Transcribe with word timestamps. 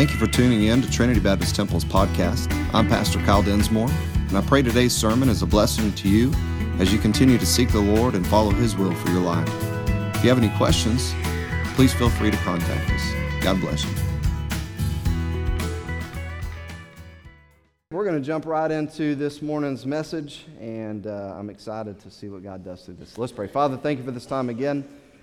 Thank 0.00 0.12
you 0.12 0.16
for 0.16 0.28
tuning 0.28 0.62
in 0.62 0.80
to 0.80 0.90
Trinity 0.90 1.20
Baptist 1.20 1.54
Temple's 1.54 1.84
podcast. 1.84 2.50
I'm 2.72 2.88
Pastor 2.88 3.18
Kyle 3.18 3.42
Densmore, 3.42 3.90
and 4.28 4.38
I 4.38 4.40
pray 4.40 4.62
today's 4.62 4.96
sermon 4.96 5.28
is 5.28 5.42
a 5.42 5.46
blessing 5.46 5.92
to 5.92 6.08
you 6.08 6.32
as 6.78 6.90
you 6.90 6.98
continue 6.98 7.36
to 7.36 7.44
seek 7.44 7.70
the 7.70 7.82
Lord 7.82 8.14
and 8.14 8.26
follow 8.26 8.50
His 8.50 8.74
will 8.74 8.94
for 8.94 9.10
your 9.10 9.20
life. 9.20 9.46
If 10.16 10.24
you 10.24 10.30
have 10.30 10.38
any 10.38 10.48
questions, 10.56 11.12
please 11.74 11.92
feel 11.92 12.08
free 12.08 12.30
to 12.30 12.36
contact 12.38 12.90
us. 12.90 13.42
God 13.42 13.60
bless 13.60 13.84
you. 13.84 13.90
We're 17.90 18.06
going 18.06 18.18
to 18.18 18.26
jump 18.26 18.46
right 18.46 18.70
into 18.70 19.14
this 19.14 19.42
morning's 19.42 19.84
message, 19.84 20.46
and 20.58 21.06
uh, 21.06 21.34
I'm 21.36 21.50
excited 21.50 22.00
to 22.00 22.10
see 22.10 22.30
what 22.30 22.42
God 22.42 22.64
does 22.64 22.86
through 22.86 22.94
this. 22.94 23.18
Let's 23.18 23.32
pray. 23.32 23.48
Father, 23.48 23.76
thank 23.76 23.98
you 23.98 24.04
for 24.06 24.12
this 24.12 24.24
time 24.24 24.48
again. 24.48 24.82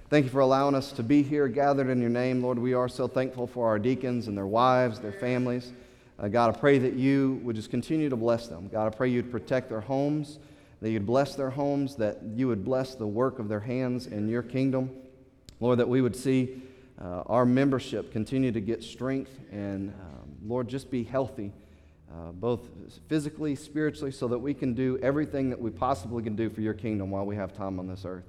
Thank 0.10 0.24
you 0.24 0.32
for 0.32 0.40
allowing 0.40 0.74
us 0.74 0.94
to 0.94 1.04
be 1.04 1.22
here 1.22 1.50
gathered 1.50 1.90
in 1.90 2.00
your 2.00 2.10
name. 2.10 2.42
Lord, 2.42 2.58
we 2.58 2.74
are 2.74 2.88
so 2.88 3.10
thankful 3.10 3.46
for 3.46 3.68
our 3.68 3.78
deacons 3.78 4.30
and 4.30 4.38
their 4.38 4.48
wives, 4.48 5.02
their 5.02 5.12
families. 5.12 5.74
Uh, 6.18 6.30
God, 6.30 6.56
I 6.56 6.58
pray 6.58 6.80
that 6.80 6.94
you 6.94 7.42
would 7.44 7.58
just 7.58 7.70
continue 7.70 8.08
to 8.08 8.16
bless 8.16 8.48
them. 8.48 8.70
God, 8.70 8.88
I 8.88 8.96
pray 8.96 9.10
you'd 9.10 9.30
protect 9.30 9.68
their 9.68 9.82
homes, 9.82 10.40
that 10.82 10.92
you'd 10.92 11.06
bless 11.06 11.36
their 11.36 11.50
homes, 11.50 11.98
that 11.98 12.20
you 12.24 12.48
would 12.48 12.64
bless 12.64 12.96
the 12.96 13.06
work 13.06 13.38
of 13.38 13.50
their 13.50 13.60
hands 13.60 14.08
in 14.08 14.30
your 14.30 14.44
kingdom. 14.44 14.92
Lord, 15.60 15.78
that 15.80 15.90
we 15.90 16.00
would 16.00 16.16
see 16.16 16.62
uh, 17.02 17.24
our 17.26 17.46
membership 17.46 18.14
continue 18.14 18.54
to 18.54 18.62
get 18.62 18.84
strength 18.84 19.38
and, 19.52 19.90
um, 19.90 20.32
Lord, 20.42 20.70
just 20.70 20.90
be 20.90 21.04
healthy, 21.04 21.52
uh, 22.14 22.32
both 22.32 22.62
physically, 23.10 23.56
spiritually, 23.58 24.14
so 24.14 24.30
that 24.30 24.40
we 24.40 24.54
can 24.54 24.74
do 24.74 24.98
everything 25.00 25.50
that 25.50 25.60
we 25.60 25.70
possibly 25.70 26.24
can 26.24 26.38
do 26.38 26.50
for 26.50 26.62
your 26.62 26.74
kingdom 26.74 27.12
while 27.12 27.26
we 27.26 27.36
have 27.36 27.52
time 27.52 27.78
on 27.78 27.88
this 27.88 28.06
earth. 28.06 28.24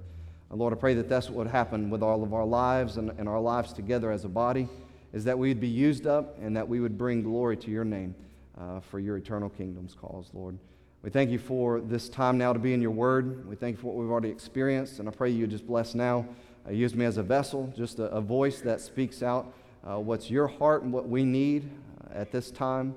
And 0.49 0.59
Lord, 0.59 0.73
I 0.73 0.75
pray 0.77 0.93
that 0.95 1.07
that's 1.09 1.27
what 1.27 1.37
would 1.37 1.47
happen 1.47 1.89
with 1.89 2.01
all 2.01 2.23
of 2.23 2.33
our 2.33 2.45
lives 2.45 2.97
and, 2.97 3.11
and 3.17 3.29
our 3.29 3.39
lives 3.39 3.73
together 3.73 4.11
as 4.11 4.25
a 4.25 4.29
body, 4.29 4.67
is 5.13 5.23
that 5.25 5.37
we'd 5.37 5.59
be 5.59 5.67
used 5.67 6.07
up 6.07 6.37
and 6.41 6.55
that 6.55 6.67
we 6.67 6.79
would 6.79 6.97
bring 6.97 7.21
glory 7.21 7.57
to 7.57 7.71
your 7.71 7.85
name 7.85 8.15
uh, 8.59 8.79
for 8.79 8.99
your 8.99 9.17
eternal 9.17 9.49
kingdom's 9.49 9.95
cause, 9.95 10.29
Lord. 10.33 10.57
We 11.01 11.09
thank 11.09 11.29
you 11.29 11.39
for 11.39 11.79
this 11.79 12.09
time 12.09 12.37
now 12.37 12.51
to 12.51 12.59
be 12.59 12.73
in 12.73 12.81
your 12.81 12.91
word. 12.91 13.47
We 13.47 13.55
thank 13.55 13.77
you 13.77 13.81
for 13.81 13.87
what 13.87 13.95
we've 13.95 14.11
already 14.11 14.29
experienced, 14.29 14.99
and 14.99 15.07
I 15.07 15.11
pray 15.11 15.29
you 15.29 15.47
just 15.47 15.65
bless 15.65 15.95
now. 15.95 16.27
Uh, 16.67 16.71
use 16.71 16.93
me 16.93 17.05
as 17.05 17.17
a 17.17 17.23
vessel, 17.23 17.71
just 17.77 17.99
a, 17.99 18.05
a 18.05 18.19
voice 18.19 18.59
that 18.61 18.81
speaks 18.81 19.23
out 19.23 19.53
uh, 19.87 19.97
what's 19.97 20.29
your 20.29 20.47
heart 20.47 20.83
and 20.83 20.91
what 20.91 21.07
we 21.07 21.23
need 21.23 21.69
uh, 22.03 22.17
at 22.17 22.31
this 22.31 22.51
time. 22.51 22.95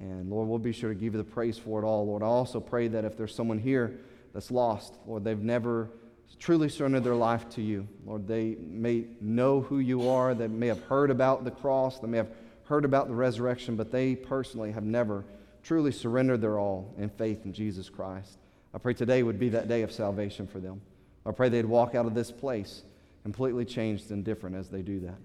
And 0.00 0.30
Lord, 0.30 0.48
we'll 0.48 0.58
be 0.58 0.72
sure 0.72 0.88
to 0.88 0.94
give 0.94 1.14
you 1.14 1.18
the 1.18 1.24
praise 1.24 1.58
for 1.58 1.82
it 1.82 1.84
all. 1.84 2.06
Lord, 2.06 2.22
I 2.22 2.26
also 2.26 2.60
pray 2.60 2.88
that 2.88 3.04
if 3.04 3.16
there's 3.16 3.34
someone 3.34 3.58
here 3.58 4.00
that's 4.32 4.50
lost, 4.50 4.94
Lord, 5.06 5.24
they've 5.24 5.38
never 5.38 5.90
truly 6.38 6.68
surrendered 6.68 7.04
their 7.04 7.14
life 7.14 7.48
to 7.50 7.62
you. 7.62 7.88
Lord, 8.04 8.26
they 8.26 8.56
may 8.58 9.06
know 9.20 9.60
who 9.60 9.78
you 9.78 10.08
are, 10.08 10.34
they 10.34 10.48
may 10.48 10.66
have 10.66 10.82
heard 10.84 11.10
about 11.10 11.44
the 11.44 11.50
cross, 11.50 11.98
they 12.00 12.06
may 12.06 12.18
have 12.18 12.30
heard 12.64 12.84
about 12.84 13.08
the 13.08 13.14
resurrection, 13.14 13.76
but 13.76 13.90
they 13.90 14.14
personally 14.14 14.72
have 14.72 14.84
never 14.84 15.24
truly 15.62 15.92
surrendered 15.92 16.40
their 16.40 16.58
all 16.58 16.94
in 16.98 17.08
faith 17.08 17.44
in 17.44 17.52
Jesus 17.52 17.88
Christ. 17.88 18.38
I 18.74 18.78
pray 18.78 18.94
today 18.94 19.22
would 19.22 19.38
be 19.38 19.50
that 19.50 19.68
day 19.68 19.82
of 19.82 19.92
salvation 19.92 20.46
for 20.46 20.58
them. 20.58 20.80
I 21.24 21.32
pray 21.32 21.48
they'd 21.48 21.64
walk 21.64 21.94
out 21.94 22.06
of 22.06 22.14
this 22.14 22.30
place 22.30 22.82
completely 23.22 23.64
changed 23.64 24.10
and 24.10 24.22
different 24.22 24.54
as 24.54 24.68
they 24.68 24.82
do 24.82 25.00
that. 25.00 25.16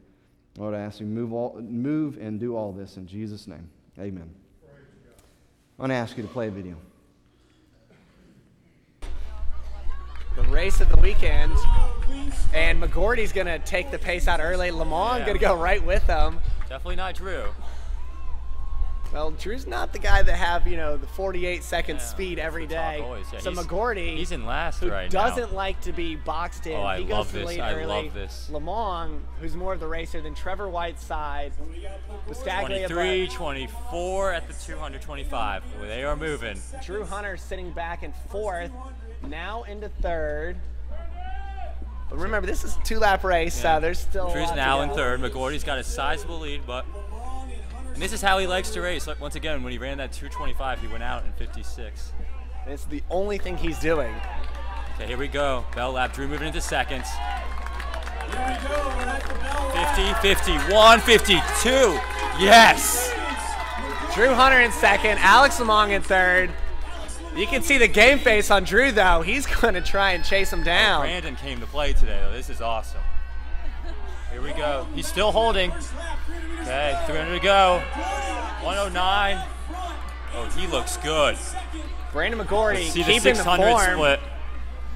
Lord, 0.58 0.74
I 0.74 0.80
ask 0.80 1.00
you 1.00 1.06
move 1.06 1.34
all, 1.34 1.60
move 1.62 2.18
and 2.20 2.40
do 2.40 2.56
all 2.56 2.72
this 2.72 2.98
in 2.98 3.06
Jesus' 3.06 3.46
name. 3.46 3.70
Amen. 4.00 4.30
I 5.78 5.82
want 5.82 5.92
to 5.92 5.96
ask 5.96 6.18
you 6.18 6.24
to 6.24 6.30
play 6.30 6.48
a 6.48 6.52
video. 6.52 6.78
Race 10.50 10.82
of 10.82 10.90
the 10.90 10.98
weekend. 10.98 11.54
And 12.54 12.82
McGorty's 12.82 13.32
going 13.32 13.48
to 13.48 13.60
take 13.60 13.92
the 13.92 14.00
pace 14.00 14.28
out 14.28 14.40
early. 14.42 14.72
Lamont 14.72 15.20
Yeah. 15.20 15.26
going 15.28 15.38
to 15.38 15.44
go 15.46 15.56
right 15.56 15.84
with 15.84 16.06
them. 16.08 16.40
Definitely 16.68 16.96
not 16.98 17.16
Drew. 17.16 17.46
Well, 19.12 19.32
Drew's 19.32 19.66
not 19.66 19.92
the 19.92 19.98
guy 19.98 20.22
that 20.22 20.36
have, 20.36 20.68
you 20.68 20.78
know, 20.78 20.96
the 20.96 21.08
48 21.08 21.64
second 21.64 21.96
Yeah, 21.96 22.02
speed 22.04 22.38
every 22.38 22.68
day. 22.68 23.00
Yeah, 23.00 23.40
so 23.40 23.50
he's- 23.52 23.66
McGorty, 23.66 24.16
He's 24.18 24.32
in 24.32 24.46
last 24.46 24.82
who 24.82 24.92
right 24.92 25.10
doesn't 25.10 25.52
like 25.52 25.82
to 25.82 25.92
be 25.94 26.16
boxed 26.16 26.68
in, 26.68 26.74
Oh, 26.78 26.84
I 26.84 27.00
he 27.00 27.06
goes 27.06 27.12
love 27.18 27.32
this. 27.32 27.48
lead 27.48 27.60
I 27.60 27.74
early. 27.74 27.86
love 28.06 28.14
this. 28.14 28.48
Lamont, 28.52 29.24
who's 29.42 29.56
more 29.56 29.74
of 29.74 29.80
the 29.80 29.88
racer 29.88 30.22
than 30.22 30.36
Trevor 30.36 30.70
Whiteside, 30.70 31.54
Buscaglia, 32.28 32.88
23, 32.88 33.28
24 33.30 34.32
at 34.34 34.48
the 34.48 34.54
225. 34.54 35.64
Well, 35.80 35.88
they 35.88 36.04
are 36.04 36.16
moving. 36.16 36.62
Drew 36.86 37.04
Hunter 37.04 37.36
sitting 37.36 37.72
back 37.72 38.04
in 38.04 38.14
fourth, 38.30 38.70
now 39.28 39.64
into 39.64 39.90
third. 39.90 40.58
But 42.10 42.18
remember, 42.18 42.48
this 42.48 42.64
is 42.64 42.76
a 42.76 42.80
two-lap 42.84 43.24
race, 43.24 43.54
so 43.54 43.80
there's 43.80 44.00
still 44.00 44.32
Drew's 44.32 44.52
now 44.56 44.82
in 44.82 44.90
third. 44.90 45.22
McGorty's 45.22 45.64
got 45.64 45.78
a 45.78 45.84
sizable 45.84 46.40
lead, 46.40 46.62
but 46.66 46.86
and 48.00 48.02
this 48.02 48.14
is 48.14 48.22
how 48.22 48.38
he 48.40 48.48
likes 48.48 48.70
to 48.72 48.82
race. 48.82 49.08
Like 49.08 49.20
once 49.20 49.36
again, 49.36 49.62
when 49.62 49.74
he 49.74 49.78
ran 49.78 49.98
that 49.98 50.14
225, 50.14 50.80
he 50.80 50.88
went 50.88 51.04
out 51.04 51.26
in 51.26 51.34
56. 51.34 52.14
It's 52.66 52.86
the 52.86 53.04
only 53.10 53.38
thing 53.38 53.58
he's 53.58 53.78
doing. 53.80 54.16
Okay, 54.96 55.06
here 55.08 55.18
we 55.18 55.28
go. 55.28 55.66
Bell 55.76 55.92
lap. 55.92 56.14
Drew 56.14 56.28
moving 56.28 56.48
into 56.48 56.62
seconds. 56.62 57.08
50, 58.32 60.14
51, 60.22 61.00
52. 61.02 61.40
Yes. 62.40 63.14
Drew 64.14 64.34
Hunter 64.34 64.62
in 64.62 64.72
second, 64.72 65.18
Alex 65.20 65.58
Lomong 65.60 65.90
in 65.90 66.02
third. 66.02 66.52
You 67.36 67.48
can 67.48 67.62
see 67.62 67.78
the 67.78 67.88
game 67.88 68.20
face 68.20 68.52
on 68.52 68.64
Drew, 68.64 68.92
though. 68.92 69.22
He's 69.22 69.46
going 69.62 69.74
to 69.76 69.82
try 69.82 70.12
and 70.12 70.24
chase 70.24 70.52
him 70.52 70.62
oh, 70.62 70.66
down. 70.66 71.02
Brandon 71.02 71.36
came 71.36 71.60
to 71.60 71.68
play 71.68 71.94
today, 71.94 72.20
though. 72.24 72.32
This 72.32 72.50
is 72.50 72.62
awesome. 72.62 73.02
Here 74.32 74.42
we 74.42 74.54
go. 74.54 74.88
He's 74.94 75.08
still 75.08 75.32
holding. 75.32 75.72
Okay, 76.62 77.04
300 77.08 77.36
to 77.36 77.40
go. 77.40 77.82
109. 78.62 79.44
Oh, 80.36 80.46
he 80.56 80.68
looks 80.68 80.98
good. 80.98 81.36
Brandon 82.12 82.40
McGorty 82.40 82.90
See 82.90 83.04
the 83.04 83.14
keeping 83.14 83.34
the 83.34 83.44
600 83.44 83.94
split. 83.94 84.20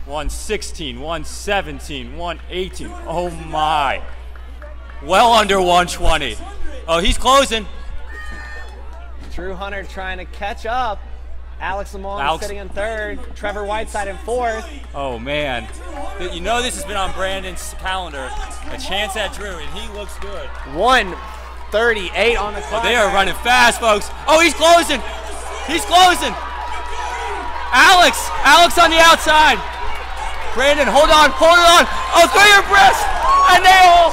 116, 0.06 1.00
117, 1.00 2.18
118. 2.18 2.88
Oh 3.08 3.30
my. 3.30 4.04
Well 5.04 5.32
under 5.34 5.60
120. 5.60 6.36
Oh, 6.88 7.00
he's 7.00 7.18
closing. 7.18 7.66
Drew 9.34 9.54
Hunter 9.54 9.84
trying 9.84 10.18
to 10.18 10.26
catch 10.26 10.66
up. 10.66 11.00
Alex 11.64 11.94
Lomong 11.94 12.20
Alex- 12.20 12.44
sitting 12.44 12.58
in 12.60 12.68
third. 12.68 13.20
Trevor 13.36 13.64
Whiteside 13.64 14.10
in 14.10 14.18
fourth. 14.18 14.68
Oh 14.94 15.18
man. 15.18 15.66
You 16.20 16.42
know 16.42 16.62
this 16.62 16.76
has 16.76 16.84
been 16.84 16.98
on 16.98 17.14
Brandon's 17.14 17.74
calendar. 17.80 18.30
A 18.70 18.78
chance 18.78 19.16
at 19.16 19.34
Drew, 19.34 19.56
and 19.56 19.70
he 19.72 19.88
looks 19.98 20.20
good. 20.20 20.46
138 20.76 22.36
on 22.36 22.54
the 22.54 22.60
clock. 22.60 22.68
Oh, 22.68 22.70
clock. 22.70 22.84
they 22.84 22.96
are 22.96 23.14
running 23.14 23.34
fast, 23.36 23.80
folks. 23.80 24.10
Oh, 24.28 24.42
he's 24.42 24.54
closing. 24.54 25.00
He's 25.66 25.86
closing. 25.86 26.36
Alex, 27.72 28.20
Alex 28.44 28.78
on 28.78 28.92
the 28.92 29.00
outside. 29.00 29.56
Brandon, 30.54 30.86
hold 30.86 31.10
on, 31.10 31.32
hold 31.32 31.56
it 31.56 31.68
on. 31.80 31.88
Oh, 32.12 32.28
throw 32.28 32.44
your 32.44 32.68
breast. 32.68 33.08
And 33.56 33.64
nail. 33.64 34.12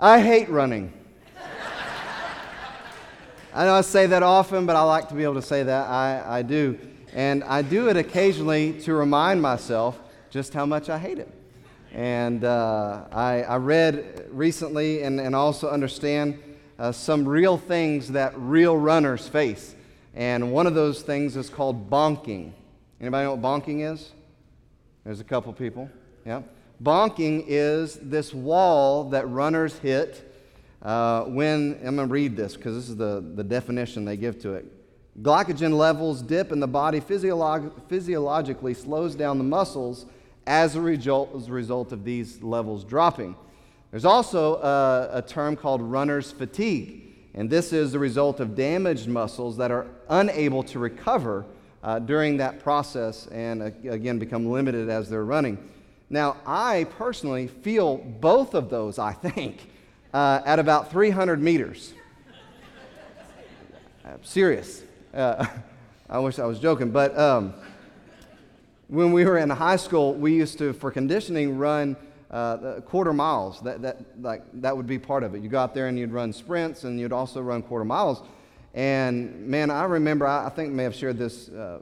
I 0.00 0.20
hate 0.20 0.48
running. 0.48 0.95
I 3.56 3.64
know 3.64 3.72
I 3.72 3.80
say 3.80 4.06
that 4.08 4.22
often, 4.22 4.66
but 4.66 4.76
I 4.76 4.82
like 4.82 5.08
to 5.08 5.14
be 5.14 5.22
able 5.22 5.36
to 5.36 5.40
say 5.42 5.62
that. 5.62 5.88
I, 5.88 6.40
I 6.40 6.42
do. 6.42 6.78
And 7.14 7.42
I 7.44 7.62
do 7.62 7.88
it 7.88 7.96
occasionally 7.96 8.78
to 8.82 8.92
remind 8.92 9.40
myself 9.40 9.98
just 10.28 10.52
how 10.52 10.66
much 10.66 10.90
I 10.90 10.98
hate 10.98 11.18
it. 11.18 11.32
And 11.90 12.44
uh, 12.44 13.04
I, 13.10 13.44
I 13.44 13.56
read 13.56 14.26
recently 14.30 15.04
and, 15.04 15.18
and 15.18 15.34
also 15.34 15.70
understand 15.70 16.38
uh, 16.78 16.92
some 16.92 17.26
real 17.26 17.56
things 17.56 18.12
that 18.12 18.34
real 18.36 18.76
runners 18.76 19.26
face. 19.26 19.74
And 20.14 20.52
one 20.52 20.66
of 20.66 20.74
those 20.74 21.00
things 21.00 21.34
is 21.34 21.48
called 21.48 21.88
bonking. 21.88 22.52
Anybody 23.00 23.24
know 23.24 23.36
what 23.36 23.40
bonking 23.40 23.90
is? 23.90 24.12
There's 25.02 25.20
a 25.20 25.24
couple 25.24 25.50
people. 25.54 25.88
Yeah. 26.26 26.42
Bonking 26.82 27.46
is 27.48 27.94
this 28.02 28.34
wall 28.34 29.04
that 29.04 29.26
runners 29.30 29.78
hit 29.78 30.35
uh, 30.82 31.24
when, 31.24 31.78
I'm 31.84 31.96
going 31.96 32.08
to 32.08 32.12
read 32.12 32.36
this 32.36 32.56
because 32.56 32.74
this 32.74 32.88
is 32.88 32.96
the, 32.96 33.24
the 33.34 33.44
definition 33.44 34.04
they 34.04 34.16
give 34.16 34.38
to 34.40 34.54
it. 34.54 34.66
Glycogen 35.22 35.76
levels 35.76 36.20
dip 36.22 36.52
and 36.52 36.62
the 36.62 36.66
body 36.66 37.00
physiolog- 37.00 37.72
physiologically 37.88 38.74
slows 38.74 39.14
down 39.14 39.38
the 39.38 39.44
muscles 39.44 40.06
as 40.46 40.76
a 40.76 40.80
result, 40.80 41.34
as 41.34 41.48
a 41.48 41.52
result 41.52 41.92
of 41.92 42.04
these 42.04 42.42
levels 42.42 42.84
dropping. 42.84 43.34
There's 43.90 44.04
also 44.04 44.56
a, 44.56 45.18
a 45.18 45.22
term 45.22 45.56
called 45.56 45.80
runner's 45.80 46.32
fatigue, 46.32 47.14
and 47.34 47.48
this 47.48 47.72
is 47.72 47.92
the 47.92 47.98
result 47.98 48.40
of 48.40 48.54
damaged 48.54 49.08
muscles 49.08 49.56
that 49.56 49.70
are 49.70 49.86
unable 50.08 50.62
to 50.64 50.78
recover 50.78 51.46
uh, 51.82 51.98
during 52.00 52.36
that 52.36 52.60
process 52.60 53.26
and 53.28 53.62
uh, 53.62 53.70
again 53.88 54.18
become 54.18 54.46
limited 54.46 54.90
as 54.90 55.08
they're 55.08 55.24
running. 55.24 55.56
Now, 56.10 56.36
I 56.46 56.84
personally 56.98 57.46
feel 57.46 57.96
both 57.96 58.54
of 58.54 58.68
those, 58.70 58.98
I 58.98 59.12
think, 59.12 59.70
uh, 60.12 60.40
at 60.44 60.58
about 60.58 60.90
300 60.90 61.42
meters. 61.42 61.92
I'm 64.04 64.22
serious. 64.24 64.82
Uh, 65.12 65.46
I 66.08 66.18
wish 66.20 66.38
I 66.38 66.46
was 66.46 66.60
joking, 66.60 66.90
but 66.90 67.18
um, 67.18 67.54
when 68.88 69.12
we 69.12 69.24
were 69.24 69.38
in 69.38 69.50
high 69.50 69.76
school, 69.76 70.14
we 70.14 70.34
used 70.34 70.58
to, 70.58 70.72
for 70.72 70.90
conditioning, 70.90 71.58
run 71.58 71.96
uh, 72.30 72.80
quarter 72.82 73.12
miles. 73.12 73.60
That, 73.60 73.82
that, 73.82 73.98
like, 74.20 74.42
that 74.54 74.76
would 74.76 74.86
be 74.86 74.98
part 74.98 75.22
of 75.22 75.34
it. 75.34 75.42
You 75.42 75.48
go 75.48 75.58
out 75.58 75.74
there 75.74 75.88
and 75.88 75.98
you'd 75.98 76.12
run 76.12 76.32
sprints 76.32 76.84
and 76.84 76.98
you'd 77.00 77.12
also 77.12 77.40
run 77.40 77.62
quarter 77.62 77.84
miles. 77.84 78.22
And 78.74 79.46
man, 79.46 79.70
I 79.70 79.84
remember, 79.84 80.26
I, 80.26 80.46
I 80.46 80.48
think 80.50 80.70
I 80.70 80.72
may 80.72 80.84
have 80.84 80.94
shared 80.94 81.18
this 81.18 81.48
uh, 81.48 81.80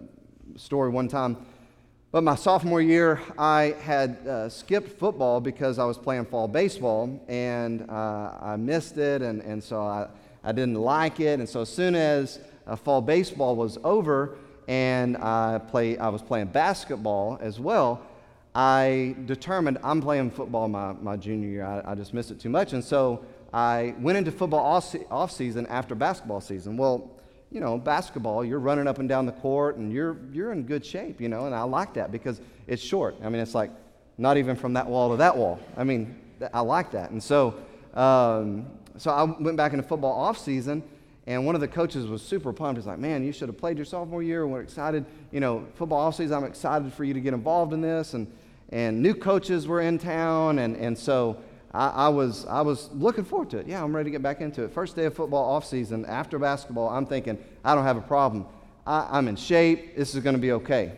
story 0.57 0.91
one 0.91 1.09
time. 1.09 1.37
But 2.15 2.23
my 2.23 2.37
sophomore 2.37 2.81
year, 2.81 3.21
I 3.37 3.75
had 3.83 4.25
uh, 4.25 4.49
skipped 4.49 5.01
football 5.01 5.41
because 5.41 5.81
I 5.81 5.85
was 5.85 5.99
playing 5.99 6.27
fall 6.27 6.47
baseball 6.47 7.21
and 7.27 7.91
uh, 7.91 8.31
I 8.41 8.55
missed 8.55 8.99
it, 8.99 9.21
and, 9.21 9.43
and 9.43 9.61
so 9.61 9.83
I, 9.83 10.07
I 10.45 10.53
didn't 10.53 10.77
like 10.77 11.19
it. 11.19 11.41
And 11.41 11.49
so 11.49 11.63
as 11.63 11.69
soon 11.69 11.97
as 11.97 12.39
uh, 12.69 12.77
fall 12.77 13.03
baseball 13.03 13.57
was 13.57 13.79
over 13.83 14.37
and 14.69 15.17
I, 15.17 15.59
play, 15.59 15.99
I 15.99 16.09
was 16.09 16.23
playing 16.23 16.47
basketball 16.47 17.37
as 17.41 17.59
well, 17.59 18.01
I 18.55 19.17
determined 19.27 19.79
I'm 19.83 20.01
playing 20.01 20.31
football 20.31 20.69
my, 20.69 20.93
my 20.93 21.17
junior 21.17 21.49
year. 21.49 21.65
I, 21.65 21.83
I 21.85 21.95
just 21.97 22.15
missed 22.15 22.31
it 22.31 22.39
too 22.39 22.49
much. 22.49 22.75
And 22.75 22.85
so 22.85 23.25
I 23.53 23.93
went 23.99 24.19
into 24.19 24.31
football 24.31 24.65
off, 24.65 24.95
off 25.11 25.33
season 25.33 25.67
after 25.67 25.97
basketball 25.97 26.41
season. 26.41 26.77
Well, 26.77 27.11
you 27.55 27.61
know, 27.61 27.79
basketball, 27.79 28.45
you're 28.45 28.59
running 28.59 28.89
up 28.89 28.99
and 28.99 29.09
down 29.09 29.27
the 29.27 29.33
court 29.33 29.77
and 29.77 29.93
you're, 29.93 30.17
you're 30.33 30.51
in 30.51 30.65
good 30.65 30.85
shape, 30.85 31.21
you 31.21 31.29
know, 31.29 31.47
and 31.47 31.55
I 31.55 31.63
like 31.63 31.95
that 31.95 32.11
because 32.11 32.41
it's 32.67 32.83
short. 32.83 33.15
I 33.23 33.29
mean, 33.29 33.41
it's 33.41 33.55
like 33.55 33.71
not 34.19 34.37
even 34.37 34.57
from 34.57 34.73
that 34.73 34.89
wall 34.89 35.13
to 35.13 35.17
that 35.19 35.37
wall. 35.37 35.61
I 35.77 35.85
mean, 35.85 36.19
I 36.53 36.61
like 36.61 36.91
that. 36.91 37.13
And 37.13 37.23
so, 37.23 37.55
um, 37.95 38.67
so 38.99 39.13
I 39.13 39.23
went 39.23 39.57
back 39.57 39.73
into 39.73 39.85
football 39.85 40.13
off 40.13 40.37
season 40.37 40.83
and 41.29 41.47
one 41.47 41.55
of 41.55 41.61
the 41.61 41.69
coaches 41.69 42.09
was 42.09 42.23
super 42.23 42.53
pumped. 42.53 42.77
He's 42.77 42.87
like, 42.87 42.99
man, 42.99 43.25
you 43.25 43.31
should 43.31 43.49
have 43.49 43.57
played 43.57 43.79
your 43.79 43.87
sophomore 43.87 44.25
year. 44.25 44.45
We're 44.49 44.61
excited, 44.61 45.07
you 45.31 45.39
know, 45.39 45.65
football 45.77 46.01
off 46.01 46.17
season, 46.17 46.37
I'm 46.37 46.45
excited 46.45 46.93
for 46.93 47.05
you 47.05 47.15
to 47.15 47.21
get 47.21 47.35
involved 47.35 47.73
in 47.73 47.81
this. 47.81 48.15
And, 48.15 48.27
and 48.71 49.01
new 49.01 49.15
coaches 49.15 49.69
were 49.69 49.81
in 49.81 49.99
town. 49.99 50.59
And, 50.59 50.77
and 50.77 50.99
so 50.99 51.37
I, 51.75 51.89
I, 51.89 52.09
was, 52.09 52.47
I 52.47 52.61
was 52.61 52.89
looking 52.93 53.25
forward 53.25 53.51
to 53.51 53.59
it. 53.59 53.67
Yeah, 53.67 53.83
I'm 53.83 53.95
ready 53.95 54.07
to 54.07 54.11
get 54.13 54.23
back 54.23 54.41
into 54.41 54.63
it. 54.63 54.73
First 54.73 54.95
day 54.95 55.07
of 55.07 55.15
football 55.15 55.45
off 55.45 55.67
season, 55.67 56.07
after 56.07 56.39
basketball, 56.39 56.89
I'm 56.89 57.05
thinking, 57.05 57.37
I 57.65 57.75
don't 57.75 57.83
have 57.83 57.97
a 57.97 58.03
problem. 58.03 58.47
I, 58.87 59.09
I'm 59.11 59.27
in 59.27 59.35
shape. 59.35 59.97
This 59.97 60.15
is 60.15 60.23
going 60.23 60.37
to 60.37 60.41
be 60.41 60.53
okay. 60.53 60.93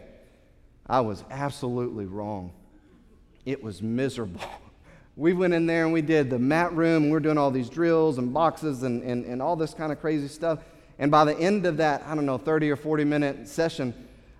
I 0.87 1.01
was 1.01 1.25
absolutely 1.31 2.05
wrong. 2.05 2.53
It 3.47 3.63
was 3.63 3.83
miserable. 3.83 4.41
We 5.19 5.33
went 5.33 5.55
in 5.55 5.65
there 5.65 5.85
and 5.85 5.95
we 5.95 6.03
did 6.03 6.29
the 6.29 6.39
mat 6.39 6.75
room. 6.75 7.05
We 7.05 7.13
we're 7.13 7.21
doing 7.21 7.39
all 7.39 7.51
these 7.51 7.71
drills 7.71 8.19
and 8.19 8.35
boxes 8.35 8.83
and, 8.83 9.03
and, 9.03 9.25
and 9.25 9.41
all 9.41 9.57
this 9.57 9.73
kind 9.73 9.91
of 9.91 9.99
crazy 9.99 10.29
stuff. 10.29 10.59
And 10.99 11.11
by 11.11 11.25
the 11.25 11.35
end 11.39 11.65
of 11.65 11.79
that, 11.79 12.03
I 12.07 12.15
don't 12.15 12.27
know, 12.27 12.37
30 12.37 12.71
or 12.71 12.77
40 12.77 13.05
minute 13.05 13.49
session, 13.49 13.95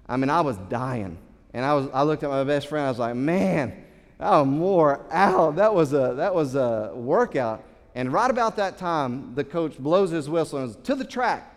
I 0.07 0.19
mean, 0.19 0.29
I 0.29 0.43
was 0.43 0.59
dying. 0.69 1.17
And 1.55 1.65
I, 1.65 1.73
was, 1.73 1.89
I 1.95 2.03
looked 2.03 2.25
at 2.25 2.29
my 2.29 2.45
best 2.45 2.67
friend. 2.67 2.85
I 2.85 2.91
was 2.91 2.99
like, 2.99 3.17
man, 3.17 3.86
Oh, 4.19 4.45
more 4.45 5.05
out. 5.11 5.57
That 5.57 5.75
was 5.75 5.93
a 5.93 6.15
that 6.17 6.35
was 6.35 6.55
a 6.55 6.93
workout. 6.95 7.65
And 7.95 8.13
right 8.13 8.31
about 8.31 8.57
that 8.57 8.77
time, 8.77 9.35
the 9.35 9.45
coach 9.45 9.79
blows 9.79 10.11
his 10.11 10.29
whistle 10.29 10.59
and 10.59 10.73
says, 10.73 10.83
to 10.85 10.95
the 10.95 11.05
track. 11.05 11.55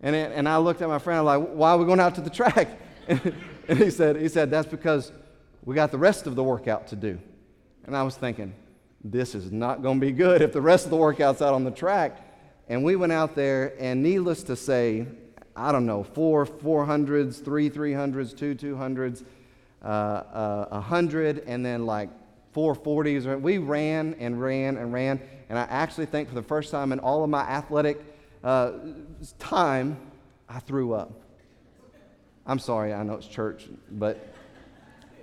And, 0.00 0.14
it, 0.14 0.30
and 0.32 0.48
I 0.48 0.58
looked 0.58 0.82
at 0.82 0.88
my 0.88 1.00
friend, 1.00 1.18
I'm 1.18 1.24
like, 1.24 1.48
why 1.48 1.70
are 1.70 1.78
we 1.78 1.84
going 1.84 1.98
out 1.98 2.14
to 2.14 2.20
the 2.20 2.30
track? 2.30 2.68
And, 3.08 3.34
and 3.68 3.78
he 3.78 3.90
said, 3.90 4.16
he 4.16 4.28
said, 4.28 4.50
that's 4.50 4.68
because 4.68 5.10
we 5.64 5.74
got 5.74 5.90
the 5.90 5.98
rest 5.98 6.28
of 6.28 6.36
the 6.36 6.44
workout 6.44 6.86
to 6.88 6.96
do. 6.96 7.18
And 7.86 7.96
I 7.96 8.04
was 8.04 8.14
thinking, 8.14 8.54
this 9.02 9.34
is 9.34 9.50
not 9.50 9.82
going 9.82 9.98
to 9.98 10.06
be 10.06 10.12
good 10.12 10.42
if 10.42 10.52
the 10.52 10.60
rest 10.60 10.84
of 10.84 10.90
the 10.90 10.96
workout's 10.96 11.42
out 11.42 11.54
on 11.54 11.64
the 11.64 11.70
track. 11.70 12.20
And 12.68 12.84
we 12.84 12.96
went 12.96 13.12
out 13.12 13.34
there, 13.34 13.74
and 13.78 14.02
needless 14.02 14.42
to 14.44 14.56
say, 14.56 15.06
I 15.56 15.72
don't 15.72 15.86
know, 15.86 16.04
four 16.04 16.46
400s, 16.46 17.44
three 17.44 17.68
300s, 17.68 18.36
two 18.36 18.54
200s, 18.54 19.24
uh, 19.84 19.86
uh, 19.86 20.80
100 20.80 21.44
and 21.46 21.64
then 21.64 21.86
like 21.86 22.08
440s. 22.54 23.40
We 23.40 23.58
ran 23.58 24.16
and 24.18 24.40
ran 24.40 24.76
and 24.76 24.92
ran. 24.92 25.20
And 25.48 25.58
I 25.58 25.62
actually 25.62 26.06
think 26.06 26.28
for 26.28 26.34
the 26.34 26.42
first 26.42 26.70
time 26.70 26.92
in 26.92 27.00
all 27.00 27.22
of 27.22 27.30
my 27.30 27.42
athletic 27.42 28.00
uh, 28.42 28.72
time, 29.38 29.98
I 30.48 30.60
threw 30.60 30.94
up. 30.94 31.12
I'm 32.46 32.58
sorry, 32.58 32.92
I 32.92 33.02
know 33.02 33.14
it's 33.14 33.26
church, 33.26 33.68
but 33.90 34.34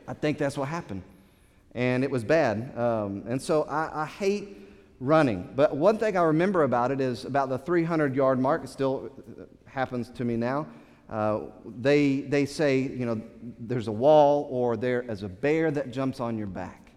I 0.07 0.13
think 0.13 0.37
that's 0.37 0.57
what 0.57 0.67
happened. 0.67 1.03
And 1.73 2.03
it 2.03 2.11
was 2.11 2.23
bad. 2.23 2.77
Um, 2.77 3.23
and 3.27 3.41
so 3.41 3.63
I, 3.63 4.03
I, 4.03 4.05
hate 4.05 4.57
running. 4.99 5.49
But 5.55 5.75
one 5.75 5.97
thing 5.97 6.17
I 6.17 6.23
remember 6.23 6.63
about 6.63 6.91
it 6.91 6.99
is 6.99 7.23
about 7.23 7.49
the 7.49 7.57
300 7.59 8.15
yard 8.15 8.39
mark. 8.39 8.63
It 8.63 8.69
still 8.69 9.09
happens 9.65 10.09
to 10.09 10.25
me 10.25 10.35
now. 10.35 10.67
Uh, 11.11 11.41
they, 11.65 12.21
they 12.21 12.45
say, 12.45 12.79
you 12.79 13.05
know, 13.05 13.21
there's 13.59 13.89
a 13.89 13.91
wall 13.91 14.47
or 14.49 14.77
there 14.77 15.01
is 15.01 15.23
a 15.23 15.27
bear 15.27 15.69
that 15.69 15.91
jumps 15.91 16.21
on 16.21 16.37
your 16.37 16.47
back. 16.47 16.93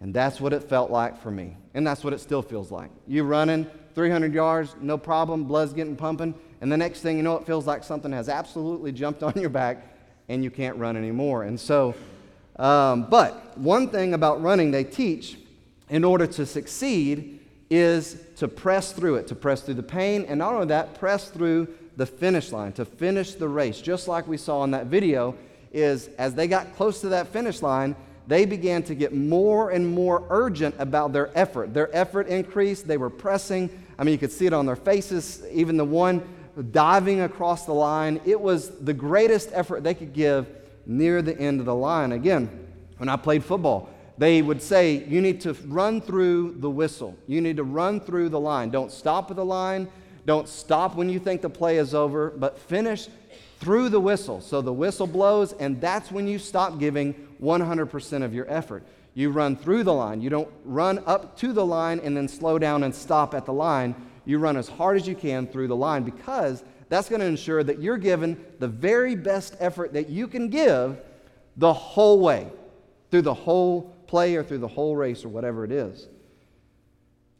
And 0.00 0.14
that's 0.14 0.40
what 0.40 0.54
it 0.54 0.62
felt 0.62 0.90
like 0.90 1.20
for 1.20 1.30
me. 1.30 1.56
And 1.74 1.86
that's 1.86 2.02
what 2.02 2.14
it 2.14 2.20
still 2.20 2.40
feels 2.40 2.70
like. 2.70 2.90
You 3.06 3.24
running 3.24 3.66
300 3.94 4.32
yards, 4.32 4.74
no 4.80 4.96
problem, 4.96 5.44
blood's 5.44 5.74
getting 5.74 5.94
pumping. 5.94 6.34
And 6.62 6.72
the 6.72 6.76
next 6.76 7.00
thing 7.00 7.18
you 7.18 7.22
know, 7.22 7.36
it 7.36 7.44
feels 7.44 7.66
like 7.66 7.84
something 7.84 8.12
has 8.12 8.30
absolutely 8.30 8.92
jumped 8.92 9.22
on 9.22 9.34
your 9.36 9.50
back 9.50 9.94
and 10.30 10.42
you 10.42 10.50
can't 10.50 10.76
run 10.78 10.96
anymore. 10.96 11.42
And 11.42 11.60
so, 11.60 11.94
um, 12.56 13.08
but 13.10 13.58
one 13.58 13.88
thing 13.88 14.14
about 14.14 14.40
running 14.40 14.70
they 14.70 14.84
teach 14.84 15.36
in 15.90 16.02
order 16.02 16.26
to 16.26 16.46
succeed 16.46 17.40
is 17.70 18.22
to 18.36 18.48
press 18.48 18.92
through 18.92 19.16
it, 19.16 19.26
to 19.26 19.34
press 19.34 19.60
through 19.62 19.74
the 19.74 19.82
pain, 19.82 20.24
and 20.28 20.38
not 20.38 20.54
only 20.54 20.66
that, 20.68 20.98
press 20.98 21.28
through 21.28 21.68
the 21.98 22.06
finish 22.06 22.52
line, 22.52 22.72
to 22.72 22.84
finish 22.84 23.34
the 23.34 23.48
race, 23.48 23.80
just 23.80 24.06
like 24.06 24.26
we 24.28 24.36
saw 24.36 24.62
in 24.62 24.70
that 24.70 24.86
video, 24.86 25.34
is 25.72 26.08
as 26.16 26.32
they 26.32 26.46
got 26.46 26.74
close 26.76 27.00
to 27.00 27.08
that 27.08 27.26
finish 27.26 27.60
line, 27.60 27.96
they 28.28 28.44
began 28.44 28.84
to 28.84 28.94
get 28.94 29.12
more 29.12 29.70
and 29.70 29.86
more 29.86 30.24
urgent 30.30 30.76
about 30.78 31.12
their 31.12 31.36
effort. 31.36 31.74
Their 31.74 31.94
effort 31.94 32.28
increased, 32.28 32.86
they 32.86 32.98
were 32.98 33.10
pressing. 33.10 33.68
I 33.98 34.04
mean, 34.04 34.12
you 34.12 34.18
could 34.18 34.30
see 34.30 34.46
it 34.46 34.52
on 34.52 34.64
their 34.64 34.76
faces, 34.76 35.42
even 35.50 35.76
the 35.76 35.84
one 35.84 36.22
diving 36.70 37.22
across 37.22 37.66
the 37.66 37.74
line. 37.74 38.20
It 38.24 38.40
was 38.40 38.70
the 38.78 38.94
greatest 38.94 39.50
effort 39.52 39.82
they 39.82 39.94
could 39.94 40.12
give 40.12 40.46
near 40.86 41.20
the 41.20 41.36
end 41.36 41.58
of 41.58 41.66
the 41.66 41.74
line. 41.74 42.12
Again, 42.12 42.48
when 42.98 43.08
I 43.08 43.16
played 43.16 43.42
football, 43.42 43.88
they 44.18 44.40
would 44.40 44.62
say, 44.62 45.04
You 45.08 45.20
need 45.20 45.40
to 45.40 45.54
run 45.66 46.00
through 46.00 46.56
the 46.58 46.70
whistle. 46.70 47.16
You 47.26 47.40
need 47.40 47.56
to 47.56 47.64
run 47.64 47.98
through 47.98 48.28
the 48.28 48.40
line. 48.40 48.70
Don't 48.70 48.92
stop 48.92 49.30
at 49.30 49.36
the 49.36 49.44
line. 49.44 49.88
Don't 50.28 50.46
stop 50.46 50.94
when 50.94 51.08
you 51.08 51.18
think 51.18 51.40
the 51.40 51.48
play 51.48 51.78
is 51.78 51.94
over, 51.94 52.28
but 52.28 52.58
finish 52.58 53.08
through 53.60 53.88
the 53.88 53.98
whistle. 53.98 54.42
So 54.42 54.60
the 54.60 54.70
whistle 54.70 55.06
blows, 55.06 55.54
and 55.54 55.80
that's 55.80 56.12
when 56.12 56.28
you 56.28 56.38
stop 56.38 56.78
giving 56.78 57.14
100% 57.40 58.22
of 58.22 58.34
your 58.34 58.44
effort. 58.52 58.84
You 59.14 59.30
run 59.30 59.56
through 59.56 59.84
the 59.84 59.94
line. 59.94 60.20
You 60.20 60.28
don't 60.28 60.50
run 60.66 61.02
up 61.06 61.38
to 61.38 61.54
the 61.54 61.64
line 61.64 61.98
and 62.04 62.14
then 62.14 62.28
slow 62.28 62.58
down 62.58 62.82
and 62.82 62.94
stop 62.94 63.32
at 63.32 63.46
the 63.46 63.54
line. 63.54 63.94
You 64.26 64.38
run 64.38 64.58
as 64.58 64.68
hard 64.68 64.98
as 64.98 65.08
you 65.08 65.14
can 65.14 65.46
through 65.46 65.68
the 65.68 65.76
line 65.76 66.02
because 66.02 66.62
that's 66.90 67.08
going 67.08 67.22
to 67.22 67.26
ensure 67.26 67.64
that 67.64 67.80
you're 67.80 67.96
given 67.96 68.38
the 68.58 68.68
very 68.68 69.14
best 69.14 69.56
effort 69.60 69.94
that 69.94 70.10
you 70.10 70.28
can 70.28 70.50
give 70.50 70.98
the 71.56 71.72
whole 71.72 72.20
way, 72.20 72.48
through 73.10 73.22
the 73.22 73.32
whole 73.32 73.96
play 74.06 74.36
or 74.36 74.44
through 74.44 74.58
the 74.58 74.68
whole 74.68 74.94
race 74.94 75.24
or 75.24 75.30
whatever 75.30 75.64
it 75.64 75.72
is. 75.72 76.06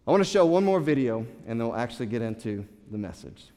I 0.06 0.10
want 0.10 0.24
to 0.24 0.30
show 0.30 0.46
one 0.46 0.64
more 0.64 0.80
video 0.80 1.26
and 1.46 1.60
then 1.60 1.68
we'll 1.68 1.76
actually 1.76 2.06
get 2.06 2.22
into 2.22 2.66
the 2.90 2.98
message. 2.98 3.50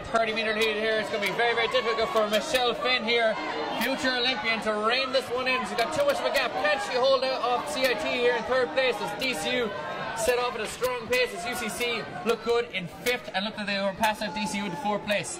30 0.00 0.34
meter 0.34 0.54
lead 0.54 0.76
here. 0.76 0.98
It's 0.98 1.08
going 1.10 1.22
to 1.22 1.30
be 1.30 1.36
very, 1.36 1.54
very 1.54 1.68
difficult 1.68 2.08
for 2.10 2.28
Michelle 2.28 2.74
Finn 2.74 3.04
here, 3.04 3.36
future 3.80 4.10
Olympian, 4.10 4.60
to 4.62 4.72
rein 4.86 5.12
this 5.12 5.24
one 5.26 5.46
in. 5.46 5.60
She's 5.66 5.76
got 5.76 5.94
too 5.94 6.04
much 6.04 6.18
of 6.18 6.26
a 6.26 6.34
gap. 6.34 6.52
Can 6.52 6.80
she 6.90 6.98
hold 6.98 7.22
out 7.24 7.40
off 7.42 7.72
CIT 7.72 8.02
here 8.02 8.34
in 8.34 8.42
third 8.44 8.68
place 8.70 8.96
as 8.96 9.10
DCU 9.22 9.70
set 10.18 10.38
off 10.38 10.54
at 10.54 10.60
a 10.60 10.66
strong 10.66 11.06
pace 11.06 11.34
as 11.34 11.44
UCC 11.44 12.04
look 12.26 12.44
good 12.44 12.68
in 12.72 12.86
fifth 13.04 13.30
and 13.34 13.44
look 13.44 13.56
like 13.56 13.66
they 13.66 13.78
were 13.78 13.94
passing 13.98 14.30
DCU 14.30 14.64
into 14.64 14.76
fourth 14.78 15.04
place. 15.04 15.38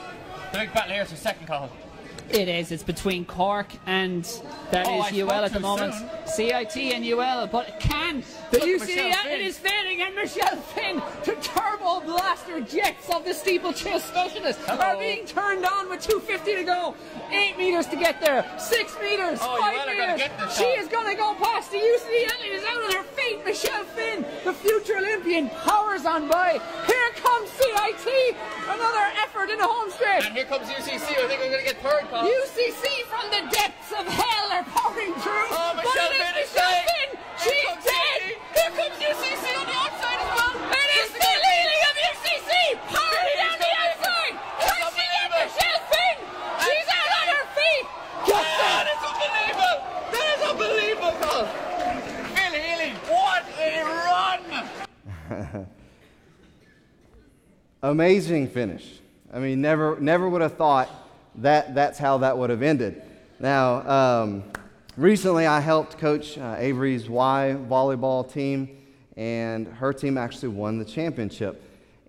The 0.52 0.58
big 0.58 0.72
battle 0.72 0.92
here 0.92 1.02
is 1.02 1.10
for 1.10 1.16
second 1.16 1.46
call. 1.46 1.70
It 2.32 2.48
is. 2.48 2.72
It's 2.72 2.82
between 2.82 3.26
Cork 3.26 3.68
and 3.84 4.24
that 4.70 4.86
oh, 4.88 5.04
is 5.04 5.12
UL 5.12 5.30
at 5.30 5.52
the 5.52 5.60
moment. 5.60 5.94
Soon. 5.94 6.08
CIT 6.48 6.76
and 6.94 7.04
UL, 7.04 7.46
but 7.46 7.78
can 7.78 8.24
the 8.50 8.58
UCL 8.58 9.26
it 9.26 9.40
is 9.42 9.58
fading 9.58 10.00
and 10.00 10.14
Michelle 10.14 10.56
Finn 10.56 11.02
to 11.24 11.34
turbo 11.42 12.00
blaster 12.00 12.60
jets 12.62 13.10
of 13.10 13.26
the 13.26 13.34
steeplechase 13.34 14.04
specialist 14.04 14.58
Hello. 14.64 14.80
are 14.80 14.96
being 14.96 15.26
turned 15.26 15.66
on 15.66 15.90
with 15.90 16.00
250 16.00 16.56
to 16.56 16.64
go. 16.64 16.94
Eight 17.30 17.58
meters 17.58 17.86
to 17.88 17.96
get 17.96 18.20
there. 18.20 18.46
Six 18.58 18.96
meters. 19.00 19.38
Oh, 19.42 19.58
five 19.60 19.86
meters. 19.86 20.56
She 20.56 20.64
is 20.64 20.88
going 20.88 21.10
to 21.10 21.16
go 21.16 21.34
past 21.34 21.70
the 21.70 21.78
UCL. 21.78 22.46
It 22.46 22.52
is 22.52 22.64
out 22.64 22.82
of 22.82 22.94
her 22.94 23.02
feet. 23.12 23.44
Michelle 23.44 23.84
Finn, 23.84 24.24
the 24.44 24.54
future 24.54 24.96
Olympian, 24.96 25.50
powers 25.50 26.06
on 26.06 26.28
by. 26.28 26.60
Here 26.86 27.10
comes 27.16 27.50
CIT. 27.50 28.36
Another 28.68 29.12
effort 29.22 29.50
in 29.50 29.58
the 29.58 29.66
home 29.66 29.90
stretch. 29.90 30.26
And 30.26 30.34
here 30.34 30.46
comes 30.46 30.66
UCC. 30.68 31.18
I 31.18 31.28
think 31.28 31.40
we're 31.40 31.50
going 31.50 31.64
to 31.66 31.72
get 31.72 31.82
third. 31.82 32.04
Uh, 32.22 32.26
UCC 32.26 32.86
from 33.10 33.26
the 33.34 33.50
depths 33.50 33.90
of 33.90 34.06
hell 34.06 34.52
are 34.52 34.62
pouring 34.70 35.12
through. 35.14 35.50
Oh, 35.50 35.74
Michelle 35.74 36.14
Finn, 36.14 36.46
saying. 36.46 37.10
She's 37.34 37.66
dead. 37.82 38.38
UCC. 38.38 38.38
Here 38.54 38.70
comes 38.78 38.94
UCC 38.94 39.42
on 39.58 39.66
the 39.66 39.74
outside 39.74 40.22
as 40.22 40.30
well. 40.30 40.54
It 40.54 40.90
is 41.02 41.10
the 41.18 41.34
leading 41.42 41.82
of 41.82 41.94
UCC. 41.98 42.78
Pouring 42.94 43.34
down 43.42 43.58
the 43.58 43.74
outside. 43.74 44.38
Catching 44.62 45.10
at 45.18 45.34
Michelle 45.34 45.82
Finn. 45.90 46.16
She's 46.62 46.88
out 46.94 47.10
on 47.18 47.26
her 47.34 47.42
feet. 47.58 47.90
Just 48.30 48.54
that 48.62 48.86
is 48.86 49.02
unbelievable. 49.02 49.76
That 50.14 50.26
is 50.30 50.46
unbelievable. 50.46 51.42
Phil 52.38 52.54
Healy, 52.54 52.94
what 53.10 53.42
a 53.58 53.82
run. 55.42 55.66
Amazing 57.82 58.46
finish. 58.46 59.00
I 59.32 59.40
mean, 59.40 59.60
never, 59.60 59.98
never 59.98 60.28
would 60.28 60.42
have 60.42 60.56
thought 60.56 61.01
that 61.36 61.74
that's 61.74 61.98
how 61.98 62.18
that 62.18 62.36
would 62.36 62.50
have 62.50 62.62
ended. 62.62 63.02
Now, 63.40 63.88
um, 63.88 64.44
recently 64.96 65.46
I 65.46 65.60
helped 65.60 65.98
coach 65.98 66.38
uh, 66.38 66.56
Avery's 66.58 67.08
Y 67.08 67.56
volleyball 67.68 68.30
team, 68.30 68.78
and 69.16 69.66
her 69.66 69.92
team 69.92 70.18
actually 70.18 70.50
won 70.50 70.78
the 70.78 70.84
championship. 70.84 71.62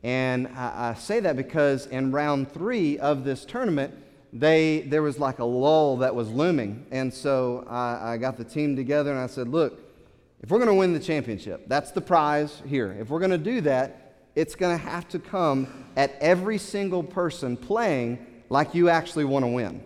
And 0.03 0.47
I, 0.49 0.89
I 0.89 0.93
say 0.95 1.21
that 1.21 1.37
because 1.37 1.87
in 1.87 2.11
round 2.11 2.51
three 2.51 2.99
of 2.99 3.23
this 3.23 3.45
tournament, 3.45 3.93
they, 4.33 4.81
there 4.81 5.01
was 5.01 5.19
like 5.19 5.39
a 5.39 5.45
lull 5.45 5.97
that 5.97 6.13
was 6.13 6.29
looming. 6.29 6.85
And 6.91 7.13
so 7.13 7.65
I, 7.69 8.13
I 8.13 8.17
got 8.17 8.37
the 8.37 8.43
team 8.43 8.75
together 8.75 9.11
and 9.11 9.19
I 9.19 9.27
said, 9.27 9.47
look, 9.47 9.79
if 10.41 10.49
we're 10.49 10.57
going 10.57 10.69
to 10.69 10.75
win 10.75 10.91
the 10.91 10.99
championship, 10.99 11.67
that's 11.67 11.91
the 11.91 12.01
prize 12.01 12.61
here. 12.67 12.97
If 12.99 13.09
we're 13.09 13.19
going 13.19 13.31
to 13.31 13.37
do 13.37 13.61
that, 13.61 14.15
it's 14.35 14.55
going 14.55 14.77
to 14.77 14.83
have 14.83 15.07
to 15.09 15.19
come 15.19 15.67
at 15.95 16.17
every 16.19 16.57
single 16.57 17.03
person 17.03 17.55
playing 17.55 18.25
like 18.49 18.75
you 18.75 18.89
actually 18.89 19.25
want 19.25 19.43
to 19.43 19.47
win. 19.47 19.83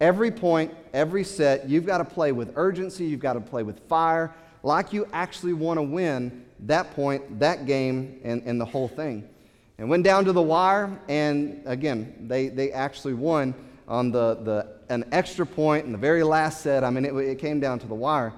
Every 0.00 0.30
point, 0.30 0.74
every 0.92 1.24
set, 1.24 1.68
you've 1.68 1.86
got 1.86 1.98
to 1.98 2.04
play 2.04 2.32
with 2.32 2.52
urgency, 2.56 3.04
you've 3.04 3.20
got 3.20 3.34
to 3.34 3.40
play 3.40 3.62
with 3.62 3.78
fire, 3.88 4.34
like 4.62 4.92
you 4.92 5.06
actually 5.12 5.52
want 5.52 5.78
to 5.78 5.82
win 5.82 6.44
that 6.60 6.94
point, 6.94 7.38
that 7.40 7.66
game, 7.66 8.20
and, 8.24 8.42
and 8.44 8.60
the 8.60 8.64
whole 8.64 8.88
thing. 8.88 9.28
And 9.78 9.88
went 9.88 10.04
down 10.04 10.24
to 10.26 10.32
the 10.32 10.42
wire, 10.42 10.98
and 11.08 11.62
again, 11.66 12.26
they, 12.28 12.48
they 12.48 12.72
actually 12.72 13.14
won 13.14 13.54
on 13.88 14.10
the, 14.10 14.34
the, 14.42 14.92
an 14.92 15.04
extra 15.12 15.44
point 15.44 15.86
in 15.86 15.92
the 15.92 15.98
very 15.98 16.22
last 16.22 16.62
set. 16.62 16.84
I 16.84 16.90
mean, 16.90 17.04
it, 17.04 17.14
it 17.14 17.38
came 17.38 17.60
down 17.60 17.78
to 17.80 17.86
the 17.86 17.94
wire. 17.94 18.32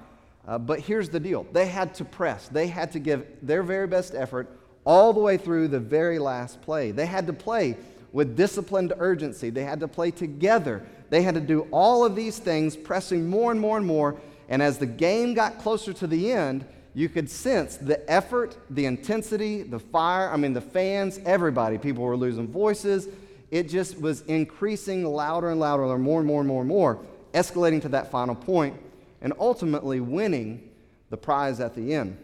Uh, 0.47 0.59
but 0.59 0.81
here's 0.81 1.09
the 1.09 1.21
deal 1.21 1.47
they 1.53 1.67
had 1.67 1.95
to 1.95 2.05
press, 2.05 2.49
they 2.49 2.67
had 2.67 2.93
to 2.93 2.99
give 2.99 3.27
their 3.43 3.63
very 3.63 3.87
best 3.87 4.15
effort 4.15 4.49
all 4.85 5.13
the 5.13 5.21
way 5.21 5.39
through 5.39 5.69
the 5.69 5.81
very 5.81 6.19
last 6.19 6.61
play. 6.61 6.91
They 6.91 7.07
had 7.07 7.27
to 7.27 7.33
play 7.33 7.77
with 8.15 8.37
disciplined 8.37 8.93
urgency, 8.99 9.51
they 9.51 9.65
had 9.65 9.81
to 9.81 9.89
play 9.89 10.13
together. 10.13 10.87
They 11.11 11.23
had 11.23 11.35
to 11.35 11.41
do 11.41 11.67
all 11.73 12.05
of 12.05 12.15
these 12.15 12.39
things, 12.39 12.77
pressing 12.77 13.29
more 13.29 13.51
and 13.51 13.61
more 13.61 13.77
and 13.77 13.85
more. 13.85 14.21
And 14.49 14.63
as 14.63 14.79
the 14.79 14.87
game 14.87 15.35
got 15.35 15.59
closer 15.59 15.93
to 15.93 16.07
the 16.07 16.31
end, 16.31 16.65
you 16.95 17.09
could 17.09 17.29
sense 17.29 17.77
the 17.77 18.09
effort, 18.09 18.57
the 18.71 18.87
intensity, 18.87 19.65
the 19.65 19.81
fire. 19.81 20.31
I 20.31 20.37
mean, 20.37 20.53
the 20.53 20.61
fans, 20.61 21.19
everybody. 21.27 21.77
People 21.77 22.05
were 22.05 22.17
losing 22.17 22.47
voices. 22.47 23.09
It 23.51 23.69
just 23.69 24.01
was 24.01 24.21
increasing 24.23 25.05
louder 25.05 25.51
and 25.51 25.59
louder, 25.59 25.99
more 25.99 26.21
and 26.21 26.27
more 26.27 26.41
and 26.41 26.49
more 26.49 26.61
and 26.61 26.69
more, 26.69 27.01
escalating 27.33 27.83
to 27.83 27.89
that 27.89 28.13
final 28.13 28.37
point, 28.37 28.77
and 29.23 29.33
ultimately 29.41 29.99
winning 29.99 30.71
the 31.11 31.17
prize 31.17 31.59
at 31.59 31.75
the 31.75 31.93
end. 31.93 32.17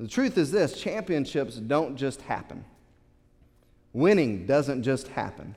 The 0.00 0.08
truth 0.08 0.36
is 0.36 0.50
this 0.50 0.80
championships 0.80 1.54
don't 1.54 1.96
just 1.96 2.22
happen, 2.22 2.64
winning 3.94 4.44
doesn't 4.44 4.82
just 4.82 5.08
happen. 5.08 5.56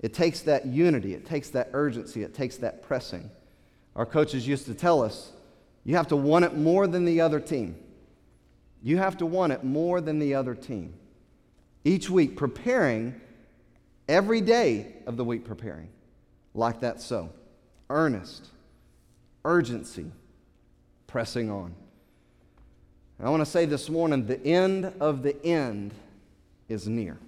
It 0.00 0.14
takes 0.14 0.40
that 0.42 0.66
unity, 0.66 1.12
it 1.12 1.26
takes 1.26 1.50
that 1.50 1.70
urgency, 1.74 2.22
it 2.22 2.32
takes 2.32 2.56
that 2.58 2.82
pressing. 2.82 3.30
Our 3.94 4.06
coaches 4.06 4.48
used 4.48 4.66
to 4.66 4.74
tell 4.74 5.02
us 5.02 5.32
you 5.84 5.96
have 5.96 6.08
to 6.08 6.16
want 6.16 6.46
it 6.46 6.56
more 6.56 6.86
than 6.86 7.04
the 7.04 7.20
other 7.20 7.40
team. 7.40 7.76
You 8.82 8.96
have 8.98 9.18
to 9.18 9.26
want 9.26 9.52
it 9.52 9.64
more 9.64 10.00
than 10.00 10.18
the 10.18 10.34
other 10.34 10.54
team. 10.54 10.94
Each 11.84 12.08
week, 12.08 12.36
preparing 12.36 13.20
every 14.08 14.40
day 14.40 14.94
of 15.06 15.16
the 15.16 15.24
week, 15.24 15.44
preparing 15.44 15.88
like 16.54 16.80
that 16.80 17.00
so. 17.00 17.30
Earnest, 17.90 18.48
urgency, 19.44 20.10
pressing 21.06 21.50
on. 21.50 21.74
I 23.22 23.30
want 23.30 23.40
to 23.40 23.50
say 23.50 23.64
this 23.64 23.88
morning 23.88 24.26
the 24.26 24.42
end 24.44 24.92
of 25.00 25.22
the 25.22 25.42
end 25.44 25.94
is 26.68 26.88
near 26.88 27.18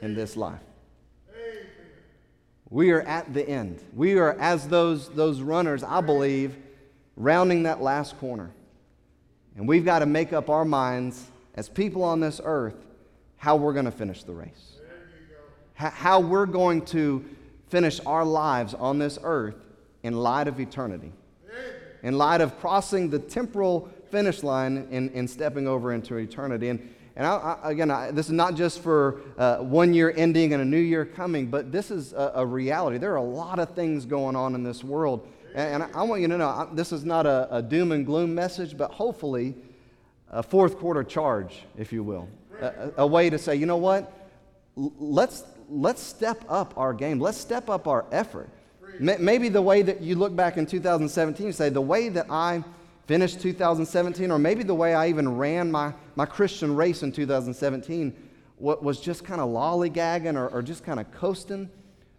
in 0.00 0.14
this 0.14 0.36
life. 0.36 0.60
We 2.70 2.90
are 2.90 3.02
at 3.02 3.32
the 3.32 3.48
end. 3.48 3.80
We 3.94 4.18
are, 4.18 4.32
as 4.40 4.66
those, 4.68 5.08
those 5.10 5.40
runners, 5.40 5.84
I 5.84 6.00
believe, 6.00 6.56
rounding 7.16 7.64
that 7.64 7.80
last 7.80 8.18
corner. 8.18 8.50
And 9.56 9.68
we've 9.68 9.84
got 9.84 10.00
to 10.00 10.06
make 10.06 10.32
up 10.32 10.50
our 10.50 10.64
minds 10.64 11.30
as 11.54 11.68
people 11.68 12.02
on 12.02 12.20
this 12.20 12.40
earth 12.42 12.74
how 13.36 13.56
we're 13.56 13.74
going 13.74 13.84
to 13.84 13.92
finish 13.92 14.24
the 14.24 14.32
race. 14.32 14.72
How 15.74 16.20
we're 16.20 16.46
going 16.46 16.84
to 16.86 17.24
finish 17.68 18.00
our 18.06 18.24
lives 18.24 18.74
on 18.74 18.98
this 18.98 19.18
earth 19.22 19.56
in 20.02 20.14
light 20.14 20.48
of 20.48 20.58
eternity. 20.58 21.12
In 22.02 22.18
light 22.18 22.40
of 22.40 22.58
crossing 22.58 23.10
the 23.10 23.18
temporal 23.18 23.88
finish 24.10 24.42
line 24.42 24.88
and, 24.90 25.10
and 25.12 25.28
stepping 25.28 25.68
over 25.68 25.92
into 25.92 26.16
eternity. 26.16 26.68
And, 26.68 26.94
and 27.16 27.26
I, 27.26 27.58
I, 27.62 27.70
again, 27.70 27.90
I, 27.90 28.10
this 28.10 28.26
is 28.26 28.32
not 28.32 28.56
just 28.56 28.80
for 28.82 29.20
uh, 29.38 29.58
one 29.58 29.94
year 29.94 30.12
ending 30.16 30.52
and 30.52 30.60
a 30.60 30.64
new 30.64 30.80
year 30.80 31.04
coming, 31.04 31.46
but 31.46 31.70
this 31.70 31.90
is 31.90 32.12
a, 32.12 32.32
a, 32.36 32.46
reality. 32.46 32.98
There 32.98 33.12
are 33.12 33.16
a 33.16 33.22
lot 33.22 33.60
of 33.60 33.70
things 33.70 34.04
going 34.04 34.34
on 34.34 34.54
in 34.56 34.64
this 34.64 34.82
world. 34.82 35.28
And, 35.54 35.82
and 35.82 35.94
I, 35.94 36.02
want 36.02 36.22
you 36.22 36.28
to 36.28 36.36
know 36.36 36.68
this 36.72 36.90
is 36.90 37.04
not 37.04 37.24
a, 37.24 37.48
a, 37.56 37.62
doom 37.62 37.92
and 37.92 38.04
gloom 38.04 38.34
message, 38.34 38.76
but 38.76 38.90
hopefully 38.90 39.54
a 40.30 40.42
fourth 40.42 40.76
quarter 40.78 41.04
charge, 41.04 41.62
if 41.78 41.92
you 41.92 42.02
will. 42.02 42.28
A, 42.96 43.06
way 43.06 43.30
to 43.30 43.38
say, 43.38 43.54
you 43.54 43.66
know 43.66 43.76
what? 43.76 44.12
Let's, 44.74 45.44
let's 45.68 46.02
step 46.02 46.44
up 46.48 46.74
our 46.76 46.92
game, 46.92 47.20
let's 47.20 47.38
step 47.38 47.68
up 47.68 47.86
our 47.86 48.06
effort. 48.10 48.48
Maybe 48.98 49.48
the 49.48 49.62
way 49.62 49.82
that 49.82 50.00
you 50.00 50.14
look 50.14 50.34
back 50.34 50.56
in 50.56 50.66
2017 50.66 51.46
and 51.46 51.54
say, 51.54 51.68
the 51.68 51.80
way 51.80 52.08
that 52.10 52.26
I 52.30 52.64
finished 53.06 53.40
2017, 53.40 54.30
or 54.30 54.38
maybe 54.38 54.62
the 54.62 54.74
way 54.74 54.94
I 54.94 55.08
even 55.08 55.36
ran 55.36 55.70
my, 55.70 55.92
my 56.16 56.26
Christian 56.26 56.74
race 56.74 57.02
in 57.02 57.12
2017 57.12 58.14
was 58.58 59.00
just 59.00 59.24
kind 59.24 59.40
of 59.40 59.50
lollygagging 59.50 60.36
or, 60.36 60.48
or 60.48 60.62
just 60.62 60.84
kind 60.84 60.98
of 61.00 61.10
coasting. 61.12 61.68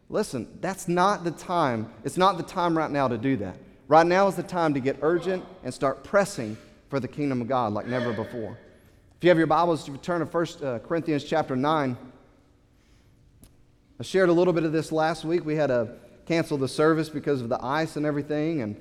Listen, 0.10 0.48
that's 0.62 0.88
not 0.88 1.24
the 1.24 1.32
time. 1.32 1.92
It's 2.04 2.18
not 2.18 2.38
the 2.38 2.44
time 2.44 2.78
right 2.78 2.92
now 2.92 3.08
to 3.08 3.18
do 3.18 3.38
that. 3.38 3.58
Right 3.88 4.06
now 4.06 4.28
is 4.28 4.36
the 4.36 4.44
time 4.44 4.74
to 4.74 4.80
get 4.80 4.98
urgent 5.02 5.44
and 5.64 5.74
start 5.74 6.04
pressing 6.04 6.58
for 6.90 7.00
the 7.00 7.08
kingdom 7.08 7.42
of 7.42 7.48
God 7.48 7.74
like 7.74 7.88
never 7.88 8.14
before. 8.14 8.58
If 9.18 9.24
you 9.24 9.30
have 9.30 9.38
your 9.38 9.48
Bibles, 9.48 9.90
turn 10.02 10.20
to 10.20 10.26
1 10.26 10.48
uh, 10.64 10.80
Corinthians 10.80 11.24
chapter 11.24 11.56
9. 11.56 11.98
I 14.00 14.04
shared 14.04 14.30
a 14.30 14.34
little 14.34 14.54
bit 14.54 14.64
of 14.66 14.72
this 14.72 14.92
last 14.92 15.24
week. 15.24 15.46
We 15.46 15.56
had 15.56 15.68
to 15.68 15.94
cancel 16.26 16.58
the 16.58 16.68
service 16.68 17.10
because 17.10 17.42
of 17.42 17.50
the 17.50 17.64
ice 17.64 17.96
and 17.96 18.06
everything. 18.06 18.62
And 18.62 18.76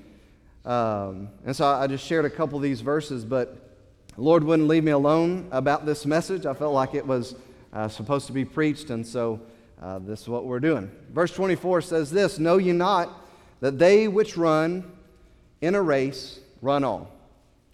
um, 0.64 1.28
and 1.44 1.54
so 1.54 1.66
I 1.66 1.86
just 1.86 2.06
shared 2.06 2.24
a 2.24 2.30
couple 2.30 2.56
of 2.56 2.62
these 2.62 2.80
verses, 2.80 3.24
but 3.24 3.78
Lord 4.16 4.44
wouldn't 4.44 4.68
leave 4.68 4.84
me 4.84 4.92
alone 4.92 5.48
about 5.50 5.86
this 5.86 6.06
message. 6.06 6.46
I 6.46 6.54
felt 6.54 6.72
like 6.72 6.94
it 6.94 7.06
was 7.06 7.34
uh, 7.72 7.88
supposed 7.88 8.26
to 8.28 8.32
be 8.32 8.44
preached, 8.44 8.90
and 8.90 9.06
so 9.06 9.40
uh, 9.82 9.98
this 9.98 10.22
is 10.22 10.28
what 10.28 10.44
we're 10.44 10.60
doing. 10.60 10.90
Verse 11.12 11.32
24 11.32 11.82
says 11.82 12.10
this 12.10 12.38
Know 12.38 12.58
ye 12.58 12.72
not 12.72 13.10
that 13.60 13.78
they 13.78 14.08
which 14.08 14.36
run 14.36 14.90
in 15.60 15.74
a 15.74 15.82
race 15.82 16.40
run 16.62 16.84
all? 16.84 17.10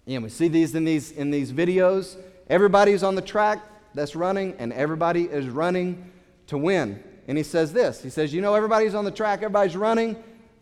And 0.07 0.23
we 0.23 0.29
see 0.29 0.47
these 0.47 0.75
in 0.75 0.83
these 0.83 1.11
in 1.11 1.31
these 1.31 1.53
videos. 1.53 2.17
Everybody's 2.49 3.03
on 3.03 3.15
the 3.15 3.21
track 3.21 3.59
that's 3.93 4.15
running, 4.15 4.55
and 4.57 4.73
everybody 4.73 5.23
is 5.23 5.47
running 5.47 6.11
to 6.47 6.57
win. 6.57 7.01
And 7.27 7.37
he 7.37 7.43
says 7.43 7.71
this 7.71 8.01
He 8.01 8.09
says, 8.09 8.33
You 8.33 8.41
know, 8.41 8.55
everybody's 8.55 8.95
on 8.95 9.05
the 9.05 9.11
track, 9.11 9.39
everybody's 9.39 9.77
running, 9.77 10.21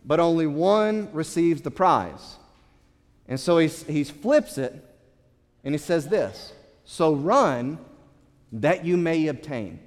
but 0.09 0.19
only 0.19 0.47
one 0.47 1.07
receives 1.13 1.61
the 1.61 1.69
prize. 1.69 2.37
And 3.27 3.39
so 3.39 3.59
he, 3.59 4.03
flips 4.03 4.57
it 4.57 4.73
and 5.63 5.71
he 5.71 5.77
says 5.77 6.07
this 6.07 6.51
So 6.83 7.13
run 7.13 7.77
that 8.51 8.83
you 8.83 8.97
may 8.97 9.27
obtain. 9.27 9.79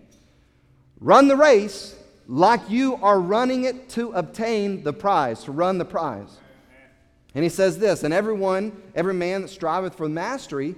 Run 1.00 1.26
the 1.26 1.35
race 1.35 1.97
like 2.29 2.61
you 2.71 2.95
are 3.02 3.19
running 3.19 3.64
it 3.64 3.88
to 3.91 4.12
obtain 4.12 4.85
the 4.85 4.93
prize, 4.93 5.43
to 5.45 5.50
run 5.50 5.79
the 5.79 5.85
prize. 5.85 6.38
And 7.35 7.43
he 7.43 7.50
says 7.50 7.81
this, 7.81 8.05
and 8.05 8.14
everyone, 8.14 8.81
every 8.95 9.14
man 9.14 9.43
that 9.43 9.49
striveth 9.49 9.97
for 9.97 10.09
mastery 10.09 10.76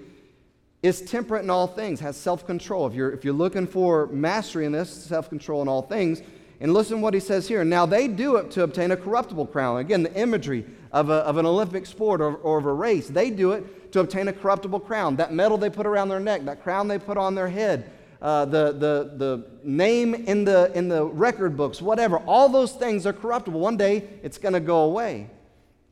is 0.82 1.02
temperate 1.02 1.42
in 1.42 1.50
all 1.50 1.66
things, 1.66 2.00
has 2.00 2.16
self 2.16 2.46
control. 2.46 2.86
If 2.86 2.94
you're, 2.94 3.12
if 3.12 3.26
you're 3.26 3.34
looking 3.34 3.66
for 3.66 4.06
mastery 4.06 4.64
in 4.64 4.72
this, 4.72 4.90
self 4.90 5.28
control 5.28 5.60
in 5.60 5.68
all 5.68 5.82
things, 5.82 6.22
and 6.64 6.72
listen 6.72 7.02
what 7.02 7.12
he 7.12 7.20
says 7.20 7.46
here. 7.46 7.62
Now 7.62 7.84
they 7.84 8.08
do 8.08 8.36
it 8.36 8.50
to 8.52 8.62
obtain 8.62 8.90
a 8.90 8.96
corruptible 8.96 9.48
crown. 9.48 9.76
Again, 9.76 10.02
the 10.02 10.14
imagery 10.18 10.64
of, 10.92 11.10
a, 11.10 11.16
of 11.16 11.36
an 11.36 11.44
Olympic 11.44 11.84
sport 11.84 12.22
or, 12.22 12.36
or 12.36 12.56
of 12.56 12.64
a 12.64 12.72
race. 12.72 13.06
They 13.06 13.28
do 13.28 13.52
it 13.52 13.92
to 13.92 14.00
obtain 14.00 14.28
a 14.28 14.32
corruptible 14.32 14.80
crown. 14.80 15.16
That 15.16 15.30
medal 15.30 15.58
they 15.58 15.68
put 15.68 15.86
around 15.86 16.08
their 16.08 16.20
neck, 16.20 16.46
that 16.46 16.62
crown 16.62 16.88
they 16.88 16.98
put 16.98 17.18
on 17.18 17.34
their 17.34 17.50
head, 17.50 17.90
uh, 18.22 18.46
the, 18.46 18.72
the, 18.72 19.12
the 19.18 19.46
name 19.62 20.14
in 20.14 20.46
the, 20.46 20.72
in 20.74 20.88
the 20.88 21.04
record 21.04 21.54
books, 21.54 21.82
whatever, 21.82 22.16
all 22.20 22.48
those 22.48 22.72
things 22.72 23.04
are 23.04 23.12
corruptible. 23.12 23.60
One 23.60 23.76
day 23.76 24.08
it's 24.22 24.38
going 24.38 24.54
to 24.54 24.60
go 24.60 24.84
away. 24.84 25.28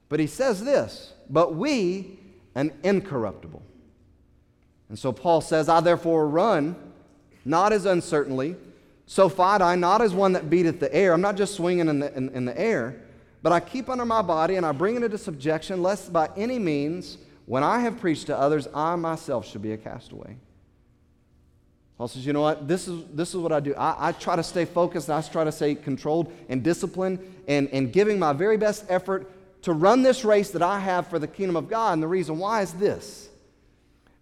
But 0.08 0.20
he 0.20 0.26
says 0.26 0.64
this, 0.64 1.12
but 1.28 1.54
we, 1.54 2.18
an 2.54 2.72
incorruptible. 2.82 3.60
And 4.88 4.98
so 4.98 5.12
Paul 5.12 5.42
says, 5.42 5.68
I 5.68 5.80
therefore 5.80 6.26
run, 6.26 6.76
not 7.44 7.74
as 7.74 7.84
uncertainly 7.84 8.56
so 9.06 9.28
fight 9.28 9.60
I 9.60 9.74
not 9.74 10.00
as 10.00 10.14
one 10.14 10.32
that 10.32 10.48
beateth 10.48 10.80
the 10.80 10.94
air. 10.94 11.12
I'm 11.12 11.20
not 11.20 11.36
just 11.36 11.54
swinging 11.54 11.88
in 11.88 11.98
the, 11.98 12.16
in, 12.16 12.28
in 12.30 12.44
the 12.44 12.58
air, 12.58 13.00
but 13.42 13.52
I 13.52 13.60
keep 13.60 13.88
under 13.88 14.04
my 14.04 14.22
body 14.22 14.56
and 14.56 14.64
I 14.64 14.72
bring 14.72 14.96
it 14.96 15.02
into 15.02 15.18
subjection, 15.18 15.82
lest 15.82 16.12
by 16.12 16.30
any 16.36 16.58
means, 16.58 17.18
when 17.46 17.64
I 17.64 17.80
have 17.80 17.98
preached 17.98 18.26
to 18.26 18.38
others, 18.38 18.68
I 18.74 18.94
myself 18.96 19.46
should 19.46 19.62
be 19.62 19.72
a 19.72 19.76
castaway. 19.76 20.36
Paul 21.98 22.08
says, 22.08 22.24
you 22.24 22.32
know 22.32 22.42
what? 22.42 22.66
This 22.66 22.88
is, 22.88 23.04
this 23.12 23.30
is 23.30 23.36
what 23.36 23.52
I 23.52 23.60
do. 23.60 23.74
I, 23.74 24.08
I 24.08 24.12
try 24.12 24.36
to 24.36 24.42
stay 24.42 24.64
focused, 24.64 25.10
I 25.10 25.20
try 25.22 25.44
to 25.44 25.52
stay 25.52 25.74
controlled 25.74 26.32
and 26.48 26.62
disciplined 26.62 27.18
and, 27.46 27.68
and 27.68 27.92
giving 27.92 28.18
my 28.18 28.32
very 28.32 28.56
best 28.56 28.84
effort 28.88 29.30
to 29.62 29.72
run 29.72 30.02
this 30.02 30.24
race 30.24 30.50
that 30.50 30.62
I 30.62 30.80
have 30.80 31.06
for 31.08 31.18
the 31.18 31.28
kingdom 31.28 31.56
of 31.56 31.68
God. 31.68 31.92
And 31.92 32.02
the 32.02 32.08
reason 32.08 32.38
why 32.38 32.62
is 32.62 32.72
this. 32.74 33.28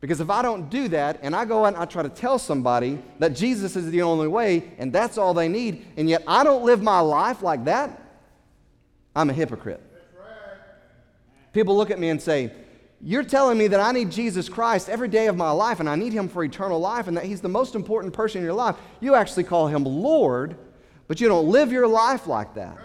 Because 0.00 0.21
if 0.21 0.30
I 0.30 0.40
don't 0.40 0.71
do 0.71 0.88
that 0.88 1.19
and 1.23 1.37
I 1.37 1.45
go 1.45 1.64
out 1.64 1.75
and 1.75 1.76
I 1.76 1.85
try 1.85 2.02
to 2.02 2.09
tell 2.09 2.38
somebody 2.38 2.99
that 3.19 3.35
Jesus 3.35 3.76
is 3.76 3.90
the 3.90 4.02
only 4.02 4.28
way 4.28 4.73
and 4.78 4.92
that's 4.92 5.19
all 5.19 5.35
they 5.35 5.49
need, 5.49 5.87
and 5.97 6.09
yet 6.09 6.23
I 6.26 6.42
don't 6.42 6.64
live 6.64 6.83
my 6.83 7.00
life 7.00 7.42
like 7.42 7.64
that, 7.66 8.00
I'm 9.14 9.28
a 9.28 9.35
hypocrite. 9.35 9.83
People 11.52 11.76
look 11.76 11.90
at 11.90 11.99
me 11.99 12.09
and 12.09 12.23
say, 12.23 12.52
You're 13.02 13.25
telling 13.25 13.59
me 13.59 13.66
that 13.66 13.80
I 13.80 13.92
need 13.92 14.11
Jesus 14.11 14.49
Christ 14.49 14.88
every 14.88 15.09
day 15.09 15.26
of 15.26 15.37
my 15.37 15.50
life 15.50 15.80
and 15.80 15.88
I 15.88 15.97
need 15.97 16.12
him 16.12 16.28
for 16.28 16.45
eternal 16.45 16.80
life 16.80 17.07
and 17.07 17.16
that 17.16 17.25
he's 17.25 17.40
the 17.42 17.49
most 17.49 17.75
important 17.75 18.14
person 18.14 18.38
in 18.38 18.45
your 18.45 18.54
life. 18.54 18.76
You 19.00 19.14
actually 19.14 19.45
call 19.45 19.66
him 19.66 19.85
Lord, 19.85 20.57
but 21.09 21.21
you 21.21 21.28
don't 21.28 21.49
live 21.49 21.73
your 21.73 21.88
life 21.88 22.26
like 22.26 22.54
that. 22.54 22.78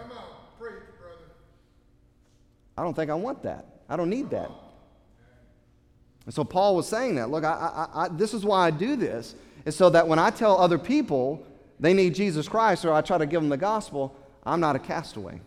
I 2.77 2.83
don't 2.83 2.93
think 2.93 3.09
I 3.09 3.13
want 3.13 3.43
that. 3.43 3.65
I 3.87 3.95
don't 3.95 4.09
need 4.09 4.31
that. 4.31 4.51
And 6.25 6.33
so 6.33 6.43
Paul 6.43 6.75
was 6.75 6.87
saying 6.87 7.15
that. 7.15 7.29
Look, 7.29 7.43
I, 7.43 7.87
I, 7.93 8.05
I, 8.05 8.07
this 8.09 8.33
is 8.33 8.43
why 8.43 8.67
I 8.67 8.71
do 8.71 8.95
this, 8.95 9.35
is 9.65 9.75
so 9.75 9.89
that 9.91 10.07
when 10.07 10.19
I 10.19 10.29
tell 10.29 10.57
other 10.57 10.77
people 10.77 11.45
they 11.79 11.93
need 11.93 12.15
Jesus 12.15 12.47
Christ 12.47 12.85
or 12.85 12.93
I 12.93 13.01
try 13.01 13.17
to 13.17 13.25
give 13.25 13.41
them 13.41 13.49
the 13.49 13.57
gospel, 13.57 14.15
I'm 14.43 14.59
not 14.59 14.75
a 14.75 14.79
castaway. 14.79 15.41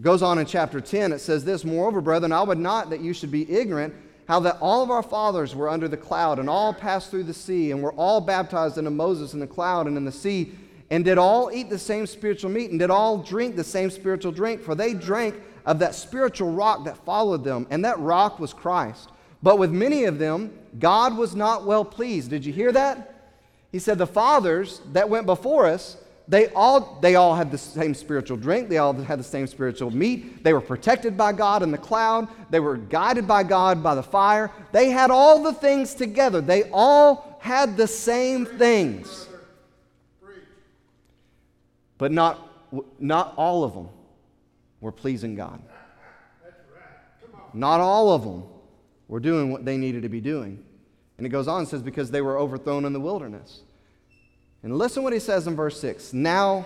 Goes 0.00 0.22
on 0.22 0.38
in 0.38 0.46
chapter 0.46 0.80
10, 0.80 1.12
it 1.12 1.18
says 1.18 1.44
this 1.44 1.64
Moreover, 1.64 2.00
brethren, 2.00 2.32
I 2.32 2.42
would 2.42 2.58
not 2.58 2.90
that 2.90 3.00
you 3.00 3.12
should 3.12 3.30
be 3.30 3.50
ignorant 3.50 3.94
how 4.26 4.40
that 4.40 4.56
all 4.60 4.82
of 4.82 4.90
our 4.90 5.02
fathers 5.02 5.56
were 5.56 5.68
under 5.68 5.88
the 5.88 5.96
cloud 5.96 6.38
and 6.38 6.48
all 6.48 6.72
passed 6.72 7.10
through 7.10 7.24
the 7.24 7.34
sea 7.34 7.72
and 7.72 7.82
were 7.82 7.92
all 7.94 8.20
baptized 8.20 8.78
into 8.78 8.90
Moses 8.90 9.34
in 9.34 9.40
the 9.40 9.46
cloud 9.46 9.88
and 9.88 9.96
in 9.96 10.04
the 10.04 10.12
sea 10.12 10.52
and 10.90 11.04
did 11.04 11.18
all 11.18 11.50
eat 11.52 11.68
the 11.68 11.78
same 11.78 12.06
spiritual 12.06 12.50
meat 12.50 12.70
and 12.70 12.78
did 12.78 12.90
all 12.90 13.18
drink 13.18 13.56
the 13.56 13.64
same 13.64 13.90
spiritual 13.90 14.32
drink, 14.32 14.60
for 14.60 14.74
they 14.74 14.94
drank 14.94 15.34
of 15.66 15.78
that 15.80 15.94
spiritual 15.94 16.52
rock 16.52 16.84
that 16.84 16.96
followed 17.04 17.44
them, 17.44 17.66
and 17.70 17.84
that 17.84 17.98
rock 17.98 18.38
was 18.38 18.52
Christ. 18.52 19.10
But 19.42 19.58
with 19.58 19.70
many 19.70 20.04
of 20.04 20.18
them, 20.18 20.52
God 20.78 21.16
was 21.16 21.34
not 21.34 21.64
well 21.64 21.84
pleased. 21.84 22.30
Did 22.30 22.44
you 22.44 22.52
hear 22.52 22.72
that? 22.72 23.14
He 23.72 23.78
said, 23.78 23.98
The 23.98 24.06
fathers 24.06 24.80
that 24.92 25.08
went 25.08 25.26
before 25.26 25.66
us, 25.66 25.96
they 26.28 26.48
all, 26.48 26.98
they 27.00 27.16
all 27.16 27.34
had 27.34 27.50
the 27.50 27.58
same 27.58 27.94
spiritual 27.94 28.36
drink. 28.36 28.68
They 28.68 28.78
all 28.78 28.92
had 28.92 29.18
the 29.18 29.24
same 29.24 29.46
spiritual 29.46 29.90
meat. 29.90 30.44
They 30.44 30.52
were 30.52 30.60
protected 30.60 31.16
by 31.16 31.32
God 31.32 31.62
in 31.62 31.70
the 31.70 31.78
cloud. 31.78 32.28
They 32.50 32.60
were 32.60 32.76
guided 32.76 33.26
by 33.26 33.42
God 33.42 33.82
by 33.82 33.94
the 33.94 34.02
fire. 34.02 34.50
They 34.72 34.90
had 34.90 35.10
all 35.10 35.42
the 35.42 35.52
things 35.52 35.94
together. 35.94 36.40
They 36.40 36.70
all 36.72 37.38
had 37.40 37.76
the 37.76 37.88
same 37.88 38.46
things. 38.46 39.26
But 41.98 42.12
not, 42.12 42.48
not 42.98 43.34
all 43.36 43.64
of 43.64 43.74
them 43.74 43.88
were 44.80 44.92
pleasing 44.92 45.34
God. 45.34 45.60
Not 47.52 47.80
all 47.80 48.12
of 48.12 48.22
them 48.22 48.44
were 49.10 49.20
doing 49.20 49.50
what 49.50 49.64
they 49.64 49.76
needed 49.76 50.02
to 50.02 50.08
be 50.08 50.20
doing. 50.20 50.64
And 51.18 51.26
it 51.26 51.30
goes 51.30 51.48
on 51.48 51.58
and 51.58 51.68
says, 51.68 51.82
because 51.82 52.12
they 52.12 52.22
were 52.22 52.38
overthrown 52.38 52.84
in 52.84 52.92
the 52.92 53.00
wilderness. 53.00 53.60
And 54.62 54.78
listen 54.78 55.02
what 55.02 55.12
he 55.12 55.18
says 55.18 55.48
in 55.48 55.56
verse 55.56 55.78
6. 55.80 56.12
Now, 56.12 56.64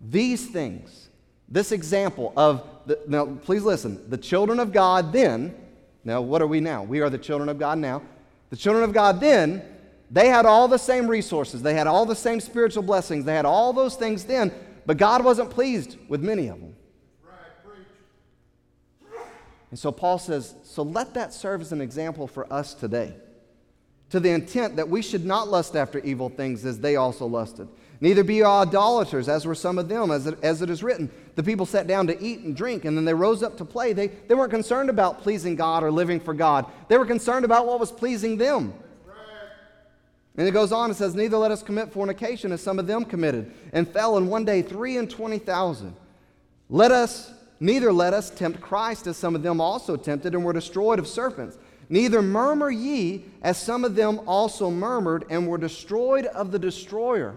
these 0.00 0.46
things, 0.46 1.08
this 1.48 1.72
example 1.72 2.32
of, 2.36 2.64
the, 2.86 3.00
now 3.08 3.26
please 3.26 3.64
listen, 3.64 4.08
the 4.08 4.16
children 4.16 4.60
of 4.60 4.72
God 4.72 5.12
then, 5.12 5.52
now 6.04 6.20
what 6.20 6.40
are 6.40 6.46
we 6.46 6.60
now? 6.60 6.84
We 6.84 7.00
are 7.00 7.10
the 7.10 7.18
children 7.18 7.48
of 7.48 7.58
God 7.58 7.78
now. 7.78 8.02
The 8.50 8.56
children 8.56 8.84
of 8.84 8.92
God 8.92 9.18
then, 9.18 9.62
they 10.10 10.28
had 10.28 10.46
all 10.46 10.68
the 10.68 10.78
same 10.78 11.08
resources, 11.08 11.60
they 11.60 11.74
had 11.74 11.88
all 11.88 12.06
the 12.06 12.14
same 12.14 12.38
spiritual 12.38 12.84
blessings, 12.84 13.24
they 13.24 13.34
had 13.34 13.46
all 13.46 13.72
those 13.72 13.96
things 13.96 14.24
then, 14.24 14.52
but 14.86 14.96
God 14.96 15.24
wasn't 15.24 15.50
pleased 15.50 15.96
with 16.08 16.22
many 16.22 16.46
of 16.46 16.60
them. 16.60 16.76
And 19.74 19.78
so 19.80 19.90
Paul 19.90 20.20
says, 20.20 20.54
so 20.62 20.84
let 20.84 21.14
that 21.14 21.34
serve 21.34 21.60
as 21.60 21.72
an 21.72 21.80
example 21.80 22.28
for 22.28 22.46
us 22.52 22.74
today, 22.74 23.12
to 24.10 24.20
the 24.20 24.30
intent 24.30 24.76
that 24.76 24.88
we 24.88 25.02
should 25.02 25.24
not 25.24 25.48
lust 25.48 25.74
after 25.74 25.98
evil 25.98 26.28
things 26.28 26.64
as 26.64 26.78
they 26.78 26.94
also 26.94 27.26
lusted. 27.26 27.66
Neither 28.00 28.22
be 28.22 28.44
idolaters, 28.44 29.28
as 29.28 29.44
were 29.44 29.56
some 29.56 29.76
of 29.76 29.88
them, 29.88 30.12
as 30.12 30.28
it, 30.28 30.38
as 30.44 30.62
it 30.62 30.70
is 30.70 30.84
written. 30.84 31.10
The 31.34 31.42
people 31.42 31.66
sat 31.66 31.88
down 31.88 32.06
to 32.06 32.22
eat 32.24 32.38
and 32.38 32.56
drink, 32.56 32.84
and 32.84 32.96
then 32.96 33.04
they 33.04 33.14
rose 33.14 33.42
up 33.42 33.56
to 33.56 33.64
play. 33.64 33.92
They, 33.92 34.06
they 34.06 34.36
weren't 34.36 34.52
concerned 34.52 34.90
about 34.90 35.22
pleasing 35.22 35.56
God 35.56 35.82
or 35.82 35.90
living 35.90 36.20
for 36.20 36.34
God, 36.34 36.66
they 36.86 36.96
were 36.96 37.04
concerned 37.04 37.44
about 37.44 37.66
what 37.66 37.80
was 37.80 37.90
pleasing 37.90 38.36
them. 38.36 38.74
And 40.36 40.46
it 40.46 40.52
goes 40.52 40.70
on 40.70 40.90
and 40.90 40.96
says, 40.96 41.16
Neither 41.16 41.36
let 41.36 41.50
us 41.50 41.64
commit 41.64 41.92
fornication 41.92 42.52
as 42.52 42.62
some 42.62 42.78
of 42.78 42.86
them 42.86 43.04
committed, 43.04 43.52
and 43.72 43.88
fell 43.88 44.18
in 44.18 44.28
one 44.28 44.44
day 44.44 44.62
three 44.62 44.98
and 44.98 45.10
twenty 45.10 45.40
thousand. 45.40 45.96
Let 46.70 46.92
us 46.92 47.33
Neither 47.60 47.92
let 47.92 48.12
us 48.12 48.30
tempt 48.30 48.60
Christ 48.60 49.06
as 49.06 49.16
some 49.16 49.34
of 49.34 49.42
them 49.42 49.60
also 49.60 49.96
tempted 49.96 50.34
and 50.34 50.44
were 50.44 50.52
destroyed 50.52 50.98
of 50.98 51.06
serpents. 51.06 51.56
Neither 51.88 52.22
murmur 52.22 52.70
ye 52.70 53.24
as 53.42 53.58
some 53.58 53.84
of 53.84 53.94
them 53.94 54.20
also 54.26 54.70
murmured 54.70 55.24
and 55.30 55.46
were 55.46 55.58
destroyed 55.58 56.26
of 56.26 56.50
the 56.50 56.58
destroyer. 56.58 57.36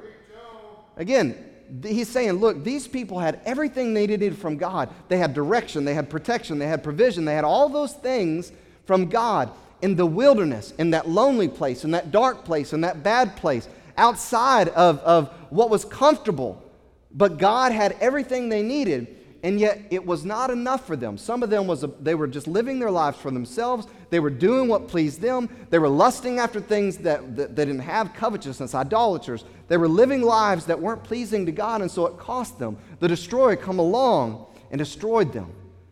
Again, 0.95 1.35
he's 1.83 2.09
saying, 2.09 2.33
look, 2.33 2.63
these 2.63 2.87
people 2.87 3.19
had 3.19 3.39
everything 3.45 3.93
they 3.93 4.07
needed 4.07 4.37
from 4.37 4.57
God. 4.57 4.89
They 5.09 5.17
had 5.17 5.33
direction, 5.33 5.85
they 5.85 5.93
had 5.93 6.09
protection, 6.09 6.59
they 6.59 6.67
had 6.67 6.83
provision, 6.83 7.25
they 7.25 7.35
had 7.35 7.43
all 7.43 7.69
those 7.69 7.93
things 7.93 8.51
from 8.85 9.07
God 9.07 9.51
in 9.81 9.95
the 9.95 10.05
wilderness, 10.05 10.73
in 10.79 10.91
that 10.91 11.07
lonely 11.07 11.47
place, 11.47 11.83
in 11.83 11.91
that 11.91 12.11
dark 12.11 12.43
place, 12.45 12.73
in 12.73 12.81
that 12.81 13.03
bad 13.03 13.35
place, 13.35 13.67
outside 13.97 14.69
of, 14.69 14.99
of 14.99 15.29
what 15.49 15.69
was 15.69 15.85
comfortable. 15.85 16.63
But 17.11 17.37
God 17.37 17.71
had 17.71 17.95
everything 17.99 18.49
they 18.49 18.63
needed 18.63 19.16
and 19.47 19.61
yet 19.61 19.81
it 19.91 20.05
was 20.05 20.25
not 20.25 20.49
enough 20.49 20.85
for 20.85 20.97
them. 20.97 21.17
Some 21.17 21.41
of 21.41 21.49
them 21.49 21.67
was 21.67 21.85
a, 21.85 21.87
they 21.87 22.15
were 22.15 22.27
just 22.27 22.47
living 22.47 22.79
their 22.79 22.91
lives 22.91 23.17
for 23.17 23.31
themselves. 23.31 23.87
They 24.09 24.19
were 24.19 24.29
doing 24.29 24.67
what 24.67 24.89
pleased 24.89 25.21
them. 25.21 25.47
They 25.69 25.79
were 25.79 25.87
lusting 25.87 26.37
after 26.37 26.59
things 26.59 26.97
that, 26.97 27.37
that, 27.37 27.55
that 27.55 27.65
didn't 27.65 27.79
have 27.79 28.13
covetousness, 28.13 28.75
idolaters. 28.75 29.45
They 29.69 29.77
were 29.77 29.87
living 29.87 30.21
lives 30.21 30.65
that 30.65 30.81
weren't 30.81 31.01
pleasing 31.05 31.45
to 31.45 31.53
God, 31.53 31.81
and 31.81 31.89
so 31.89 32.05
it 32.07 32.17
cost 32.17 32.59
them. 32.59 32.77
The 32.99 33.07
destroyer 33.07 33.55
come 33.55 33.79
along 33.79 34.47
and 34.69 34.79
destroyed 34.79 35.31
them 35.31 35.49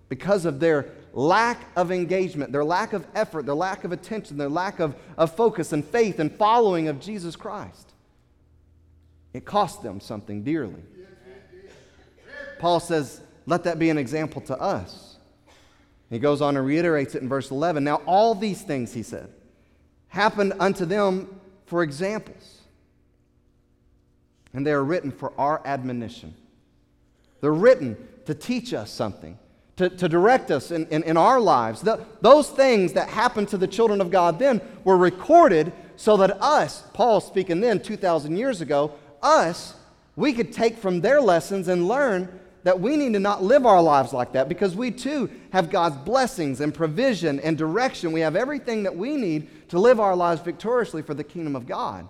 because 0.09 0.43
of 0.43 0.59
their 0.59 0.89
lack 1.13 1.61
of 1.77 1.93
engagement, 1.93 2.51
their 2.51 2.65
lack 2.65 2.91
of 2.91 3.07
effort, 3.15 3.45
their 3.45 3.55
lack 3.55 3.85
of 3.85 3.93
attention, 3.93 4.35
their 4.35 4.49
lack 4.49 4.81
of, 4.81 4.97
of 5.17 5.33
focus 5.33 5.71
and 5.71 5.85
faith 5.85 6.19
and 6.19 6.29
following 6.33 6.89
of 6.89 6.99
Jesus 6.99 7.37
Christ. 7.37 7.93
It 9.31 9.45
cost 9.45 9.81
them 9.81 10.01
something 10.01 10.43
dearly. 10.43 10.83
Paul 12.59 12.79
says, 12.79 13.21
let 13.45 13.63
that 13.63 13.79
be 13.79 13.89
an 13.89 13.97
example 13.97 14.41
to 14.41 14.59
us. 14.59 15.17
He 16.09 16.19
goes 16.19 16.41
on 16.41 16.55
and 16.57 16.65
reiterates 16.65 17.15
it 17.15 17.21
in 17.21 17.29
verse 17.29 17.51
11. 17.51 17.83
Now, 17.83 17.95
all 18.05 18.35
these 18.35 18.61
things, 18.61 18.93
he 18.93 19.03
said, 19.03 19.29
happened 20.07 20.53
unto 20.59 20.85
them 20.85 21.39
for 21.65 21.83
examples, 21.83 22.61
and 24.53 24.65
they 24.65 24.71
are 24.71 24.83
written 24.83 25.11
for 25.11 25.33
our 25.37 25.61
admonition. 25.65 26.33
They're 27.41 27.53
written 27.53 27.97
to 28.25 28.33
teach 28.33 28.73
us 28.73 28.91
something, 28.91 29.37
to, 29.77 29.89
to 29.89 30.07
direct 30.07 30.51
us 30.51 30.71
in, 30.71 30.87
in, 30.87 31.03
in 31.03 31.17
our 31.17 31.39
lives. 31.39 31.81
The, 31.81 32.05
those 32.21 32.49
things 32.49 32.93
that 32.93 33.09
happened 33.09 33.49
to 33.49 33.57
the 33.57 33.67
children 33.67 33.99
of 33.99 34.11
God 34.11 34.39
then 34.39 34.61
were 34.83 34.97
recorded 34.97 35.73
so 35.95 36.17
that 36.17 36.41
us, 36.41 36.83
Paul 36.93 37.19
speaking 37.19 37.61
then 37.61 37.81
2,000 37.81 38.37
years 38.37 38.61
ago, 38.61 38.93
us, 39.21 39.75
we 40.15 40.33
could 40.33 40.53
take 40.53 40.77
from 40.77 41.01
their 41.01 41.19
lessons 41.19 41.67
and 41.67 41.87
learn 41.87 42.39
that 42.65 42.79
we 42.79 42.97
need 42.97 43.13
to 43.13 43.19
not 43.19 43.43
live 43.43 43.63
our 43.63 43.79
lives 43.79 44.11
like 44.11 44.31
that 44.31 44.49
because 44.49 44.75
we 44.75 44.89
too 44.89 45.29
have 45.51 45.69
God's 45.69 45.97
blessings 45.97 46.61
and 46.61 46.73
provision 46.73 47.39
and 47.41 47.55
direction. 47.55 48.11
We 48.11 48.21
have 48.21 48.35
everything 48.35 48.83
that 48.83 48.97
we 48.97 49.17
need 49.17 49.69
to 49.69 49.79
live 49.79 49.99
our 49.99 50.15
lives 50.15 50.41
victoriously 50.41 51.03
for 51.03 51.13
the 51.13 51.23
kingdom 51.23 51.55
of 51.55 51.67
God 51.67 52.09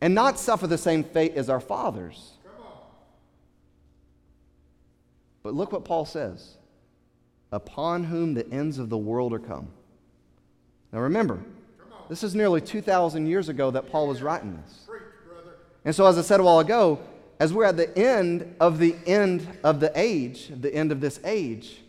and 0.00 0.14
not 0.14 0.38
suffer 0.38 0.68
the 0.68 0.78
same 0.78 1.02
fate 1.02 1.34
as 1.34 1.50
our 1.50 1.58
fathers. 1.58 2.34
But 5.42 5.54
look 5.54 5.72
what 5.72 5.84
Paul 5.84 6.04
says 6.04 6.54
upon 7.50 8.04
whom 8.04 8.34
the 8.34 8.48
ends 8.52 8.78
of 8.78 8.90
the 8.90 8.98
world 8.98 9.32
are 9.32 9.40
come. 9.40 9.66
Now 10.92 11.00
remember, 11.00 11.40
this 12.08 12.22
is 12.22 12.32
nearly 12.32 12.60
2,000 12.60 13.26
years 13.26 13.48
ago 13.48 13.72
that 13.72 13.90
Paul 13.90 14.06
was 14.06 14.22
writing 14.22 14.56
this. 14.64 14.86
And 15.84 15.92
so, 15.92 16.06
as 16.06 16.16
I 16.16 16.22
said 16.22 16.38
a 16.38 16.44
while 16.44 16.60
ago, 16.60 17.00
as 17.40 17.52
we're 17.52 17.64
at 17.64 17.76
the 17.76 17.96
end 17.96 18.56
of 18.60 18.78
the 18.78 18.96
end 19.06 19.46
of 19.62 19.80
the 19.80 19.92
age, 19.94 20.50
the 20.60 20.74
end 20.74 20.90
of 20.90 21.00
this 21.00 21.20
age, 21.24 21.80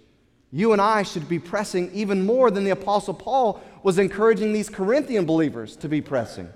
you 0.52 0.74
and 0.74 0.82
I 0.82 1.04
should 1.04 1.30
be 1.30 1.40
pressing 1.40 1.92
even 1.94 2.26
more 2.26 2.50
than 2.52 2.64
the 2.64 2.72
Apostle 2.72 3.14
Paul 3.14 3.62
was 3.84 4.00
encouraging 4.00 4.54
these 4.54 4.70
Corinthian 4.70 5.26
believers 5.26 5.76
to 5.78 5.90
be 5.90 6.02
pressing. 6.02 6.50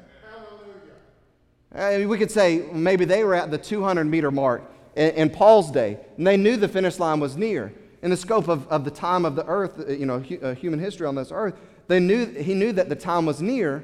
Uh, 1.74 2.02
we 2.08 2.18
could 2.18 2.30
say 2.30 2.68
maybe 2.72 3.04
they 3.06 3.24
were 3.24 3.34
at 3.34 3.50
the 3.50 3.58
200 3.58 4.04
meter 4.06 4.30
mark 4.30 4.64
in, 4.96 5.10
in 5.12 5.30
Paul's 5.30 5.72
day, 5.72 6.00
and 6.18 6.26
they 6.28 6.38
knew 6.38 6.56
the 6.56 6.68
finish 6.68 7.00
line 7.00 7.20
was 7.20 7.36
near. 7.36 7.74
in 8.04 8.10
the 8.10 8.18
scope 8.18 8.48
of, 8.48 8.68
of 8.68 8.84
the 8.84 8.92
time 8.92 9.26
of 9.26 9.36
the 9.36 9.46
earth, 9.48 9.80
uh, 9.80 9.92
you 9.92 10.06
know, 10.06 10.20
hu- 10.20 10.40
uh, 10.42 10.54
human 10.54 10.80
history 10.80 11.08
on 11.08 11.16
this 11.16 11.32
earth, 11.32 11.56
they 11.88 12.00
knew, 12.00 12.26
he 12.26 12.54
knew 12.54 12.72
that 12.74 12.90
the 12.90 12.96
time 12.96 13.26
was 13.26 13.42
near. 13.42 13.84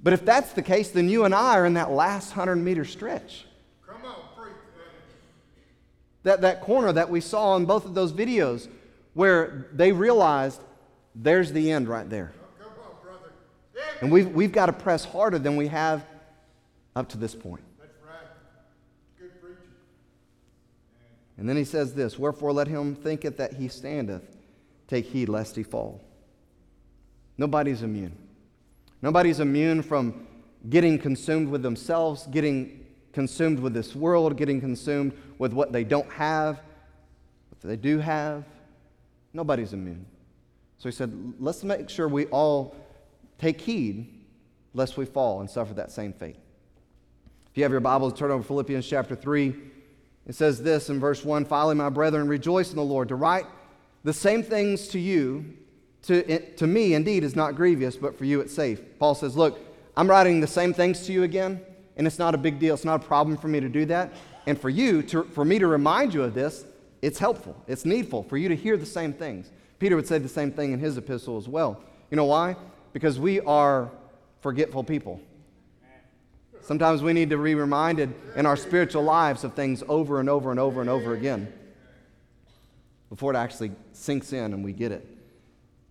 But 0.00 0.12
if 0.12 0.24
that's 0.24 0.52
the 0.52 0.62
case, 0.62 0.90
then 0.90 1.08
you 1.08 1.24
and 1.24 1.34
I 1.34 1.58
are 1.58 1.66
in 1.66 1.74
that 1.74 1.90
last 1.90 2.36
100 2.36 2.56
meter 2.56 2.84
stretch. 2.84 3.46
That, 6.24 6.40
that 6.42 6.60
corner 6.60 6.92
that 6.92 7.10
we 7.10 7.20
saw 7.20 7.56
in 7.56 7.64
both 7.64 7.84
of 7.84 7.94
those 7.94 8.12
videos 8.12 8.68
where 9.14 9.68
they 9.72 9.92
realized 9.92 10.60
there's 11.14 11.52
the 11.52 11.70
end 11.70 11.88
right 11.88 12.08
there. 12.08 12.32
And 14.00 14.12
we've, 14.12 14.28
we've 14.28 14.52
got 14.52 14.66
to 14.66 14.72
press 14.72 15.04
harder 15.04 15.38
than 15.38 15.56
we 15.56 15.68
have 15.68 16.04
up 16.94 17.08
to 17.10 17.18
this 17.18 17.34
point. 17.34 17.62
And 21.36 21.48
then 21.48 21.56
he 21.56 21.64
says 21.64 21.94
this 21.94 22.18
Wherefore 22.18 22.52
let 22.52 22.68
him 22.68 22.94
thinketh 22.94 23.36
that 23.38 23.54
he 23.54 23.68
standeth, 23.68 24.36
take 24.88 25.06
heed 25.06 25.28
lest 25.28 25.56
he 25.56 25.62
fall. 25.62 26.02
Nobody's 27.38 27.82
immune. 27.82 28.16
Nobody's 29.00 29.38
immune 29.38 29.82
from 29.82 30.26
getting 30.68 30.98
consumed 30.98 31.48
with 31.48 31.62
themselves, 31.62 32.26
getting 32.26 32.84
consumed 33.12 33.58
with 33.58 33.74
this 33.74 33.94
world, 33.94 34.36
getting 34.36 34.60
consumed 34.60 35.12
with 35.38 35.52
what 35.52 35.72
they 35.72 35.84
don't 35.84 36.10
have, 36.12 36.56
what 37.50 37.60
they 37.62 37.76
do 37.76 37.98
have. 37.98 38.44
Nobody's 39.32 39.72
immune. 39.72 40.06
So 40.78 40.88
he 40.88 40.94
said, 40.94 41.34
let's 41.38 41.64
make 41.64 41.90
sure 41.90 42.08
we 42.08 42.26
all 42.26 42.76
take 43.38 43.60
heed 43.60 44.14
lest 44.74 44.96
we 44.96 45.04
fall 45.04 45.40
and 45.40 45.50
suffer 45.50 45.74
that 45.74 45.90
same 45.90 46.12
fate. 46.12 46.36
If 47.50 47.56
you 47.56 47.62
have 47.64 47.72
your 47.72 47.80
Bibles, 47.80 48.14
turn 48.14 48.30
over 48.30 48.42
Philippians 48.42 48.86
chapter 48.86 49.16
3. 49.16 49.54
It 50.26 50.34
says 50.34 50.62
this 50.62 50.90
in 50.90 51.00
verse 51.00 51.24
1 51.24 51.46
Finally, 51.46 51.74
my 51.76 51.88
brethren, 51.88 52.28
rejoice 52.28 52.70
in 52.70 52.76
the 52.76 52.84
Lord. 52.84 53.08
To 53.08 53.16
write 53.16 53.46
the 54.04 54.12
same 54.12 54.42
things 54.42 54.88
to 54.88 54.98
you, 54.98 55.56
to, 56.02 56.38
to 56.56 56.66
me 56.66 56.94
indeed, 56.94 57.24
is 57.24 57.34
not 57.34 57.56
grievous, 57.56 57.96
but 57.96 58.16
for 58.16 58.24
you 58.24 58.40
it's 58.40 58.54
safe. 58.54 58.80
Paul 58.98 59.14
says, 59.14 59.36
Look, 59.36 59.58
I'm 59.96 60.08
writing 60.08 60.40
the 60.40 60.46
same 60.46 60.72
things 60.72 61.06
to 61.06 61.12
you 61.12 61.24
again, 61.24 61.60
and 61.98 62.06
it's 62.06 62.18
not 62.18 62.34
a 62.34 62.38
big 62.38 62.58
deal. 62.58 62.74
It's 62.74 62.84
not 62.84 63.04
a 63.04 63.06
problem 63.06 63.36
for 63.36 63.48
me 63.48 63.60
to 63.60 63.68
do 63.68 63.84
that. 63.86 64.12
And 64.46 64.58
for 64.58 64.70
you, 64.70 65.02
to, 65.02 65.24
for 65.24 65.44
me 65.44 65.58
to 65.58 65.66
remind 65.66 66.14
you 66.14 66.22
of 66.22 66.32
this, 66.32 66.64
it's 67.02 67.18
helpful. 67.18 67.60
It's 67.66 67.84
needful 67.84 68.22
for 68.22 68.38
you 68.38 68.48
to 68.48 68.56
hear 68.56 68.76
the 68.76 68.86
same 68.86 69.12
things. 69.12 69.50
Peter 69.78 69.96
would 69.96 70.06
say 70.06 70.18
the 70.18 70.28
same 70.28 70.50
thing 70.50 70.72
in 70.72 70.78
his 70.78 70.96
epistle 70.96 71.36
as 71.36 71.48
well. 71.48 71.82
You 72.10 72.16
know 72.16 72.24
why? 72.24 72.56
Because 72.92 73.18
we 73.18 73.40
are 73.40 73.90
forgetful 74.40 74.84
people. 74.84 75.20
Sometimes 76.62 77.02
we 77.02 77.12
need 77.12 77.30
to 77.30 77.42
be 77.42 77.54
reminded 77.54 78.14
in 78.36 78.46
our 78.46 78.56
spiritual 78.56 79.02
lives 79.02 79.42
of 79.42 79.54
things 79.54 79.82
over 79.88 80.20
and 80.20 80.30
over 80.30 80.50
and 80.50 80.60
over 80.60 80.80
and 80.80 80.90
over 80.90 81.14
again 81.14 81.52
before 83.08 83.32
it 83.32 83.36
actually 83.36 83.72
sinks 83.92 84.32
in 84.32 84.52
and 84.52 84.62
we 84.62 84.72
get 84.72 84.92
it. 84.92 85.06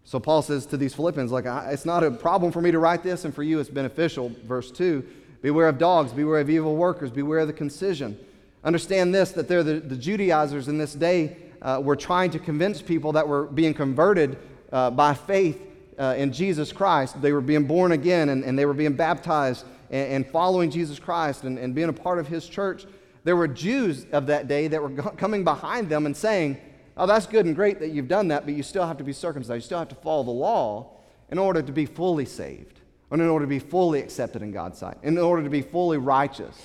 So 0.03 0.19
Paul 0.19 0.41
says 0.41 0.65
to 0.67 0.77
these 0.77 0.93
Philippians, 0.93 1.31
like, 1.31 1.45
it's 1.45 1.85
not 1.85 2.03
a 2.03 2.11
problem 2.11 2.51
for 2.51 2.61
me 2.61 2.71
to 2.71 2.79
write 2.79 3.03
this, 3.03 3.25
and 3.25 3.35
for 3.35 3.43
you 3.43 3.59
it's 3.59 3.69
beneficial. 3.69 4.31
Verse 4.45 4.71
2 4.71 5.05
Beware 5.41 5.67
of 5.67 5.77
dogs, 5.77 6.13
beware 6.13 6.39
of 6.39 6.49
evil 6.49 6.75
workers, 6.75 7.11
beware 7.11 7.39
of 7.39 7.47
the 7.47 7.53
concision. 7.53 8.17
Understand 8.63 9.13
this 9.13 9.31
that 9.31 9.47
they're 9.47 9.63
the, 9.63 9.79
the 9.79 9.95
Judaizers 9.95 10.67
in 10.67 10.77
this 10.77 10.93
day 10.93 11.37
uh, 11.61 11.79
were 11.83 11.95
trying 11.95 12.31
to 12.31 12.39
convince 12.39 12.81
people 12.81 13.13
that 13.13 13.27
were 13.27 13.45
being 13.45 13.73
converted 13.73 14.37
uh, 14.71 14.89
by 14.89 15.13
faith 15.13 15.61
uh, 15.97 16.15
in 16.17 16.31
Jesus 16.31 16.71
Christ. 16.71 17.21
They 17.21 17.31
were 17.31 17.41
being 17.41 17.65
born 17.65 17.91
again 17.91 18.29
and, 18.29 18.43
and 18.43 18.57
they 18.57 18.65
were 18.65 18.73
being 18.73 18.93
baptized 18.93 19.65
and, 19.89 20.13
and 20.13 20.27
following 20.27 20.71
Jesus 20.71 20.99
Christ 20.99 21.43
and, 21.43 21.57
and 21.57 21.73
being 21.73 21.89
a 21.89 21.93
part 21.93 22.19
of 22.19 22.27
his 22.27 22.47
church. 22.47 22.85
There 23.23 23.35
were 23.35 23.47
Jews 23.47 24.05
of 24.11 24.27
that 24.27 24.47
day 24.47 24.67
that 24.67 24.81
were 24.81 24.89
coming 24.89 25.43
behind 25.43 25.89
them 25.89 26.05
and 26.05 26.15
saying, 26.15 26.57
Oh, 26.99 27.05
that's 27.05 27.27
good 27.27 27.45
and 27.45 27.55
great 27.55 27.79
that 27.79 27.89
you've 27.89 28.07
done 28.07 28.29
that, 28.29 28.45
but 28.45 28.55
you 28.55 28.63
still 28.63 28.87
have 28.87 28.97
to 28.97 29.03
be 29.03 29.13
circumcised. 29.13 29.55
You 29.55 29.65
still 29.65 29.79
have 29.79 29.89
to 29.89 29.95
follow 29.95 30.23
the 30.23 30.31
law 30.31 30.93
in 31.29 31.37
order 31.37 31.61
to 31.61 31.71
be 31.71 31.85
fully 31.85 32.25
saved, 32.25 32.76
and 33.11 33.21
in 33.21 33.27
order 33.27 33.45
to 33.45 33.49
be 33.49 33.59
fully 33.59 33.99
accepted 33.99 34.41
in 34.41 34.51
God's 34.51 34.77
sight, 34.77 34.97
in 35.03 35.17
order 35.17 35.43
to 35.43 35.49
be 35.49 35.61
fully 35.61 35.97
righteous. 35.97 36.61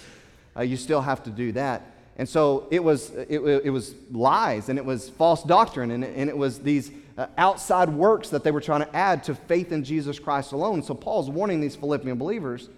Uh, 0.56 0.62
you 0.62 0.76
still 0.76 1.00
have 1.00 1.22
to 1.24 1.30
do 1.30 1.52
that. 1.52 1.82
And 2.16 2.28
so 2.28 2.66
it 2.70 2.82
was, 2.84 3.10
it, 3.10 3.38
it 3.40 3.70
was 3.70 3.94
lies 4.10 4.68
and 4.68 4.78
it 4.78 4.84
was 4.84 5.08
false 5.08 5.42
doctrine 5.42 5.90
and 5.92 6.04
and 6.04 6.28
it 6.28 6.36
was 6.36 6.58
these 6.58 6.90
uh, 7.16 7.26
outside 7.38 7.88
works 7.88 8.30
that 8.30 8.44
they 8.44 8.50
were 8.50 8.60
trying 8.60 8.80
to 8.80 8.96
add 8.96 9.24
to 9.24 9.34
faith 9.34 9.72
in 9.72 9.84
Jesus 9.84 10.18
Christ 10.18 10.52
alone. 10.52 10.82
So 10.82 10.94
Paul's 10.94 11.30
warning 11.30 11.60
these 11.60 11.76
Philippian 11.76 12.18
believers 12.18 12.68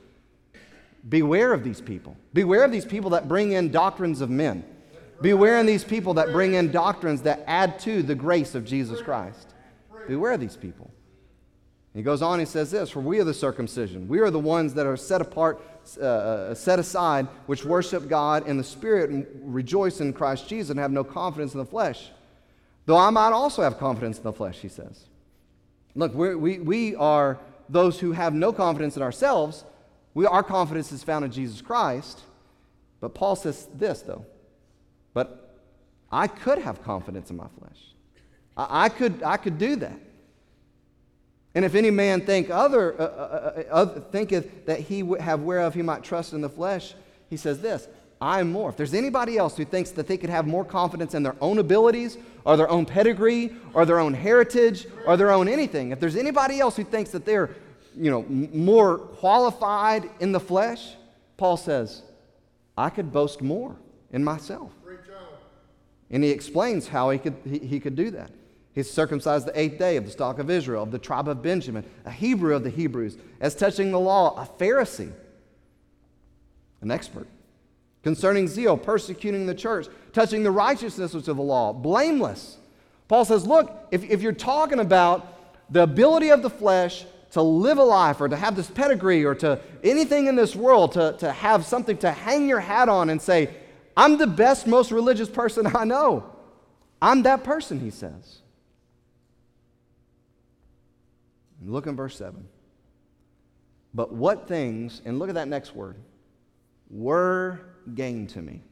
beware 1.08 1.52
of 1.52 1.64
these 1.64 1.80
people. 1.80 2.16
Beware 2.32 2.64
of 2.64 2.72
these 2.72 2.84
people 2.84 3.10
that 3.10 3.28
bring 3.28 3.52
in 3.52 3.70
doctrines 3.70 4.20
of 4.20 4.30
men. 4.30 4.64
Beware 5.20 5.60
of 5.60 5.66
these 5.66 5.84
people 5.84 6.14
that 6.14 6.32
bring 6.32 6.54
in 6.54 6.70
doctrines 6.70 7.22
that 7.22 7.44
add 7.46 7.78
to 7.80 8.02
the 8.02 8.14
grace 8.14 8.54
of 8.54 8.64
Jesus 8.64 9.00
Christ. 9.00 9.54
Beware 10.08 10.32
of 10.32 10.40
these 10.40 10.56
people. 10.56 10.90
He 11.94 12.02
goes 12.02 12.22
on, 12.22 12.40
he 12.40 12.44
says 12.44 12.72
this 12.72 12.90
For 12.90 13.00
we 13.00 13.20
are 13.20 13.24
the 13.24 13.32
circumcision. 13.32 14.08
We 14.08 14.18
are 14.18 14.30
the 14.30 14.38
ones 14.38 14.74
that 14.74 14.86
are 14.86 14.96
set 14.96 15.20
apart, 15.20 15.62
uh, 15.98 16.04
uh, 16.04 16.54
set 16.54 16.78
aside, 16.78 17.28
which 17.46 17.64
worship 17.64 18.08
God 18.08 18.48
in 18.48 18.56
the 18.56 18.64
Spirit 18.64 19.10
and 19.10 19.26
rejoice 19.42 20.00
in 20.00 20.12
Christ 20.12 20.48
Jesus 20.48 20.70
and 20.70 20.80
have 20.80 20.90
no 20.90 21.04
confidence 21.04 21.54
in 21.54 21.58
the 21.58 21.64
flesh. 21.64 22.10
Though 22.86 22.98
I 22.98 23.10
might 23.10 23.30
also 23.30 23.62
have 23.62 23.78
confidence 23.78 24.18
in 24.18 24.24
the 24.24 24.32
flesh, 24.32 24.58
he 24.58 24.68
says. 24.68 25.04
Look, 25.94 26.12
we, 26.14 26.58
we 26.58 26.96
are 26.96 27.38
those 27.68 28.00
who 28.00 28.12
have 28.12 28.34
no 28.34 28.52
confidence 28.52 28.96
in 28.96 29.02
ourselves. 29.02 29.64
We, 30.12 30.26
our 30.26 30.42
confidence 30.42 30.90
is 30.90 31.04
found 31.04 31.24
in 31.24 31.30
Jesus 31.30 31.62
Christ. 31.62 32.20
But 33.00 33.14
Paul 33.14 33.36
says 33.36 33.68
this, 33.74 34.02
though. 34.02 34.26
But 35.14 35.60
I 36.10 36.26
could 36.26 36.58
have 36.58 36.82
confidence 36.82 37.30
in 37.30 37.36
my 37.36 37.46
flesh. 37.58 37.78
I, 38.56 38.84
I 38.86 38.88
could, 38.88 39.22
I 39.22 39.36
could 39.36 39.58
do 39.58 39.76
that. 39.76 39.98
And 41.54 41.64
if 41.64 41.74
any 41.74 41.90
man 41.90 42.20
think 42.20 42.50
other, 42.50 43.00
uh, 43.00 43.04
uh, 43.04 43.08
uh, 43.56 43.62
uh, 43.70 44.00
thinketh 44.00 44.66
that 44.66 44.80
he 44.80 45.02
would 45.02 45.20
have 45.20 45.42
whereof 45.42 45.74
he 45.74 45.82
might 45.82 46.02
trust 46.02 46.32
in 46.32 46.40
the 46.40 46.48
flesh, 46.48 46.94
he 47.30 47.36
says 47.36 47.60
this 47.60 47.88
I 48.20 48.40
am 48.40 48.50
more. 48.50 48.70
If 48.70 48.76
there's 48.76 48.94
anybody 48.94 49.38
else 49.38 49.56
who 49.56 49.64
thinks 49.64 49.90
that 49.92 50.06
they 50.06 50.16
could 50.16 50.30
have 50.30 50.46
more 50.46 50.64
confidence 50.64 51.14
in 51.14 51.22
their 51.22 51.36
own 51.40 51.58
abilities, 51.58 52.18
or 52.44 52.56
their 52.56 52.68
own 52.68 52.86
pedigree, 52.86 53.54
or 53.72 53.84
their 53.84 54.00
own 54.00 54.14
heritage, 54.14 54.86
or 55.06 55.16
their 55.16 55.30
own 55.30 55.48
anything, 55.48 55.90
if 55.90 56.00
there's 56.00 56.16
anybody 56.16 56.58
else 56.58 56.76
who 56.76 56.84
thinks 56.84 57.10
that 57.10 57.24
they're 57.24 57.50
you 57.96 58.10
know, 58.10 58.22
m- 58.22 58.64
more 58.64 58.98
qualified 58.98 60.10
in 60.20 60.32
the 60.32 60.40
flesh, 60.40 60.94
Paul 61.36 61.56
says, 61.56 62.02
I 62.76 62.90
could 62.90 63.12
boast 63.12 63.40
more 63.40 63.76
in 64.12 64.24
myself. 64.24 64.72
And 66.10 66.22
he 66.22 66.30
explains 66.30 66.88
how 66.88 67.10
he 67.10 67.18
could, 67.18 67.36
he, 67.44 67.58
he 67.58 67.80
could 67.80 67.96
do 67.96 68.10
that. 68.10 68.30
He's 68.74 68.90
circumcised 68.90 69.46
the 69.46 69.58
eighth 69.58 69.78
day 69.78 69.96
of 69.96 70.04
the 70.04 70.10
stock 70.10 70.40
of 70.40 70.50
Israel, 70.50 70.82
of 70.82 70.90
the 70.90 70.98
tribe 70.98 71.28
of 71.28 71.42
Benjamin, 71.42 71.84
a 72.04 72.10
Hebrew 72.10 72.56
of 72.56 72.64
the 72.64 72.70
Hebrews, 72.70 73.16
as 73.40 73.54
touching 73.54 73.92
the 73.92 74.00
law, 74.00 74.34
a 74.36 74.62
Pharisee, 74.62 75.12
an 76.80 76.90
expert. 76.90 77.28
Concerning 78.02 78.48
zeal, 78.48 78.76
persecuting 78.76 79.46
the 79.46 79.54
church, 79.54 79.86
touching 80.12 80.42
the 80.42 80.50
righteousness 80.50 81.14
which 81.14 81.28
of 81.28 81.36
the 81.36 81.42
law, 81.42 81.72
blameless. 81.72 82.58
Paul 83.06 83.24
says, 83.24 83.46
Look, 83.46 83.88
if, 83.92 84.02
if 84.10 84.20
you're 84.20 84.32
talking 84.32 84.80
about 84.80 85.72
the 85.72 85.84
ability 85.84 86.30
of 86.30 86.42
the 86.42 86.50
flesh 86.50 87.06
to 87.30 87.42
live 87.42 87.78
a 87.78 87.84
life 87.84 88.20
or 88.20 88.28
to 88.28 88.36
have 88.36 88.56
this 88.56 88.70
pedigree 88.70 89.24
or 89.24 89.34
to 89.36 89.60
anything 89.82 90.26
in 90.26 90.36
this 90.36 90.54
world, 90.54 90.92
to, 90.92 91.16
to 91.18 91.32
have 91.32 91.64
something 91.64 91.96
to 91.98 92.10
hang 92.10 92.48
your 92.48 92.60
hat 92.60 92.88
on 92.88 93.08
and 93.08 93.22
say, 93.22 93.54
I'm 93.96 94.18
the 94.18 94.26
best, 94.26 94.66
most 94.66 94.90
religious 94.90 95.28
person 95.28 95.66
I 95.74 95.84
know. 95.84 96.30
I'm 97.00 97.22
that 97.22 97.44
person, 97.44 97.80
he 97.80 97.90
says. 97.90 98.40
Look 101.64 101.86
in 101.86 101.96
verse 101.96 102.16
7. 102.16 102.46
But 103.94 104.12
what 104.12 104.48
things, 104.48 105.00
and 105.04 105.18
look 105.18 105.28
at 105.28 105.36
that 105.36 105.48
next 105.48 105.74
word, 105.74 105.96
were 106.90 107.60
gain 107.94 108.26
to 108.28 108.42
me. 108.42 108.62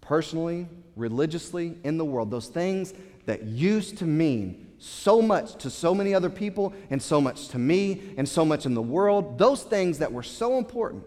Personally, 0.00 0.68
religiously, 0.96 1.76
in 1.82 1.98
the 1.98 2.04
world, 2.04 2.30
those 2.30 2.48
things 2.48 2.94
that 3.26 3.44
used 3.44 3.98
to 3.98 4.04
mean 4.04 4.66
so 4.78 5.22
much 5.22 5.54
to 5.56 5.70
so 5.70 5.94
many 5.94 6.14
other 6.14 6.28
people 6.28 6.74
and 6.90 7.02
so 7.02 7.20
much 7.20 7.48
to 7.48 7.58
me 7.58 8.14
and 8.18 8.28
so 8.28 8.44
much 8.44 8.66
in 8.66 8.74
the 8.74 8.82
world, 8.82 9.38
those 9.38 9.62
things 9.62 9.98
that 9.98 10.12
were 10.12 10.22
so 10.22 10.58
important, 10.58 11.04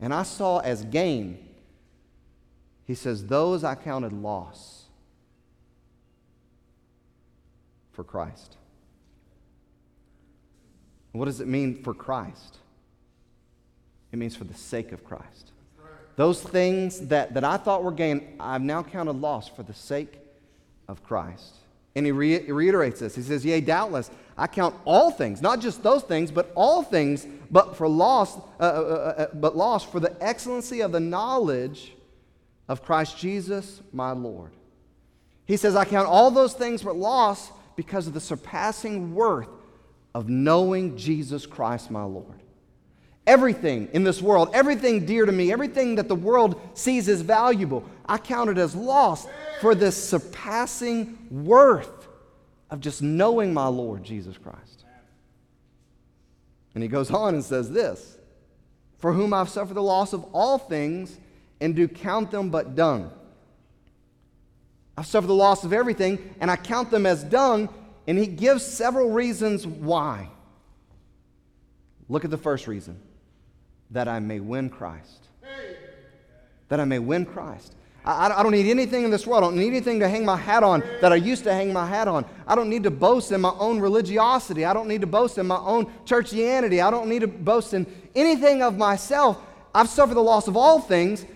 and 0.00 0.14
I 0.14 0.22
saw 0.22 0.58
as 0.60 0.84
gain, 0.84 1.46
he 2.86 2.94
says, 2.94 3.26
those 3.26 3.64
I 3.64 3.74
counted 3.74 4.12
loss 4.12 4.84
for 7.92 8.04
Christ. 8.04 8.56
What 11.12 11.24
does 11.24 11.40
it 11.40 11.48
mean 11.48 11.82
for 11.82 11.92
Christ? 11.92 12.58
It 14.12 14.18
means 14.18 14.36
for 14.36 14.44
the 14.44 14.54
sake 14.54 14.92
of 14.92 15.04
Christ. 15.04 15.52
Those 16.16 16.42
things 16.42 17.08
that, 17.08 17.34
that 17.34 17.44
I 17.44 17.56
thought 17.56 17.82
were 17.82 17.92
gain, 17.92 18.36
I've 18.38 18.62
now 18.62 18.82
counted 18.82 19.12
loss 19.12 19.48
for 19.48 19.62
the 19.62 19.74
sake 19.74 20.18
of 20.88 21.02
Christ. 21.02 21.54
And 21.94 22.06
he 22.06 22.12
re- 22.12 22.50
reiterates 22.50 23.00
this. 23.00 23.14
He 23.14 23.22
says, 23.22 23.44
Yea, 23.44 23.60
doubtless, 23.60 24.10
I 24.36 24.46
count 24.46 24.74
all 24.84 25.10
things, 25.10 25.42
not 25.42 25.60
just 25.60 25.82
those 25.82 26.02
things, 26.02 26.30
but 26.30 26.52
all 26.54 26.82
things, 26.82 27.26
but 27.50 27.76
for 27.76 27.88
loss, 27.88 28.36
uh, 28.58 28.62
uh, 28.62 29.14
uh, 29.16 29.26
but 29.34 29.56
loss 29.56 29.84
for 29.84 30.00
the 30.00 30.16
excellency 30.22 30.80
of 30.80 30.92
the 30.92 31.00
knowledge 31.00 31.92
of 32.68 32.82
Christ 32.82 33.18
Jesus, 33.18 33.80
my 33.92 34.12
Lord. 34.12 34.52
He 35.46 35.56
says, 35.56 35.74
I 35.74 35.84
count 35.84 36.06
all 36.06 36.30
those 36.30 36.54
things 36.54 36.82
but 36.82 36.96
loss 36.96 37.50
because 37.76 38.06
of 38.06 38.14
the 38.14 38.20
surpassing 38.20 39.14
worth 39.14 39.48
of 40.14 40.28
knowing 40.28 40.96
Jesus 40.96 41.46
Christ 41.46 41.90
my 41.90 42.04
Lord. 42.04 42.42
Everything 43.26 43.88
in 43.92 44.02
this 44.02 44.20
world, 44.20 44.50
everything 44.52 45.06
dear 45.06 45.24
to 45.24 45.32
me, 45.32 45.52
everything 45.52 45.94
that 45.96 46.08
the 46.08 46.14
world 46.14 46.60
sees 46.74 47.08
as 47.08 47.20
valuable, 47.20 47.84
I 48.06 48.18
count 48.18 48.50
it 48.50 48.58
as 48.58 48.74
loss 48.74 49.26
for 49.60 49.74
this 49.74 50.02
surpassing 50.02 51.16
worth 51.30 52.08
of 52.70 52.80
just 52.80 53.02
knowing 53.02 53.52
my 53.52 53.66
Lord 53.66 54.02
Jesus 54.02 54.36
Christ. 54.36 54.84
And 56.74 56.82
he 56.82 56.88
goes 56.88 57.10
on 57.10 57.34
and 57.34 57.44
says 57.44 57.70
this 57.70 58.16
For 58.98 59.12
whom 59.12 59.34
I've 59.34 59.48
suffered 59.48 59.74
the 59.74 59.82
loss 59.82 60.12
of 60.12 60.24
all 60.32 60.58
things 60.58 61.18
and 61.60 61.76
do 61.76 61.88
count 61.88 62.30
them 62.30 62.50
but 62.50 62.74
dung. 62.74 63.10
I've 64.96 65.06
suffered 65.06 65.28
the 65.28 65.34
loss 65.34 65.64
of 65.64 65.72
everything 65.72 66.34
and 66.40 66.50
I 66.50 66.56
count 66.56 66.90
them 66.90 67.06
as 67.06 67.24
dung. 67.24 67.68
And 68.06 68.18
he 68.18 68.26
gives 68.26 68.64
several 68.64 69.10
reasons 69.10 69.66
why. 69.66 70.28
Look 72.08 72.24
at 72.24 72.30
the 72.30 72.38
first 72.38 72.66
reason 72.66 73.00
that 73.90 74.08
I 74.08 74.20
may 74.20 74.40
win 74.40 74.70
Christ. 74.70 75.28
That 76.68 76.80
I 76.80 76.84
may 76.84 76.98
win 76.98 77.24
Christ. 77.24 77.74
I, 78.04 78.28
I, 78.28 78.42
don't 78.42 78.52
need 78.52 78.70
anything 78.70 79.04
in 79.04 79.10
this 79.10 79.26
world. 79.26 79.44
I 79.44 79.46
don't 79.48 79.56
need 79.56 79.68
anything 79.68 80.00
to 80.00 80.08
hang 80.08 80.24
my 80.24 80.36
hat 80.36 80.62
on 80.62 80.82
that 81.00 81.12
I 81.12 81.16
used 81.16 81.44
to 81.44 81.52
hang 81.52 81.72
my 81.72 81.86
hat 81.86 82.08
on. 82.08 82.24
I 82.46 82.54
don't 82.54 82.70
need 82.70 82.84
to 82.84 82.90
boast 82.90 83.30
in 83.32 83.40
my 83.40 83.52
own 83.58 83.78
religiosity. 83.78 84.64
I 84.64 84.72
don't 84.72 84.88
need 84.88 85.02
to 85.02 85.06
boast 85.06 85.38
in 85.38 85.46
my 85.46 85.58
own 85.58 85.86
churchianity. 86.04 86.84
I 86.84 86.90
don't 86.90 87.08
need 87.08 87.20
to 87.20 87.28
boast 87.28 87.74
in 87.74 87.86
anything 88.14 88.62
of 88.62 88.78
myself. 88.78 89.38
I've 89.74 89.88
suffered 89.88 90.14
the 90.14 90.22
loss 90.22 90.48
of 90.48 90.56
all 90.56 90.80
things 90.80 91.26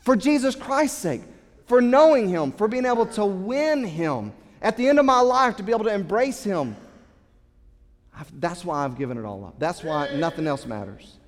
for 0.00 0.16
Jesus 0.16 0.54
Christ's 0.54 0.98
sake, 0.98 1.22
for 1.66 1.82
knowing 1.82 2.28
Him, 2.28 2.52
for 2.52 2.68
being 2.68 2.86
able 2.86 3.06
to 3.06 3.26
win 3.26 3.84
Him. 3.84 4.32
At 4.60 4.76
the 4.76 4.88
end 4.88 4.98
of 4.98 5.04
my 5.04 5.20
life, 5.20 5.56
to 5.56 5.62
be 5.62 5.72
able 5.72 5.84
to 5.84 5.94
embrace 5.94 6.42
Him. 6.42 6.76
I've, 8.18 8.40
that's 8.40 8.64
why 8.64 8.84
I've 8.84 8.98
given 8.98 9.16
it 9.16 9.24
all 9.24 9.44
up. 9.44 9.58
That's 9.58 9.82
why 9.82 10.14
nothing 10.16 10.46
else 10.46 10.66
matters. 10.66 11.18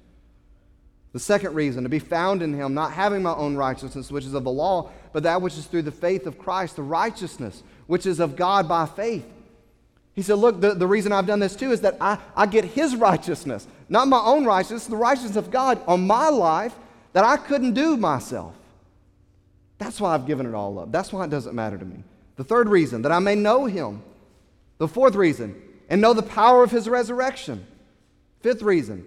The 1.12 1.20
second 1.20 1.54
reason, 1.54 1.82
to 1.82 1.88
be 1.88 1.98
found 1.98 2.40
in 2.42 2.54
him, 2.54 2.72
not 2.72 2.92
having 2.92 3.22
my 3.22 3.34
own 3.34 3.56
righteousness, 3.56 4.12
which 4.12 4.24
is 4.24 4.34
of 4.34 4.44
the 4.44 4.50
law, 4.50 4.90
but 5.12 5.24
that 5.24 5.42
which 5.42 5.58
is 5.58 5.66
through 5.66 5.82
the 5.82 5.90
faith 5.90 6.26
of 6.26 6.38
Christ, 6.38 6.76
the 6.76 6.82
righteousness, 6.82 7.64
which 7.88 8.06
is 8.06 8.20
of 8.20 8.36
God 8.36 8.68
by 8.68 8.86
faith. 8.86 9.26
He 10.14 10.22
said, 10.22 10.34
Look, 10.34 10.60
the, 10.60 10.74
the 10.74 10.86
reason 10.86 11.10
I've 11.10 11.26
done 11.26 11.40
this 11.40 11.56
too 11.56 11.72
is 11.72 11.80
that 11.80 11.96
I, 12.00 12.18
I 12.36 12.46
get 12.46 12.64
his 12.64 12.94
righteousness, 12.94 13.66
not 13.88 14.06
my 14.06 14.20
own 14.20 14.44
righteousness, 14.44 14.86
the 14.86 14.96
righteousness 14.96 15.36
of 15.36 15.50
God 15.50 15.82
on 15.86 16.06
my 16.06 16.28
life 16.28 16.74
that 17.12 17.24
I 17.24 17.36
couldn't 17.36 17.72
do 17.72 17.96
myself. 17.96 18.54
That's 19.78 20.00
why 20.00 20.14
I've 20.14 20.26
given 20.26 20.46
it 20.46 20.54
all 20.54 20.78
up. 20.78 20.92
That's 20.92 21.12
why 21.12 21.24
it 21.24 21.30
doesn't 21.30 21.54
matter 21.54 21.78
to 21.78 21.84
me. 21.84 22.04
The 22.40 22.44
third 22.44 22.70
reason, 22.70 23.02
that 23.02 23.12
I 23.12 23.18
may 23.18 23.34
know 23.34 23.66
him. 23.66 24.02
The 24.78 24.88
fourth 24.88 25.14
reason, 25.14 25.60
and 25.90 26.00
know 26.00 26.14
the 26.14 26.22
power 26.22 26.64
of 26.64 26.70
his 26.70 26.88
resurrection. 26.88 27.66
Fifth 28.40 28.62
reason, 28.62 29.06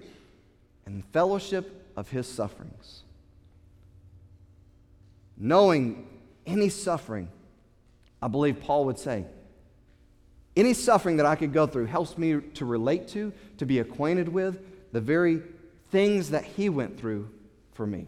and 0.85 1.03
fellowship 1.05 1.91
of 1.97 2.11
his 2.11 2.27
sufferings. 2.27 3.01
Knowing 5.35 6.07
any 6.45 6.69
suffering, 6.69 7.27
I 8.21 8.27
believe 8.27 8.59
Paul 8.59 8.85
would 8.85 8.99
say, 8.99 9.25
any 10.55 10.75
suffering 10.75 11.17
that 11.17 11.25
I 11.25 11.35
could 11.35 11.53
go 11.53 11.65
through 11.65 11.85
helps 11.87 12.15
me 12.19 12.39
to 12.39 12.65
relate 12.65 13.07
to, 13.07 13.33
to 13.57 13.65
be 13.65 13.79
acquainted 13.79 14.29
with 14.29 14.59
the 14.91 15.01
very 15.01 15.41
things 15.89 16.29
that 16.29 16.45
he 16.45 16.69
went 16.69 16.99
through 16.99 17.31
for 17.71 17.87
me. 17.87 18.05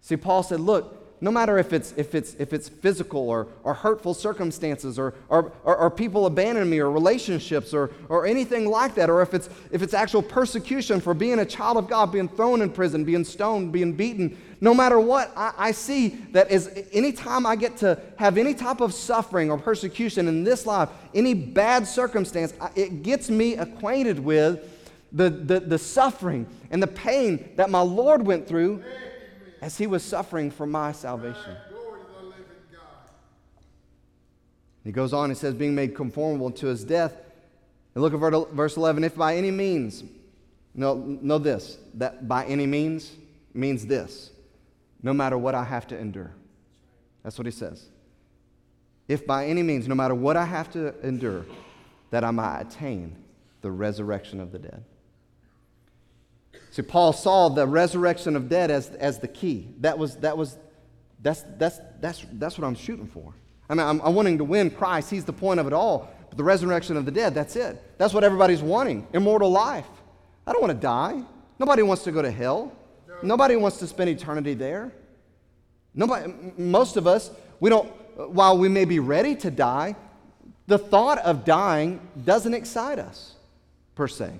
See, 0.00 0.16
Paul 0.16 0.44
said, 0.44 0.60
Look, 0.60 0.99
no 1.20 1.30
matter 1.30 1.58
if 1.58 1.72
it's, 1.72 1.92
if 1.96 2.14
it's, 2.14 2.34
if 2.38 2.52
it's 2.52 2.68
physical 2.68 3.28
or, 3.28 3.48
or 3.62 3.74
hurtful 3.74 4.14
circumstances 4.14 4.98
or, 4.98 5.14
or, 5.28 5.52
or, 5.64 5.76
or 5.76 5.90
people 5.90 6.26
abandoning 6.26 6.70
me 6.70 6.78
or 6.78 6.90
relationships 6.90 7.74
or, 7.74 7.90
or 8.08 8.26
anything 8.26 8.66
like 8.66 8.94
that, 8.94 9.10
or 9.10 9.20
if 9.20 9.34
it's, 9.34 9.50
if 9.70 9.82
it's 9.82 9.92
actual 9.92 10.22
persecution 10.22 11.00
for 11.00 11.12
being 11.12 11.40
a 11.40 11.44
child 11.44 11.76
of 11.76 11.88
God, 11.88 12.10
being 12.10 12.28
thrown 12.28 12.62
in 12.62 12.70
prison, 12.70 13.04
being 13.04 13.24
stoned, 13.24 13.70
being 13.70 13.92
beaten, 13.92 14.36
no 14.62 14.72
matter 14.72 14.98
what, 14.98 15.30
I, 15.36 15.52
I 15.56 15.72
see 15.72 16.08
that 16.32 16.48
as 16.48 16.86
anytime 16.92 17.44
I 17.44 17.56
get 17.56 17.76
to 17.78 18.00
have 18.16 18.38
any 18.38 18.54
type 18.54 18.80
of 18.80 18.94
suffering 18.94 19.50
or 19.50 19.58
persecution 19.58 20.26
in 20.26 20.42
this 20.44 20.64
life, 20.64 20.88
any 21.14 21.34
bad 21.34 21.86
circumstance, 21.86 22.54
it 22.74 23.02
gets 23.02 23.28
me 23.28 23.56
acquainted 23.56 24.18
with 24.18 24.78
the, 25.12 25.28
the, 25.28 25.60
the 25.60 25.78
suffering 25.78 26.46
and 26.70 26.82
the 26.82 26.86
pain 26.86 27.50
that 27.56 27.68
my 27.68 27.80
Lord 27.80 28.24
went 28.24 28.46
through 28.46 28.82
as 29.60 29.76
he 29.78 29.86
was 29.86 30.02
suffering 30.02 30.50
for 30.50 30.66
my 30.66 30.92
salvation. 30.92 31.56
He 34.84 34.92
goes 34.92 35.12
on, 35.12 35.28
he 35.28 35.36
says, 35.36 35.54
being 35.54 35.74
made 35.74 35.94
conformable 35.94 36.50
to 36.52 36.66
his 36.66 36.84
death. 36.84 37.14
And 37.94 38.02
look 38.02 38.14
at 38.14 38.52
verse 38.52 38.76
11. 38.76 39.04
If 39.04 39.16
by 39.16 39.36
any 39.36 39.50
means, 39.50 40.02
know, 40.74 40.94
know 40.94 41.38
this, 41.38 41.76
that 41.94 42.26
by 42.26 42.46
any 42.46 42.66
means 42.66 43.12
means 43.52 43.86
this 43.86 44.30
no 45.02 45.12
matter 45.12 45.38
what 45.38 45.54
I 45.54 45.64
have 45.64 45.86
to 45.88 45.98
endure. 45.98 46.32
That's 47.22 47.38
what 47.38 47.46
he 47.46 47.52
says. 47.52 47.86
If 49.08 49.26
by 49.26 49.46
any 49.46 49.62
means, 49.62 49.88
no 49.88 49.94
matter 49.94 50.14
what 50.14 50.36
I 50.36 50.44
have 50.44 50.70
to 50.72 50.94
endure, 51.06 51.44
that 52.10 52.24
I 52.24 52.30
might 52.30 52.60
attain 52.60 53.16
the 53.60 53.70
resurrection 53.70 54.40
of 54.40 54.52
the 54.52 54.58
dead. 54.58 54.84
See, 56.80 56.86
Paul 56.86 57.12
saw 57.12 57.50
the 57.50 57.66
resurrection 57.66 58.36
of 58.36 58.48
dead 58.48 58.70
as, 58.70 58.88
as 58.92 59.18
the 59.18 59.28
key. 59.28 59.68
That 59.80 59.98
was, 59.98 60.16
that 60.16 60.38
was, 60.38 60.56
that's, 61.20 61.44
that's, 61.58 61.78
that's, 62.00 62.24
that's 62.32 62.56
what 62.56 62.66
I'm 62.66 62.74
shooting 62.74 63.06
for. 63.06 63.34
I 63.68 63.74
mean, 63.74 63.86
I'm, 63.86 64.00
I'm 64.00 64.14
wanting 64.14 64.38
to 64.38 64.44
win 64.44 64.70
Christ. 64.70 65.10
He's 65.10 65.26
the 65.26 65.32
point 65.32 65.60
of 65.60 65.66
it 65.66 65.74
all. 65.74 66.10
But 66.30 66.38
the 66.38 66.44
resurrection 66.44 66.96
of 66.96 67.04
the 67.04 67.10
dead, 67.10 67.34
that's 67.34 67.54
it. 67.54 67.98
That's 67.98 68.14
what 68.14 68.24
everybody's 68.24 68.62
wanting 68.62 69.06
immortal 69.12 69.50
life. 69.50 69.84
I 70.46 70.52
don't 70.52 70.62
want 70.62 70.72
to 70.72 70.80
die. 70.80 71.22
Nobody 71.58 71.82
wants 71.82 72.02
to 72.04 72.12
go 72.12 72.22
to 72.22 72.30
hell. 72.30 72.72
Nobody 73.22 73.56
wants 73.56 73.76
to 73.80 73.86
spend 73.86 74.08
eternity 74.08 74.54
there. 74.54 74.90
Nobody, 75.92 76.32
most 76.56 76.96
of 76.96 77.06
us, 77.06 77.30
we 77.58 77.68
don't, 77.68 77.88
while 78.32 78.56
we 78.56 78.70
may 78.70 78.86
be 78.86 79.00
ready 79.00 79.36
to 79.36 79.50
die, 79.50 79.96
the 80.66 80.78
thought 80.78 81.18
of 81.18 81.44
dying 81.44 82.00
doesn't 82.24 82.54
excite 82.54 82.98
us, 82.98 83.34
per 83.94 84.08
se. 84.08 84.32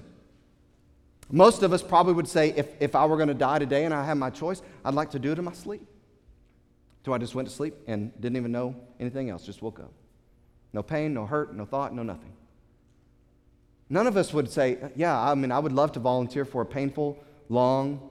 Most 1.31 1.62
of 1.62 1.73
us 1.73 1.83
probably 1.83 2.12
would 2.14 2.29
say, 2.29 2.51
if, 2.57 2.69
if 2.81 2.95
I 2.95 3.05
were 3.07 3.16
going 3.16 3.29
to 3.29 3.35
die 3.35 3.59
today 3.59 3.85
and 3.85 3.95
I 3.95 4.05
had 4.05 4.14
my 4.14 4.31
choice, 4.31 4.62
I'd 4.85 4.95
like 4.95 5.11
to 5.12 5.19
do 5.19 5.33
it 5.33 5.38
in 5.38 5.45
my 5.45 5.53
sleep. 5.53 5.87
So 7.05 7.12
I 7.12 7.19
just 7.19 7.35
went 7.35 7.49
to 7.49 7.55
sleep 7.55 7.75
and 7.87 8.12
didn't 8.21 8.37
even 8.37 8.53
know 8.53 8.75
anything 8.99 9.31
else, 9.31 9.45
just 9.45 9.62
woke 9.62 9.79
up. 9.79 9.93
No 10.73 10.83
pain, 10.83 11.14
no 11.14 11.27
hurt, 11.27 11.55
no 11.55 11.64
thought, 11.64 11.95
no 11.95 12.03
nothing. 12.03 12.33
None 13.88 14.07
of 14.07 14.16
us 14.16 14.33
would 14.33 14.51
say, 14.51 14.79
Yeah, 14.97 15.19
I 15.19 15.35
mean, 15.35 15.51
I 15.51 15.59
would 15.59 15.73
love 15.73 15.93
to 15.93 16.01
volunteer 16.01 16.45
for 16.45 16.62
a 16.62 16.66
painful, 16.66 17.19
long, 17.49 18.11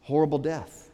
horrible 0.00 0.38
death. 0.38 0.90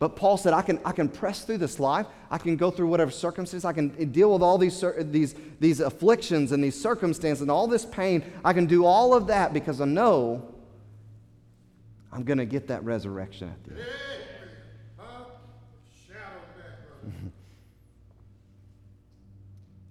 But 0.00 0.16
Paul 0.16 0.36
said, 0.38 0.54
I 0.54 0.62
can, 0.62 0.80
I 0.82 0.92
can 0.92 1.10
press 1.10 1.44
through 1.44 1.58
this 1.58 1.78
life. 1.78 2.06
I 2.30 2.38
can 2.38 2.56
go 2.56 2.70
through 2.70 2.86
whatever 2.86 3.10
circumstances. 3.10 3.66
I 3.66 3.74
can 3.74 3.90
deal 4.10 4.32
with 4.32 4.40
all 4.42 4.56
these, 4.56 4.82
these, 4.98 5.34
these 5.60 5.80
afflictions 5.80 6.52
and 6.52 6.64
these 6.64 6.80
circumstances 6.80 7.42
and 7.42 7.50
all 7.50 7.66
this 7.66 7.84
pain. 7.84 8.24
I 8.42 8.54
can 8.54 8.64
do 8.64 8.86
all 8.86 9.12
of 9.12 9.26
that 9.26 9.52
because 9.52 9.78
I 9.82 9.84
know 9.84 10.54
I'm 12.10 12.24
going 12.24 12.38
to 12.38 12.46
get 12.46 12.68
that 12.68 12.82
resurrection 12.82 13.48
at 13.50 13.62
the 13.64 13.72
end. 13.72 13.90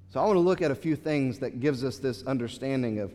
so 0.10 0.20
I 0.20 0.26
want 0.26 0.38
to 0.38 0.42
look 0.42 0.64
at 0.64 0.72
a 0.72 0.76
few 0.76 0.96
things 0.96 1.38
that 1.38 1.60
gives 1.60 1.84
us 1.84 2.00
this 2.00 2.24
understanding 2.26 2.98
of 2.98 3.14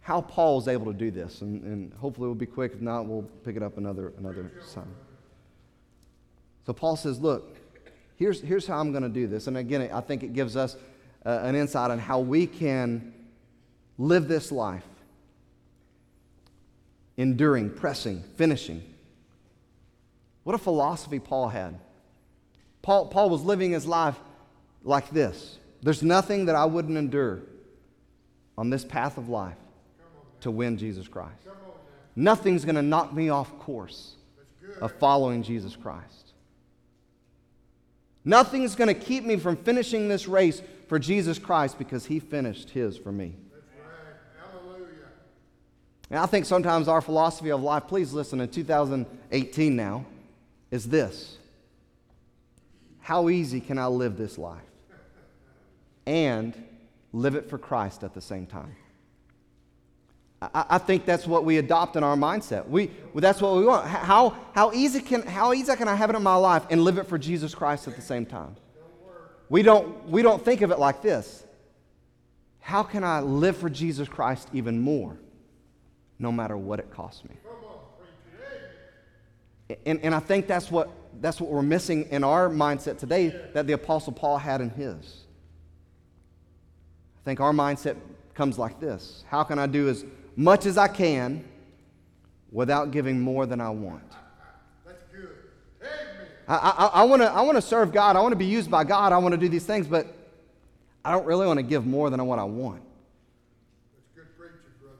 how 0.00 0.22
Paul 0.22 0.58
is 0.58 0.66
able 0.66 0.86
to 0.86 0.98
do 0.98 1.12
this. 1.12 1.40
And, 1.40 1.62
and 1.62 1.94
hopefully 1.94 2.26
we'll 2.26 2.34
be 2.34 2.46
quick. 2.46 2.72
If 2.74 2.80
not, 2.80 3.06
we'll 3.06 3.22
pick 3.44 3.54
it 3.54 3.62
up 3.62 3.78
another, 3.78 4.12
another 4.18 4.50
time. 4.74 4.92
So 6.68 6.74
Paul 6.74 6.96
says, 6.96 7.18
Look, 7.18 7.56
here's, 8.16 8.42
here's 8.42 8.66
how 8.66 8.78
I'm 8.78 8.90
going 8.90 9.02
to 9.02 9.08
do 9.08 9.26
this. 9.26 9.46
And 9.46 9.56
again, 9.56 9.88
I 9.90 10.02
think 10.02 10.22
it 10.22 10.34
gives 10.34 10.54
us 10.54 10.76
uh, 11.24 11.40
an 11.42 11.54
insight 11.54 11.90
on 11.90 11.98
how 11.98 12.20
we 12.20 12.46
can 12.46 13.14
live 13.96 14.28
this 14.28 14.52
life 14.52 14.84
enduring, 17.16 17.70
pressing, 17.70 18.22
finishing. 18.36 18.82
What 20.44 20.54
a 20.54 20.58
philosophy 20.58 21.18
Paul 21.18 21.48
had. 21.48 21.80
Paul, 22.82 23.06
Paul 23.06 23.30
was 23.30 23.40
living 23.40 23.72
his 23.72 23.86
life 23.86 24.18
like 24.84 25.08
this 25.08 25.56
there's 25.80 26.02
nothing 26.02 26.44
that 26.44 26.54
I 26.54 26.66
wouldn't 26.66 26.98
endure 26.98 27.40
on 28.58 28.68
this 28.68 28.84
path 28.84 29.16
of 29.16 29.30
life 29.30 29.56
to 30.40 30.50
win 30.50 30.76
Jesus 30.76 31.08
Christ. 31.08 31.48
Nothing's 32.14 32.66
going 32.66 32.74
to 32.74 32.82
knock 32.82 33.14
me 33.14 33.30
off 33.30 33.58
course 33.58 34.16
of 34.82 34.92
following 34.92 35.42
Jesus 35.42 35.74
Christ. 35.74 36.27
Nothing's 38.24 38.74
going 38.74 38.88
to 38.88 38.94
keep 38.94 39.24
me 39.24 39.36
from 39.36 39.56
finishing 39.56 40.08
this 40.08 40.26
race 40.28 40.62
for 40.88 40.98
Jesus 40.98 41.38
Christ 41.38 41.78
because 41.78 42.06
he 42.06 42.18
finished 42.18 42.70
his 42.70 42.96
for 42.96 43.12
me. 43.12 43.34
Hallelujah! 44.40 44.88
And 46.10 46.18
I 46.18 46.26
think 46.26 46.46
sometimes 46.46 46.88
our 46.88 47.00
philosophy 47.00 47.50
of 47.50 47.62
life, 47.62 47.84
please 47.86 48.12
listen, 48.12 48.40
in 48.40 48.48
2018 48.48 49.76
now, 49.76 50.04
is 50.70 50.86
this 50.86 51.38
How 53.00 53.28
easy 53.28 53.60
can 53.60 53.78
I 53.78 53.86
live 53.86 54.16
this 54.16 54.38
life 54.38 54.62
and 56.06 56.54
live 57.12 57.34
it 57.34 57.48
for 57.48 57.58
Christ 57.58 58.02
at 58.02 58.14
the 58.14 58.20
same 58.20 58.46
time? 58.46 58.76
I, 60.40 60.64
I 60.70 60.78
think 60.78 61.04
that's 61.04 61.26
what 61.26 61.44
we 61.44 61.58
adopt 61.58 61.96
in 61.96 62.04
our 62.04 62.16
mindset. 62.16 62.68
We, 62.68 62.90
that's 63.14 63.40
what 63.40 63.56
we 63.56 63.64
want. 63.64 63.86
How, 63.86 64.36
how, 64.54 64.72
easy 64.72 65.00
can, 65.00 65.22
how 65.22 65.52
easy 65.52 65.74
can 65.74 65.88
I 65.88 65.94
have 65.94 66.10
it 66.10 66.16
in 66.16 66.22
my 66.22 66.36
life 66.36 66.64
and 66.70 66.84
live 66.84 66.98
it 66.98 67.06
for 67.06 67.18
Jesus 67.18 67.54
Christ 67.54 67.88
at 67.88 67.96
the 67.96 68.02
same 68.02 68.24
time? 68.24 68.56
We 69.48 69.62
don't, 69.62 70.08
we 70.08 70.22
don't 70.22 70.44
think 70.44 70.60
of 70.60 70.70
it 70.70 70.78
like 70.78 71.02
this. 71.02 71.44
How 72.60 72.82
can 72.82 73.02
I 73.02 73.20
live 73.20 73.56
for 73.56 73.70
Jesus 73.70 74.08
Christ 74.08 74.48
even 74.52 74.78
more, 74.78 75.18
no 76.18 76.30
matter 76.30 76.56
what 76.56 76.78
it 76.78 76.90
costs 76.90 77.24
me? 77.24 77.34
And, 79.84 80.00
and 80.02 80.14
I 80.14 80.20
think 80.20 80.46
that's 80.46 80.70
what, 80.70 80.90
that's 81.20 81.40
what 81.40 81.50
we're 81.50 81.62
missing 81.62 82.08
in 82.10 82.24
our 82.24 82.48
mindset 82.48 82.98
today 82.98 83.34
that 83.54 83.66
the 83.66 83.72
Apostle 83.72 84.12
Paul 84.12 84.38
had 84.38 84.60
in 84.60 84.70
his. 84.70 85.24
I 87.16 87.24
think 87.24 87.40
our 87.40 87.52
mindset 87.52 87.96
comes 88.34 88.58
like 88.58 88.80
this 88.80 89.24
How 89.28 89.42
can 89.42 89.58
I 89.58 89.66
do 89.66 89.88
as 89.88 90.04
much 90.38 90.66
as 90.66 90.78
I 90.78 90.86
can 90.86 91.44
without 92.52 92.92
giving 92.92 93.20
more 93.20 93.44
than 93.44 93.60
I 93.60 93.70
want? 93.70 94.04
That's 94.86 95.02
good. 95.12 95.28
I, 96.46 96.90
I, 96.94 97.02
I 97.02 97.42
want 97.42 97.56
to 97.56 97.62
serve 97.62 97.92
God. 97.92 98.14
I 98.14 98.20
want 98.20 98.32
to 98.32 98.36
be 98.36 98.46
used 98.46 98.70
by 98.70 98.84
God. 98.84 99.12
I 99.12 99.18
want 99.18 99.32
to 99.32 99.36
do 99.36 99.48
these 99.48 99.66
things, 99.66 99.88
but 99.88 100.06
I 101.04 101.10
don't 101.10 101.26
really 101.26 101.44
want 101.46 101.58
to 101.58 101.64
give 101.64 101.86
more 101.86 102.08
than 102.08 102.24
what 102.24 102.38
I 102.38 102.44
want. 102.44 102.82
That's 103.96 104.08
good 104.14 104.38
preaching, 104.38 104.58
brother. 104.80 104.96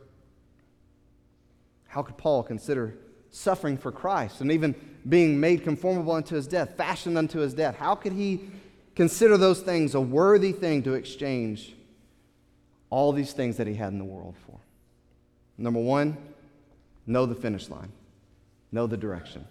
How 1.87 2.03
could 2.03 2.18
Paul 2.18 2.42
consider 2.42 2.98
suffering 3.31 3.79
for 3.79 3.92
Christ 3.92 4.40
and 4.40 4.51
even 4.51 4.74
being 5.09 5.38
made 5.38 5.62
conformable 5.62 6.12
unto 6.12 6.35
his 6.35 6.48
death, 6.48 6.77
fashioned 6.77 7.16
unto 7.16 7.38
his 7.38 7.55
death? 7.55 7.77
How 7.77 7.94
could 7.94 8.12
he 8.12 8.40
consider 8.96 9.37
those 9.37 9.61
things 9.61 9.94
a 9.94 10.01
worthy 10.01 10.51
thing 10.51 10.83
to 10.83 10.94
exchange 10.94 11.74
all 12.90 13.12
these 13.12 13.33
things 13.33 13.57
that 13.59 13.68
he 13.68 13.74
had 13.74 13.92
in 13.92 13.98
the 13.98 14.05
world 14.05 14.35
for? 14.44 14.48
Number 15.59 15.81
one, 15.81 16.16
know 17.07 17.27
the 17.27 17.35
finish 17.35 17.68
line, 17.68 17.90
know 18.71 18.87
the 18.87 18.97
direction. 18.97 19.44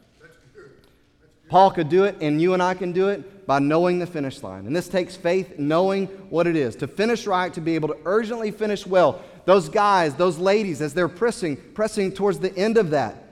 Paul 1.49 1.71
could 1.71 1.89
do 1.89 2.03
it, 2.03 2.17
and 2.19 2.41
you 2.41 2.53
and 2.53 2.61
I 2.61 2.73
can 2.73 2.91
do 2.91 3.07
it 3.09 3.45
by 3.47 3.59
knowing 3.59 3.99
the 3.99 4.05
finish 4.05 4.43
line. 4.43 4.65
And 4.67 4.75
this 4.75 4.89
takes 4.89 5.15
faith, 5.15 5.57
knowing 5.57 6.07
what 6.29 6.45
it 6.45 6.57
is. 6.57 6.75
To 6.77 6.87
finish 6.87 7.25
right, 7.25 7.53
to 7.53 7.61
be 7.61 7.75
able 7.75 7.87
to 7.87 7.97
urgently 8.05 8.51
finish 8.51 8.85
well. 8.85 9.21
Those 9.45 9.69
guys, 9.69 10.13
those 10.15 10.37
ladies, 10.37 10.81
as 10.81 10.93
they're 10.93 11.07
pressing, 11.07 11.55
pressing 11.73 12.11
towards 12.11 12.39
the 12.39 12.53
end 12.57 12.77
of 12.77 12.89
that, 12.89 13.23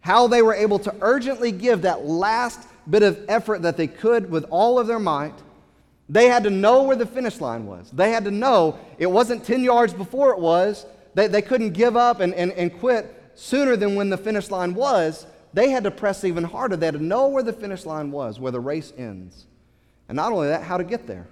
how 0.00 0.26
they 0.26 0.42
were 0.42 0.54
able 0.54 0.80
to 0.80 0.94
urgently 1.00 1.52
give 1.52 1.82
that 1.82 2.04
last 2.04 2.60
bit 2.90 3.04
of 3.04 3.24
effort 3.28 3.62
that 3.62 3.76
they 3.76 3.86
could 3.86 4.30
with 4.30 4.44
all 4.50 4.78
of 4.78 4.88
their 4.88 4.98
might. 4.98 5.34
They 6.08 6.26
had 6.26 6.42
to 6.44 6.50
know 6.50 6.82
where 6.82 6.96
the 6.96 7.06
finish 7.06 7.40
line 7.40 7.66
was. 7.66 7.90
They 7.90 8.10
had 8.10 8.24
to 8.24 8.30
know 8.30 8.78
it 8.98 9.06
wasn't 9.06 9.44
10 9.44 9.62
yards 9.62 9.94
before 9.94 10.32
it 10.32 10.38
was. 10.38 10.84
They, 11.14 11.28
they 11.28 11.42
couldn't 11.42 11.70
give 11.70 11.96
up 11.96 12.20
and, 12.20 12.34
and, 12.34 12.52
and 12.52 12.76
quit 12.78 13.22
sooner 13.34 13.76
than 13.76 13.94
when 13.94 14.10
the 14.10 14.16
finish 14.16 14.50
line 14.50 14.74
was. 14.74 15.26
They 15.52 15.70
had 15.70 15.84
to 15.84 15.90
press 15.90 16.24
even 16.24 16.44
harder. 16.44 16.76
They 16.76 16.86
had 16.86 16.94
to 16.94 17.02
know 17.02 17.28
where 17.28 17.42
the 17.42 17.52
finish 17.52 17.86
line 17.86 18.10
was, 18.10 18.40
where 18.40 18.52
the 18.52 18.60
race 18.60 18.92
ends. 18.98 19.46
And 20.08 20.16
not 20.16 20.32
only 20.32 20.48
that, 20.48 20.62
how 20.62 20.76
to 20.76 20.84
get 20.84 21.06
there. 21.06 21.26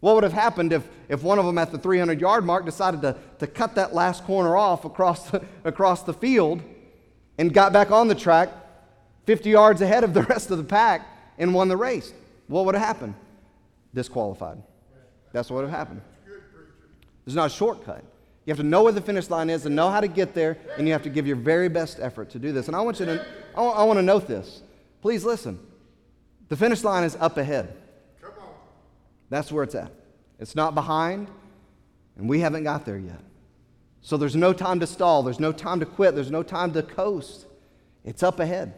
What 0.00 0.14
would 0.14 0.24
have 0.24 0.32
happened 0.32 0.72
if, 0.72 0.88
if 1.08 1.22
one 1.22 1.38
of 1.38 1.44
them 1.44 1.58
at 1.58 1.72
the 1.72 1.78
300 1.78 2.20
yard 2.20 2.44
mark 2.44 2.64
decided 2.64 3.02
to, 3.02 3.16
to 3.40 3.46
cut 3.46 3.74
that 3.74 3.94
last 3.94 4.24
corner 4.24 4.56
off 4.56 4.84
across 4.84 5.30
the, 5.30 5.44
across 5.64 6.02
the 6.02 6.14
field 6.14 6.62
and 7.36 7.52
got 7.52 7.72
back 7.72 7.90
on 7.90 8.08
the 8.08 8.14
track 8.14 8.50
50 9.26 9.50
yards 9.50 9.80
ahead 9.82 10.04
of 10.04 10.14
the 10.14 10.22
rest 10.30 10.50
of 10.50 10.58
the 10.58 10.64
pack 10.64 11.06
and 11.36 11.52
won 11.52 11.68
the 11.68 11.76
race? 11.76 12.12
What 12.46 12.64
would 12.64 12.74
have 12.74 12.84
happened? 12.84 13.14
Disqualified. 13.92 14.62
That's 15.32 15.50
what 15.50 15.56
would 15.56 15.68
have 15.68 15.78
happened. 15.78 16.00
There's 17.24 17.36
not 17.36 17.46
a 17.46 17.54
shortcut. 17.54 18.02
You 18.48 18.52
have 18.52 18.60
to 18.60 18.66
know 18.66 18.84
where 18.84 18.94
the 18.94 19.02
finish 19.02 19.28
line 19.28 19.50
is 19.50 19.66
and 19.66 19.76
know 19.76 19.90
how 19.90 20.00
to 20.00 20.08
get 20.08 20.32
there, 20.32 20.56
and 20.78 20.86
you 20.86 20.94
have 20.94 21.02
to 21.02 21.10
give 21.10 21.26
your 21.26 21.36
very 21.36 21.68
best 21.68 21.98
effort 22.00 22.30
to 22.30 22.38
do 22.38 22.50
this. 22.50 22.66
And 22.66 22.74
I 22.74 22.80
want 22.80 22.98
you 22.98 23.04
to, 23.04 23.26
I 23.54 23.62
I 23.62 23.82
want 23.82 23.98
to 23.98 24.02
note 24.02 24.26
this. 24.26 24.62
Please 25.02 25.22
listen. 25.22 25.58
The 26.48 26.56
finish 26.56 26.82
line 26.82 27.04
is 27.04 27.14
up 27.16 27.36
ahead. 27.36 27.76
Come 28.22 28.32
on. 28.40 28.54
That's 29.28 29.52
where 29.52 29.64
it's 29.64 29.74
at. 29.74 29.92
It's 30.38 30.56
not 30.56 30.74
behind, 30.74 31.28
and 32.16 32.26
we 32.26 32.40
haven't 32.40 32.64
got 32.64 32.86
there 32.86 32.96
yet. 32.96 33.20
So 34.00 34.16
there's 34.16 34.34
no 34.34 34.54
time 34.54 34.80
to 34.80 34.86
stall. 34.86 35.22
There's 35.22 35.40
no 35.40 35.52
time 35.52 35.80
to 35.80 35.86
quit. 35.86 36.14
There's 36.14 36.30
no 36.30 36.42
time 36.42 36.72
to 36.72 36.82
coast. 36.82 37.44
It's 38.02 38.22
up 38.22 38.40
ahead. 38.40 38.72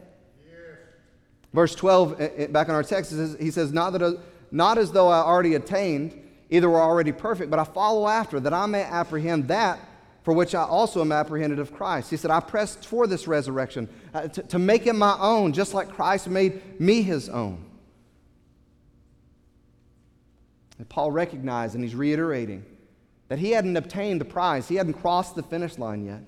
Verse 1.53 1.75
12, 1.75 2.19
eh, 2.19 2.29
eh, 2.35 2.47
back 2.47 2.67
in 2.67 2.75
our 2.75 2.83
text, 2.83 3.13
he 3.39 3.51
says, 3.51 3.71
not, 3.71 3.91
that, 3.93 4.19
not 4.51 4.77
as 4.77 4.91
though 4.91 5.07
I 5.07 5.19
already 5.19 5.55
attained, 5.55 6.21
either 6.51 6.69
were 6.69 6.81
already 6.81 7.11
perfect, 7.11 7.49
but 7.49 7.59
I 7.59 7.63
follow 7.63 8.07
after, 8.07 8.39
that 8.41 8.53
I 8.53 8.67
may 8.67 8.83
apprehend 8.83 9.47
that 9.47 9.79
for 10.23 10.33
which 10.33 10.53
I 10.53 10.63
also 10.63 11.01
am 11.01 11.11
apprehended 11.11 11.57
of 11.57 11.73
Christ. 11.73 12.11
He 12.11 12.17
said, 12.17 12.29
I 12.29 12.39
press 12.41 12.75
for 12.75 13.07
this 13.07 13.27
resurrection, 13.27 13.89
uh, 14.13 14.27
to, 14.27 14.43
to 14.43 14.59
make 14.59 14.85
it 14.85 14.93
my 14.93 15.17
own, 15.19 15.53
just 15.53 15.73
like 15.73 15.89
Christ 15.89 16.27
made 16.27 16.79
me 16.79 17.01
his 17.01 17.27
own. 17.27 17.65
And 20.77 20.87
Paul 20.87 21.11
recognized, 21.11 21.73
and 21.73 21.83
he's 21.83 21.95
reiterating, 21.95 22.65
that 23.29 23.39
he 23.39 23.51
hadn't 23.51 23.77
obtained 23.77 24.21
the 24.21 24.25
prize. 24.25 24.67
He 24.67 24.75
hadn't 24.75 24.93
crossed 24.93 25.35
the 25.35 25.43
finish 25.43 25.79
line 25.79 26.05
yet. 26.05 26.21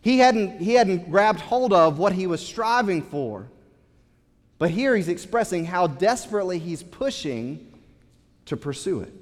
He 0.00 0.18
hadn't, 0.18 0.60
he 0.60 0.74
hadn't 0.74 1.10
grabbed 1.10 1.40
hold 1.40 1.72
of 1.72 1.98
what 1.98 2.12
he 2.12 2.26
was 2.26 2.44
striving 2.44 3.02
for. 3.02 3.48
But 4.56 4.70
here 4.70 4.96
he's 4.96 5.08
expressing 5.08 5.64
how 5.64 5.86
desperately 5.86 6.58
he's 6.58 6.82
pushing 6.82 7.80
to 8.46 8.56
pursue 8.56 9.00
it. 9.00 9.12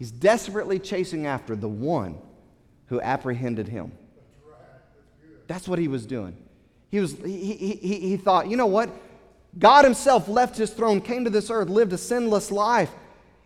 He's 0.00 0.10
desperately 0.10 0.78
chasing 0.78 1.26
after 1.26 1.54
the 1.54 1.68
one 1.68 2.16
who 2.86 3.02
apprehended 3.02 3.68
him. 3.68 3.92
That's 5.46 5.68
what 5.68 5.78
he 5.78 5.88
was 5.88 6.06
doing. 6.06 6.38
He, 6.90 7.00
was, 7.00 7.18
he, 7.22 7.54
he, 7.54 8.00
he, 8.00 8.16
thought, 8.16 8.48
you 8.48 8.56
know 8.56 8.64
what? 8.64 8.88
God 9.58 9.84
himself 9.84 10.26
left 10.26 10.56
his 10.56 10.70
throne, 10.70 11.02
came 11.02 11.24
to 11.24 11.30
this 11.30 11.50
earth, 11.50 11.68
lived 11.68 11.92
a 11.92 11.98
sinless 11.98 12.50
life, 12.50 12.90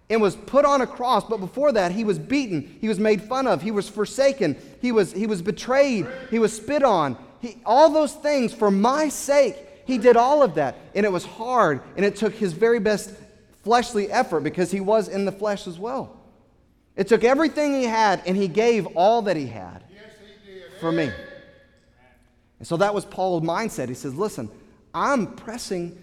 and 0.09 0.23
was 0.23 0.37
put 0.37 0.65
on 0.65 0.81
a 0.81 0.87
cross. 0.87 1.25
But 1.25 1.39
before 1.39 1.73
that, 1.73 1.91
he 1.91 2.05
was 2.05 2.21
beaten, 2.21 2.79
he 2.81 2.87
was 2.87 3.01
made 3.01 3.21
fun 3.21 3.49
of, 3.49 3.61
he 3.61 3.73
was 3.73 3.89
forsaken, 3.89 4.57
he 4.81 4.93
was, 4.93 5.13
he 5.13 5.27
was 5.27 5.43
betrayed, 5.43 6.07
he 6.31 6.39
was 6.39 6.55
spit 6.55 6.85
on. 6.85 7.19
He, 7.41 7.57
all 7.67 7.91
those 7.91 8.13
things 8.13 8.55
for 8.55 8.71
my 8.71 9.09
sake. 9.09 9.57
He 9.87 9.99
did 9.99 10.17
all 10.17 10.45
of 10.45 10.55
that, 10.55 10.77
and 10.95 11.05
it 11.05 11.11
was 11.11 11.25
hard, 11.25 11.81
and 11.97 12.07
it 12.07 12.15
took 12.15 12.35
his 12.35 12.53
very 12.53 12.79
best 12.79 13.11
fleshly 13.65 14.09
effort 14.09 14.43
because 14.43 14.71
he 14.71 14.81
was 14.81 15.09
in 15.09 15.25
the 15.25 15.33
flesh 15.33 15.67
as 15.67 15.81
well. 15.81 16.21
It 16.97 17.09
took 17.09 17.25
everything 17.25 17.75
he 17.75 17.85
had, 17.85 18.23
and 18.27 18.37
he 18.37 18.49
gave 18.49 18.87
all 18.97 19.23
that 19.23 19.37
he 19.37 19.47
had 19.47 19.83
Yes, 19.91 20.13
he 20.45 20.79
for 20.81 20.93
me. 20.93 21.11
And 22.59 22.69
so 22.69 22.77
that 22.77 22.95
was 22.95 23.05
Paul's 23.05 23.43
mindset. 23.43 23.89
He 23.89 23.95
says, 23.95 24.15
Listen, 24.15 24.49
I'm 24.95 25.35
pressing 25.35 25.99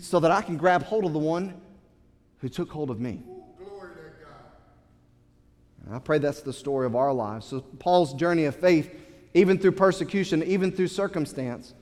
so 0.00 0.20
that 0.20 0.30
I 0.30 0.42
can 0.42 0.56
grab 0.56 0.82
hold 0.82 1.04
of 1.04 1.12
the 1.12 1.18
one 1.18 1.54
who 2.38 2.48
took 2.48 2.70
hold 2.70 2.90
of 2.90 3.00
me. 3.00 3.22
Glory 3.58 3.90
to 3.90 4.24
God. 4.24 4.34
And 5.84 5.94
I 5.94 5.98
pray 5.98 6.18
that's 6.18 6.42
the 6.42 6.52
story 6.52 6.86
of 6.86 6.96
our 6.96 7.12
lives. 7.12 7.46
So 7.46 7.60
Paul's 7.60 8.14
journey 8.14 8.44
of 8.44 8.56
faith, 8.56 8.90
even 9.34 9.58
through 9.58 9.72
persecution, 9.72 10.42
even 10.42 10.72
through 10.72 10.88
circumstance, 10.88 11.74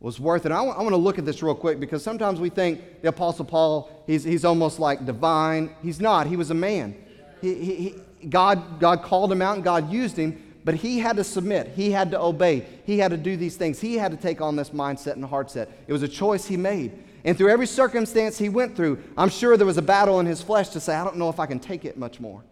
was 0.00 0.20
worth 0.20 0.46
it. 0.46 0.52
I 0.52 0.60
want, 0.60 0.78
I 0.78 0.82
want 0.82 0.92
to 0.92 0.98
look 0.98 1.18
at 1.18 1.24
this 1.24 1.42
real 1.42 1.54
quick 1.54 1.80
because 1.80 2.02
sometimes 2.02 2.38
we 2.40 2.50
think 2.50 3.02
the 3.02 3.08
Apostle 3.08 3.44
Paul, 3.44 3.90
he's, 4.06 4.22
he's 4.22 4.44
almost 4.44 4.78
like 4.78 5.04
divine. 5.04 5.74
He's 5.82 6.00
not. 6.00 6.26
He 6.26 6.36
was 6.36 6.50
a 6.50 6.54
man. 6.54 6.94
He, 7.40 7.54
he, 7.54 7.74
he, 7.74 7.94
God, 8.28 8.80
God 8.80 9.02
called 9.02 9.30
him 9.30 9.42
out 9.42 9.56
and 9.56 9.64
God 9.64 9.90
used 9.90 10.16
him, 10.16 10.42
but 10.64 10.74
he 10.74 10.98
had 10.98 11.16
to 11.16 11.24
submit. 11.24 11.72
He 11.74 11.90
had 11.90 12.10
to 12.10 12.20
obey. 12.20 12.66
He 12.84 12.98
had 12.98 13.10
to 13.10 13.16
do 13.16 13.36
these 13.36 13.56
things. 13.56 13.80
He 13.80 13.94
had 13.96 14.10
to 14.10 14.16
take 14.16 14.40
on 14.40 14.56
this 14.56 14.70
mindset 14.70 15.12
and 15.12 15.24
heart 15.24 15.50
set. 15.50 15.70
It 15.86 15.92
was 15.92 16.02
a 16.02 16.08
choice 16.08 16.46
he 16.46 16.56
made. 16.56 16.92
And 17.24 17.36
through 17.36 17.50
every 17.50 17.66
circumstance 17.66 18.38
he 18.38 18.48
went 18.48 18.76
through, 18.76 19.02
I'm 19.16 19.28
sure 19.28 19.56
there 19.56 19.66
was 19.66 19.76
a 19.76 19.82
battle 19.82 20.20
in 20.20 20.26
his 20.26 20.42
flesh 20.42 20.70
to 20.70 20.80
say, 20.80 20.94
I 20.94 21.04
don't 21.04 21.16
know 21.16 21.28
if 21.28 21.40
I 21.40 21.46
can 21.46 21.58
take 21.58 21.84
it 21.84 21.96
much 21.96 22.20
more. 22.20 22.42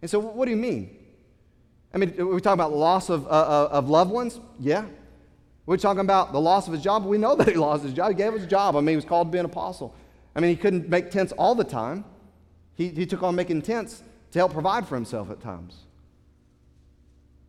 And 0.00 0.10
so, 0.10 0.18
what 0.18 0.46
do 0.46 0.50
you 0.50 0.56
mean? 0.56 0.96
I 1.94 1.98
mean, 1.98 2.14
we 2.16 2.40
talking 2.40 2.52
about 2.52 2.72
loss 2.72 3.08
of, 3.08 3.26
uh, 3.26 3.30
uh, 3.30 3.68
of 3.70 3.88
loved 3.88 4.10
ones? 4.10 4.40
Yeah. 4.58 4.86
We're 5.66 5.76
talking 5.76 6.00
about 6.00 6.32
the 6.32 6.40
loss 6.40 6.66
of 6.66 6.72
his 6.72 6.82
job. 6.82 7.04
We 7.04 7.18
know 7.18 7.34
that 7.36 7.48
he 7.48 7.54
lost 7.54 7.84
his 7.84 7.92
job. 7.92 8.08
He 8.08 8.14
gave 8.14 8.32
his 8.32 8.46
job. 8.46 8.76
I 8.76 8.80
mean, 8.80 8.88
he 8.88 8.96
was 8.96 9.04
called 9.04 9.28
to 9.28 9.32
be 9.32 9.38
an 9.38 9.46
apostle. 9.46 9.94
I 10.34 10.40
mean, 10.40 10.50
he 10.50 10.56
couldn't 10.56 10.88
make 10.88 11.10
tents 11.10 11.32
all 11.32 11.54
the 11.54 11.64
time. 11.64 12.04
He, 12.74 12.88
he 12.88 13.06
took 13.06 13.22
on 13.22 13.34
making 13.34 13.62
tents 13.62 14.02
to 14.32 14.38
help 14.38 14.52
provide 14.52 14.86
for 14.86 14.94
himself 14.94 15.30
at 15.30 15.40
times. 15.40 15.76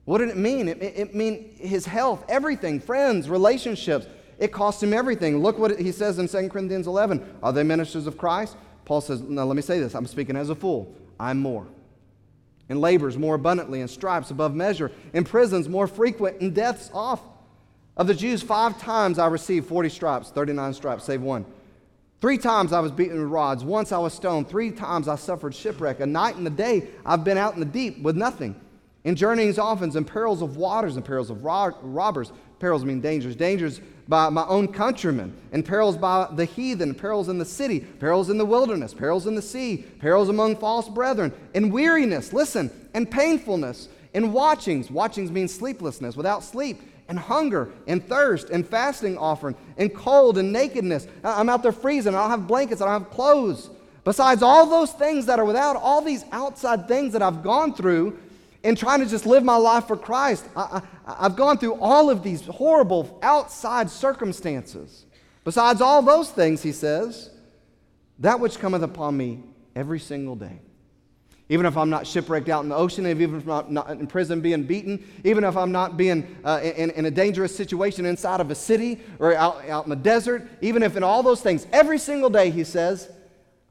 What 0.05 0.17
did 0.17 0.29
it 0.29 0.37
mean? 0.37 0.67
It, 0.67 0.81
it, 0.81 0.93
it 0.97 1.15
mean 1.15 1.55
his 1.57 1.85
health, 1.85 2.25
everything, 2.27 2.79
friends, 2.79 3.29
relationships. 3.29 4.05
It 4.37 4.51
cost 4.51 4.83
him 4.83 4.93
everything. 4.93 5.39
Look 5.39 5.57
what 5.57 5.79
he 5.79 5.91
says 5.91 6.19
in 6.19 6.27
2 6.27 6.49
Corinthians 6.49 6.87
11. 6.87 7.37
Are 7.41 7.53
they 7.53 7.63
ministers 7.63 8.05
of 8.05 8.17
Christ? 8.17 8.57
Paul 8.85 8.99
says, 8.99 9.21
now 9.21 9.45
let 9.45 9.55
me 9.55 9.61
say 9.61 9.79
this. 9.79 9.95
I'm 9.95 10.05
speaking 10.05 10.35
as 10.35 10.49
a 10.49 10.55
fool. 10.55 10.93
I'm 11.19 11.39
more. 11.39 11.65
In 12.67 12.81
labors 12.81 13.17
more 13.17 13.35
abundantly, 13.35 13.81
in 13.81 13.87
stripes 13.87 14.31
above 14.31 14.53
measure, 14.53 14.91
in 15.13 15.23
prisons 15.23 15.69
more 15.69 15.87
frequent, 15.87 16.41
in 16.41 16.53
deaths 16.53 16.89
off. 16.93 17.21
Of 17.95 18.07
the 18.07 18.13
Jews, 18.15 18.41
five 18.41 18.81
times 18.81 19.19
I 19.19 19.27
received 19.27 19.67
40 19.67 19.89
stripes, 19.89 20.31
39 20.31 20.73
stripes, 20.73 21.03
save 21.03 21.21
one. 21.21 21.45
Three 22.23 22.37
times 22.37 22.71
I 22.71 22.79
was 22.79 22.93
beaten 22.93 23.19
with 23.19 23.29
rods. 23.29 23.65
Once 23.65 23.91
I 23.91 23.97
was 23.97 24.13
stoned. 24.13 24.47
Three 24.47 24.71
times 24.71 25.09
I 25.09 25.17
suffered 25.17 25.53
shipwreck. 25.53 25.99
A 25.99 26.05
night 26.05 26.37
and 26.37 26.47
a 26.47 26.49
day 26.49 26.87
I've 27.05 27.25
been 27.25 27.37
out 27.37 27.55
in 27.55 27.59
the 27.59 27.65
deep 27.65 28.01
with 28.01 28.15
nothing. 28.15 28.55
In 29.03 29.17
journeyings 29.17 29.59
often, 29.59 29.93
in 29.93 30.05
perils 30.05 30.41
of 30.41 30.55
waters, 30.55 30.95
and 30.95 31.03
perils 31.03 31.29
of 31.29 31.43
ro- 31.43 31.77
robbers. 31.81 32.31
Perils 32.59 32.85
mean 32.85 33.01
dangers. 33.01 33.35
Dangers 33.35 33.81
by 34.07 34.29
my 34.29 34.45
own 34.47 34.69
countrymen, 34.69 35.35
and 35.51 35.65
perils 35.65 35.97
by 35.97 36.29
the 36.33 36.45
heathen, 36.45 36.95
perils 36.95 37.27
in 37.27 37.39
the 37.39 37.45
city, 37.45 37.81
perils 37.81 38.29
in 38.29 38.37
the 38.37 38.45
wilderness, 38.45 38.93
perils 38.93 39.27
in 39.27 39.35
the 39.35 39.41
sea, 39.41 39.85
perils 39.99 40.29
among 40.29 40.55
false 40.55 40.87
brethren, 40.87 41.33
and 41.53 41.73
weariness, 41.73 42.31
listen, 42.31 42.71
and 42.93 43.11
painfulness, 43.11 43.89
and 44.13 44.31
watchings. 44.31 44.89
Watchings 44.89 45.29
mean 45.29 45.49
sleeplessness, 45.49 46.15
without 46.15 46.41
sleep, 46.41 46.81
and 47.07 47.19
hunger, 47.19 47.69
and 47.87 48.07
thirst, 48.07 48.49
and 48.49 48.67
fasting 48.67 49.17
offering, 49.17 49.55
and 49.77 49.93
cold, 49.93 50.37
and 50.37 50.51
nakedness. 50.53 51.07
I'm 51.23 51.49
out 51.49 51.63
there 51.63 51.71
freezing, 51.71 52.15
I 52.15 52.21
don't 52.21 52.29
have 52.29 52.47
blankets, 52.47 52.81
I 52.81 52.85
don't 52.85 53.03
have 53.03 53.11
clothes. 53.11 53.69
Besides 54.03 54.41
all 54.41 54.65
those 54.65 54.91
things 54.91 55.25
that 55.27 55.39
are 55.39 55.45
without, 55.45 55.75
all 55.75 56.01
these 56.01 56.25
outside 56.31 56.87
things 56.87 57.13
that 57.13 57.21
I've 57.21 57.43
gone 57.43 57.73
through, 57.73 58.19
in 58.63 58.75
trying 58.75 59.01
to 59.01 59.05
just 59.05 59.25
live 59.25 59.43
my 59.43 59.57
life 59.57 59.87
for 59.87 59.97
Christ. 59.97 60.45
I, 60.55 60.81
I've 61.05 61.35
gone 61.35 61.57
through 61.57 61.75
all 61.75 62.09
of 62.09 62.23
these 62.23 62.45
horrible 62.45 63.19
outside 63.21 63.89
circumstances. 63.89 65.05
Besides 65.43 65.81
all 65.81 66.01
those 66.01 66.31
things, 66.31 66.63
he 66.63 66.71
says, 66.71 67.29
that 68.19 68.39
which 68.39 68.59
cometh 68.59 68.81
upon 68.81 69.17
me 69.17 69.43
every 69.75 69.99
single 69.99 70.35
day. 70.35 70.61
Even 71.49 71.65
if 71.65 71.75
I'm 71.77 71.89
not 71.89 72.07
shipwrecked 72.07 72.49
out 72.49 72.63
in 72.63 72.69
the 72.69 72.75
ocean, 72.75 73.05
even 73.05 73.35
if 73.35 73.47
I'm 73.47 73.73
not, 73.73 73.89
in 73.89 74.07
prison 74.07 74.39
being 74.39 74.63
beaten, 74.63 75.05
even 75.23 75.43
if 75.43 75.57
I'm 75.57 75.71
not 75.71 75.97
being 75.97 76.35
uh, 76.43 76.61
in, 76.63 76.89
in 76.91 77.05
a 77.05 77.11
dangerous 77.11 77.55
situation 77.55 78.05
inside 78.05 78.39
of 78.39 78.49
a 78.49 78.55
city 78.55 79.01
or 79.19 79.35
out, 79.35 79.67
out 79.69 79.83
in 79.83 79.89
the 79.89 79.95
desert, 79.95 80.47
even 80.61 80.83
if 80.83 80.95
in 80.95 81.03
all 81.03 81.21
those 81.21 81.41
things, 81.41 81.67
every 81.73 81.97
single 81.97 82.29
day, 82.29 82.49
he 82.49 82.63
says, 82.63 83.11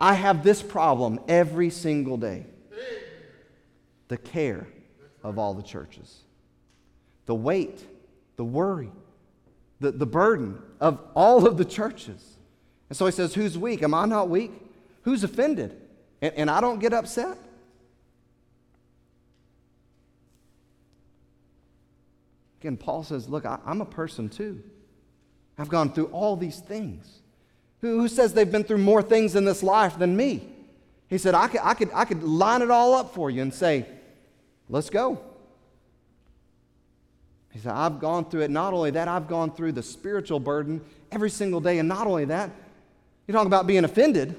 I 0.01 0.15
have 0.15 0.45
this 0.45 0.63
problem 0.63 1.21
every 1.29 1.71
single 1.71 2.17
day 2.17 2.47
the 4.09 4.19
care 4.19 4.67
of 5.23 5.39
all 5.39 5.55
the 5.55 5.63
churches. 5.63 6.19
The 7.25 7.35
weight, 7.35 7.83
the 8.37 8.45
worry, 8.45 8.91
the, 9.81 9.91
the 9.91 10.05
burden 10.05 10.61
of 10.81 11.01
all 11.15 11.47
of 11.47 11.57
the 11.57 11.65
churches. 11.65 12.37
And 12.91 12.97
so 12.97 13.07
he 13.07 13.13
says, 13.13 13.33
Who's 13.33 13.57
weak? 13.57 13.83
Am 13.83 13.95
I 13.95 14.05
not 14.05 14.29
weak? 14.29 14.53
Who's 15.03 15.25
offended? 15.25 15.81
And, 16.21 16.35
and 16.35 16.51
I 16.51 16.61
don't 16.61 16.79
get 16.79 16.93
upset? 16.93 17.39
Again, 22.63 22.77
Paul 22.77 23.03
says, 23.03 23.29
Look, 23.29 23.45
I, 23.45 23.59
I'm 23.67 23.81
a 23.81 23.85
person 23.85 24.29
too. 24.29 24.63
I've 25.59 25.69
gone 25.69 25.93
through 25.93 26.07
all 26.07 26.37
these 26.37 26.61
things. 26.61 27.23
Who, 27.81 27.99
who 27.99 28.07
says 28.07 28.35
they've 28.35 28.51
been 28.51 28.63
through 28.63 28.79
more 28.79 29.03
things 29.03 29.35
in 29.35 29.45
this 29.45 29.65
life 29.65 29.99
than 29.99 30.17
me? 30.17 30.49
He 31.09 31.19
said, 31.19 31.35
I 31.35 31.49
could, 31.49 31.61
I, 31.65 31.75
could, 31.75 31.91
I 31.93 32.05
could 32.05 32.23
line 32.23 32.63
it 32.63 32.71
all 32.71 32.95
up 32.95 33.15
for 33.15 33.31
you 33.31 33.43
and 33.43 33.53
say, 33.53 33.85
Let's 34.69 34.91
go. 34.91 35.21
He 37.51 37.59
said, 37.59 37.73
I've 37.73 37.99
gone 37.99 38.31
through 38.31 38.43
it. 38.43 38.51
Not 38.53 38.75
only 38.75 38.93
that, 38.93 39.09
I've 39.09 39.27
gone 39.27 39.51
through 39.51 39.73
the 39.73 39.83
spiritual 39.83 40.39
burden 40.39 40.83
every 41.11 41.31
single 41.31 41.61
day. 41.61 41.81
And 41.81 41.89
not 41.89 42.07
only 42.07 42.27
that, 42.27 42.49
you 43.27 43.35
talk 43.35 43.49
about 43.49 43.67
being 43.67 43.83
offended. 43.83 44.37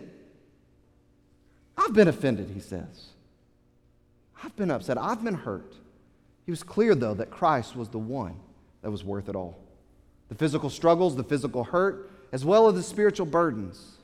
I've 1.77 1.93
been 1.93 2.07
offended, 2.07 2.51
he 2.53 2.61
says. 2.61 3.07
I've 4.41 4.55
been 4.55 4.71
upset. 4.71 4.97
I've 4.97 5.21
been 5.21 5.33
hurt. 5.33 5.75
He 6.45 6.51
was 6.51 6.63
clear, 6.63 6.95
though, 6.95 7.13
that 7.13 7.31
Christ 7.31 7.75
was 7.75 7.89
the 7.89 7.99
one 7.99 8.35
that 8.81 8.91
was 8.91 9.03
worth 9.03 9.29
it 9.29 9.35
all. 9.35 9.57
The 10.29 10.35
physical 10.35 10.69
struggles, 10.69 11.15
the 11.15 11.23
physical 11.23 11.63
hurt, 11.63 12.11
as 12.31 12.43
well 12.43 12.67
as 12.67 12.75
the 12.75 12.83
spiritual 12.83 13.25
burdens. 13.25 13.97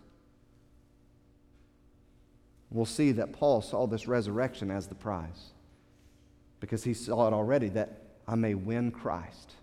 We'll 2.71 2.85
see 2.85 3.11
that 3.13 3.33
Paul 3.33 3.61
saw 3.61 3.87
this 3.87 4.07
resurrection 4.07 4.69
as 4.69 4.87
the 4.87 4.95
prize 4.95 5.51
because 6.59 6.83
he 6.83 6.93
saw 6.93 7.27
it 7.27 7.33
already 7.33 7.69
that 7.69 8.03
I 8.27 8.35
may 8.35 8.53
win 8.53 8.91
Christ. 8.91 9.53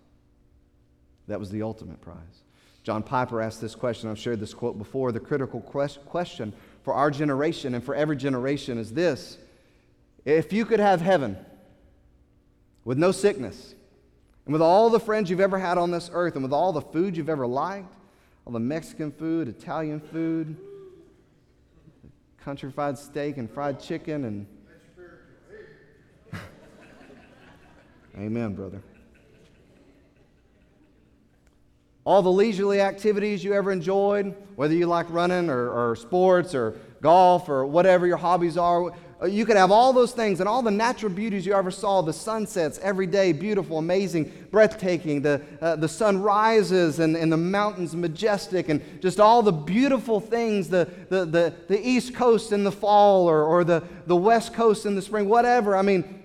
That 1.27 1.39
was 1.39 1.49
the 1.49 1.61
ultimate 1.61 2.01
prize. 2.01 2.43
John 2.83 3.03
Piper 3.03 3.41
asked 3.41 3.61
this 3.61 3.75
question. 3.75 4.09
I've 4.09 4.19
shared 4.19 4.39
this 4.39 4.53
quote 4.53 4.77
before. 4.77 5.11
The 5.11 5.19
critical 5.19 5.61
question 5.61 6.53
for 6.83 6.93
our 6.93 7.11
generation 7.11 7.75
and 7.75 7.83
for 7.83 7.95
every 7.95 8.15
generation 8.15 8.77
is 8.77 8.93
this 8.93 9.37
If 10.25 10.51
you 10.51 10.65
could 10.65 10.79
have 10.79 11.01
heaven 11.01 11.37
with 12.87 12.97
no 12.97 13.11
sickness, 13.11 13.75
and 14.45 14.53
with 14.53 14.61
all 14.61 14.89
the 14.89 14.99
friends 14.99 15.29
you've 15.29 15.41
ever 15.41 15.59
had 15.59 15.77
on 15.77 15.91
this 15.91 16.09
earth, 16.13 16.35
and 16.35 16.41
with 16.43 16.53
all 16.53 16.71
the 16.71 16.79
food 16.79 17.17
you've 17.17 17.27
ever 17.27 17.45
liked, 17.45 17.93
all 18.45 18.53
the 18.53 18.61
Mexican 18.61 19.11
food, 19.11 19.49
Italian 19.49 19.99
food, 19.99 20.55
country 22.37 22.71
fried 22.71 22.97
steak 22.97 23.35
and 23.35 23.51
fried 23.51 23.81
chicken, 23.81 24.23
and 24.23 24.47
Amen, 28.17 28.55
brother. 28.55 28.81
All 32.05 32.21
the 32.21 32.31
leisurely 32.31 32.79
activities 32.79 33.43
you 33.43 33.53
ever 33.53 33.69
enjoyed, 33.69 34.33
whether 34.55 34.73
you 34.73 34.85
like 34.85 35.07
running 35.09 35.49
or, 35.49 35.89
or, 35.89 35.97
sports 35.97 36.55
or 36.55 36.79
golf 37.01 37.49
or 37.49 37.65
whatever 37.65 38.07
your 38.07 38.15
hobbies 38.15 38.57
are, 38.57 38.93
you 39.25 39.45
could 39.45 39.57
have 39.57 39.71
all 39.71 39.93
those 39.93 40.11
things 40.11 40.39
and 40.39 40.47
all 40.47 40.61
the 40.61 40.69
natural 40.69 41.11
beauties 41.11 41.43
you 41.43 41.53
ever 41.53 41.71
saw 41.71 42.01
the 42.01 42.13
sunsets 42.13 42.79
every 42.83 43.07
day, 43.07 43.31
beautiful, 43.31 43.79
amazing, 43.79 44.31
breathtaking, 44.51 45.23
the, 45.23 45.41
uh, 45.59 45.75
the 45.75 45.87
sun 45.87 46.21
rises 46.21 46.99
and, 46.99 47.15
and 47.17 47.31
the 47.31 47.37
mountains 47.37 47.95
majestic, 47.95 48.69
and 48.69 49.01
just 49.01 49.19
all 49.19 49.41
the 49.41 49.51
beautiful 49.51 50.19
things, 50.19 50.69
the, 50.69 50.87
the, 51.09 51.25
the, 51.25 51.53
the 51.67 51.87
East 51.87 52.13
Coast 52.13 52.51
in 52.51 52.63
the 52.63 52.71
fall 52.71 53.27
or, 53.27 53.43
or 53.43 53.63
the, 53.63 53.81
the 54.05 54.15
West 54.15 54.53
Coast 54.53 54.85
in 54.85 54.93
the 54.93 55.01
spring, 55.01 55.27
whatever. 55.27 55.75
I 55.75 55.81
mean, 55.81 56.23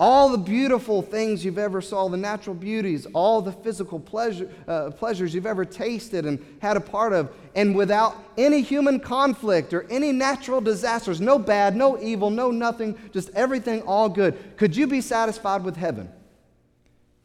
all 0.00 0.30
the 0.30 0.38
beautiful 0.38 1.02
things 1.02 1.44
you've 1.44 1.58
ever 1.58 1.82
saw, 1.82 2.08
the 2.08 2.16
natural 2.16 2.54
beauties, 2.54 3.06
all 3.12 3.42
the 3.42 3.52
physical 3.52 4.00
pleasure, 4.00 4.50
uh, 4.66 4.90
pleasures 4.90 5.34
you've 5.34 5.44
ever 5.44 5.66
tasted 5.66 6.24
and 6.24 6.42
had 6.62 6.78
a 6.78 6.80
part 6.80 7.12
of, 7.12 7.30
and 7.54 7.76
without 7.76 8.16
any 8.38 8.62
human 8.62 8.98
conflict 8.98 9.74
or 9.74 9.86
any 9.90 10.10
natural 10.10 10.62
disasters, 10.62 11.20
no 11.20 11.38
bad, 11.38 11.76
no 11.76 12.00
evil, 12.00 12.30
no 12.30 12.50
nothing, 12.50 12.98
just 13.12 13.28
everything 13.34 13.82
all 13.82 14.08
good. 14.08 14.56
Could 14.56 14.74
you 14.74 14.86
be 14.86 15.02
satisfied 15.02 15.62
with 15.64 15.76
heaven 15.76 16.08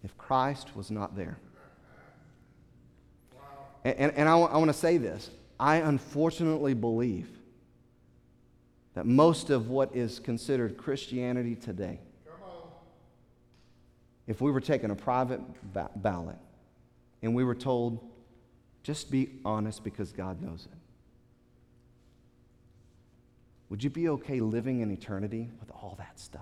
if 0.04 0.16
Christ 0.18 0.76
was 0.76 0.92
not 0.92 1.16
there? 1.16 1.38
And, 3.86 3.98
and, 3.98 4.12
and 4.16 4.28
I 4.30 4.36
want 4.36 4.68
to 4.68 4.74
say 4.74 4.98
this 4.98 5.30
I 5.58 5.78
unfortunately 5.78 6.74
believe 6.74 7.30
that 8.96 9.06
most 9.06 9.50
of 9.50 9.70
what 9.70 9.96
is 9.96 10.20
considered 10.20 10.76
Christianity 10.76 11.56
today 11.56 12.00
if 14.28 14.42
we 14.42 14.52
were 14.52 14.62
taking 14.62 14.92
a 14.92 14.96
private 14.96 15.42
ba- 15.74 15.92
ballot 15.96 16.38
and 17.22 17.36
we 17.36 17.44
were 17.44 17.56
told, 17.56 18.00
just 18.84 19.12
be 19.12 19.30
honest 19.44 19.84
because 19.84 20.12
God 20.12 20.42
knows 20.42 20.68
it, 20.72 20.78
would 23.70 23.84
you 23.84 23.90
be 23.90 24.10
okay 24.10 24.40
living 24.40 24.82
in 24.82 24.92
eternity 24.92 25.50
with 25.60 25.72
all 25.72 25.96
that 25.98 26.20
stuff? 26.20 26.42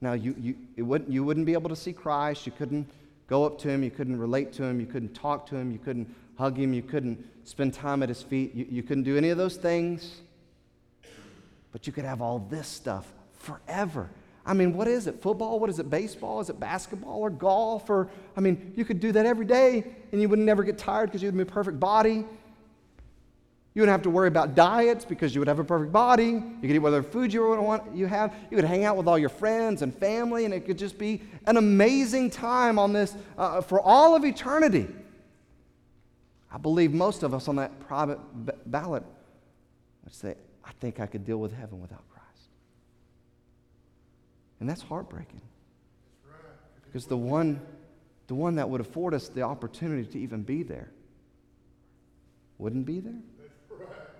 Now, 0.00 0.12
you, 0.12 0.34
you, 0.76 0.84
wouldn't, 0.84 1.10
you 1.10 1.24
wouldn't 1.24 1.46
be 1.46 1.54
able 1.54 1.70
to 1.70 1.76
see 1.76 1.92
Christ. 1.92 2.46
You 2.46 2.52
couldn't 2.52 2.88
go 3.26 3.44
up 3.44 3.58
to 3.60 3.68
him. 3.68 3.82
You 3.82 3.90
couldn't 3.90 4.18
relate 4.18 4.52
to 4.54 4.62
him. 4.62 4.78
You 4.78 4.86
couldn't 4.86 5.14
talk 5.14 5.46
to 5.46 5.56
him. 5.56 5.72
You 5.72 5.78
couldn't 5.78 6.14
hug 6.36 6.56
him. 6.56 6.72
You 6.72 6.82
couldn't 6.82 7.24
spend 7.44 7.74
time 7.74 8.02
at 8.02 8.08
his 8.08 8.22
feet. 8.22 8.54
You, 8.54 8.66
you 8.70 8.82
couldn't 8.82 9.02
do 9.04 9.16
any 9.16 9.30
of 9.30 9.38
those 9.38 9.56
things. 9.56 10.20
But 11.72 11.86
you 11.86 11.92
could 11.92 12.04
have 12.04 12.22
all 12.22 12.38
this 12.38 12.68
stuff 12.68 13.12
forever. 13.32 14.08
I 14.48 14.54
mean, 14.54 14.72
what 14.72 14.88
is 14.88 15.06
it? 15.06 15.20
Football? 15.20 15.60
What 15.60 15.68
is 15.68 15.78
it? 15.78 15.90
Baseball? 15.90 16.40
Is 16.40 16.48
it 16.48 16.58
basketball 16.58 17.20
or 17.20 17.28
golf? 17.28 17.90
Or, 17.90 18.08
I 18.34 18.40
mean, 18.40 18.72
you 18.76 18.84
could 18.86 18.98
do 18.98 19.12
that 19.12 19.26
every 19.26 19.44
day 19.44 19.84
and 20.10 20.22
you 20.22 20.28
would 20.30 20.38
never 20.38 20.64
get 20.64 20.78
tired 20.78 21.10
because 21.10 21.22
you 21.22 21.28
would 21.28 21.36
be 21.36 21.42
a 21.42 21.46
perfect 21.46 21.78
body. 21.78 22.24
You 23.74 23.82
wouldn't 23.82 23.92
have 23.92 24.02
to 24.04 24.10
worry 24.10 24.26
about 24.26 24.54
diets 24.54 25.04
because 25.04 25.34
you 25.34 25.42
would 25.42 25.48
have 25.48 25.58
a 25.58 25.64
perfect 25.64 25.92
body. 25.92 26.32
You 26.32 26.60
could 26.62 26.70
eat 26.70 26.78
whatever 26.78 27.06
food 27.06 27.30
you 27.30 27.46
want 27.46 27.94
you 27.94 28.06
have. 28.06 28.34
You 28.50 28.56
could 28.56 28.64
hang 28.64 28.86
out 28.86 28.96
with 28.96 29.06
all 29.06 29.18
your 29.18 29.28
friends 29.28 29.82
and 29.82 29.94
family, 29.94 30.46
and 30.46 30.54
it 30.54 30.64
could 30.64 30.78
just 30.78 30.96
be 30.96 31.20
an 31.46 31.58
amazing 31.58 32.30
time 32.30 32.78
on 32.78 32.94
this 32.94 33.14
uh, 33.36 33.60
for 33.60 33.80
all 33.82 34.16
of 34.16 34.24
eternity. 34.24 34.88
I 36.50 36.56
believe 36.56 36.94
most 36.94 37.22
of 37.22 37.34
us 37.34 37.46
on 37.48 37.56
that 37.56 37.78
private 37.80 38.18
ballot 38.64 39.04
would 40.04 40.14
say, 40.14 40.36
I 40.64 40.72
think 40.80 40.98
I 41.00 41.06
could 41.06 41.26
deal 41.26 41.38
with 41.38 41.52
heaven 41.52 41.80
without. 41.80 42.02
And 44.60 44.68
that's 44.68 44.82
heartbreaking. 44.82 45.40
Because 46.86 47.06
the 47.06 47.16
one, 47.16 47.60
the 48.26 48.34
one 48.34 48.56
that 48.56 48.68
would 48.68 48.80
afford 48.80 49.14
us 49.14 49.28
the 49.28 49.42
opportunity 49.42 50.04
to 50.12 50.18
even 50.18 50.42
be 50.42 50.62
there 50.62 50.90
wouldn't 52.58 52.86
be 52.86 53.00
there. 53.00 53.20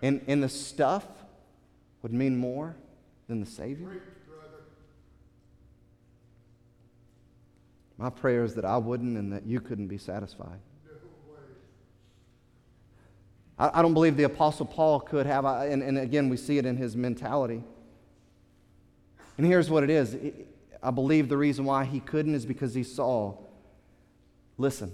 And, 0.02 0.22
and 0.28 0.42
the 0.42 0.48
stuff 0.48 1.04
would 2.02 2.12
mean 2.12 2.36
more 2.36 2.76
than 3.26 3.40
the 3.40 3.46
Savior. 3.46 4.00
My 7.96 8.10
prayer 8.10 8.44
is 8.44 8.54
that 8.54 8.64
I 8.64 8.76
wouldn't 8.76 9.18
and 9.18 9.32
that 9.32 9.44
you 9.44 9.60
couldn't 9.60 9.88
be 9.88 9.98
satisfied. 9.98 10.60
I, 13.58 13.80
I 13.80 13.82
don't 13.82 13.92
believe 13.94 14.16
the 14.16 14.22
Apostle 14.22 14.66
Paul 14.66 15.00
could 15.00 15.26
have, 15.26 15.44
I- 15.44 15.66
and, 15.66 15.82
and 15.82 15.98
again, 15.98 16.28
we 16.28 16.36
see 16.36 16.58
it 16.58 16.66
in 16.66 16.76
his 16.76 16.94
mentality. 16.94 17.64
And 19.38 19.46
here's 19.46 19.70
what 19.70 19.84
it 19.84 19.90
is 19.90 20.16
I 20.82 20.90
believe 20.90 21.28
the 21.28 21.36
reason 21.36 21.64
why 21.64 21.84
he 21.84 22.00
couldn't 22.00 22.34
is 22.34 22.44
because 22.44 22.74
he 22.74 22.82
saw, 22.82 23.36
listen, 24.58 24.92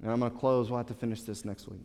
and 0.00 0.10
I'm 0.10 0.20
going 0.20 0.32
to 0.32 0.38
close, 0.38 0.70
we'll 0.70 0.78
have 0.78 0.86
to 0.86 0.94
finish 0.94 1.22
this 1.22 1.44
next 1.44 1.68
week. 1.68 1.80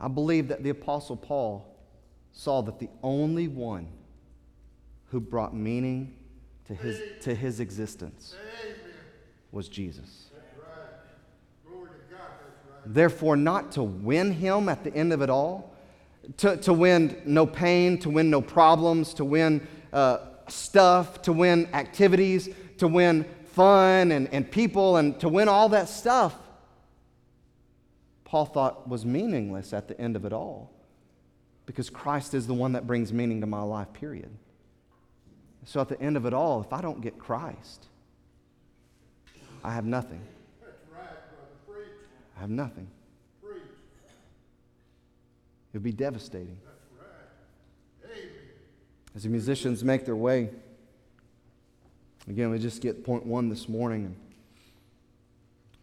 I 0.00 0.08
believe 0.08 0.48
that 0.48 0.62
the 0.62 0.70
Apostle 0.70 1.16
Paul 1.16 1.74
saw 2.32 2.60
that 2.62 2.78
the 2.78 2.88
only 3.02 3.48
one 3.48 3.88
who 5.06 5.20
brought 5.20 5.54
meaning 5.54 6.14
to 6.66 6.74
his, 6.74 7.00
to 7.22 7.34
his 7.34 7.60
existence 7.60 8.34
was 9.52 9.68
Jesus. 9.68 10.30
Therefore, 12.84 13.36
not 13.36 13.72
to 13.72 13.82
win 13.82 14.32
him 14.32 14.68
at 14.68 14.84
the 14.84 14.94
end 14.94 15.12
of 15.12 15.22
it 15.22 15.30
all, 15.30 15.75
to, 16.38 16.56
to 16.58 16.72
win 16.72 17.20
no 17.24 17.46
pain, 17.46 17.98
to 17.98 18.10
win 18.10 18.30
no 18.30 18.40
problems, 18.40 19.14
to 19.14 19.24
win 19.24 19.66
uh, 19.92 20.18
stuff, 20.48 21.22
to 21.22 21.32
win 21.32 21.68
activities, 21.72 22.48
to 22.78 22.88
win 22.88 23.24
fun 23.52 24.12
and, 24.12 24.28
and 24.32 24.50
people, 24.50 24.96
and 24.96 25.18
to 25.20 25.28
win 25.28 25.48
all 25.48 25.68
that 25.70 25.88
stuff, 25.88 26.36
Paul 28.24 28.44
thought 28.44 28.88
was 28.88 29.04
meaningless 29.04 29.72
at 29.72 29.88
the 29.88 29.98
end 30.00 30.16
of 30.16 30.24
it 30.24 30.32
all. 30.32 30.72
Because 31.64 31.90
Christ 31.90 32.34
is 32.34 32.46
the 32.46 32.54
one 32.54 32.72
that 32.72 32.86
brings 32.86 33.12
meaning 33.12 33.40
to 33.40 33.46
my 33.46 33.62
life, 33.62 33.92
period. 33.92 34.30
So 35.64 35.80
at 35.80 35.88
the 35.88 36.00
end 36.00 36.16
of 36.16 36.26
it 36.26 36.34
all, 36.34 36.60
if 36.60 36.72
I 36.72 36.80
don't 36.80 37.00
get 37.00 37.18
Christ, 37.18 37.86
I 39.64 39.72
have 39.72 39.84
nothing. 39.84 40.20
That's 40.60 40.76
right, 40.92 41.08
brother. 41.66 41.80
Preach, 41.80 41.88
I 42.36 42.40
have 42.40 42.50
nothing. 42.50 42.88
It 45.76 45.80
would 45.80 45.82
be 45.82 45.92
devastating. 45.92 46.56
As 49.14 49.24
the 49.24 49.28
musicians 49.28 49.84
make 49.84 50.06
their 50.06 50.16
way, 50.16 50.48
again, 52.26 52.48
we 52.48 52.58
just 52.58 52.80
get 52.80 53.04
point 53.04 53.26
one 53.26 53.50
this 53.50 53.68
morning. 53.68 54.16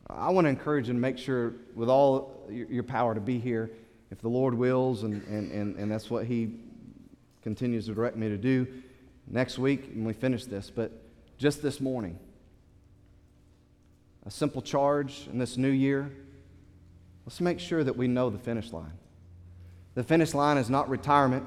I 0.09 0.31
want 0.31 0.45
to 0.45 0.49
encourage 0.49 0.87
to 0.87 0.95
make 0.95 1.19
sure, 1.19 1.53
with 1.75 1.89
all 1.89 2.43
your 2.49 2.65
your 2.71 2.81
power, 2.81 3.13
to 3.13 3.21
be 3.21 3.37
here 3.37 3.69
if 4.09 4.19
the 4.19 4.29
Lord 4.29 4.55
wills, 4.55 5.03
and, 5.03 5.21
and, 5.27 5.51
and, 5.51 5.75
and 5.75 5.91
that's 5.91 6.09
what 6.09 6.25
He 6.25 6.55
continues 7.43 7.85
to 7.85 7.93
direct 7.93 8.17
me 8.17 8.29
to 8.29 8.37
do 8.37 8.65
next 9.27 9.59
week 9.59 9.91
when 9.93 10.05
we 10.05 10.13
finish 10.13 10.45
this. 10.45 10.71
But 10.71 10.91
just 11.37 11.61
this 11.61 11.79
morning, 11.79 12.17
a 14.25 14.31
simple 14.31 14.63
charge 14.63 15.27
in 15.31 15.37
this 15.37 15.55
new 15.55 15.69
year 15.69 16.11
let's 17.27 17.39
make 17.39 17.59
sure 17.59 17.83
that 17.83 17.95
we 17.95 18.07
know 18.07 18.31
the 18.31 18.39
finish 18.39 18.73
line. 18.73 18.93
The 19.95 20.03
finish 20.03 20.33
line 20.33 20.57
is 20.57 20.69
not 20.69 20.89
retirement. 20.89 21.45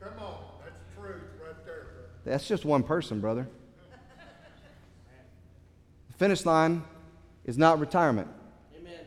Come 0.00 0.12
on, 0.18 0.38
that's 0.64 0.80
truth 0.94 1.22
right 1.44 1.64
there, 1.64 1.74
brother. 1.74 2.08
That's 2.24 2.48
just 2.48 2.64
one 2.64 2.82
person, 2.82 3.20
brother. 3.20 3.46
The 6.08 6.14
finish 6.14 6.46
line 6.46 6.82
is 7.44 7.58
not 7.58 7.80
retirement. 7.80 8.28
Amen. 8.78 9.00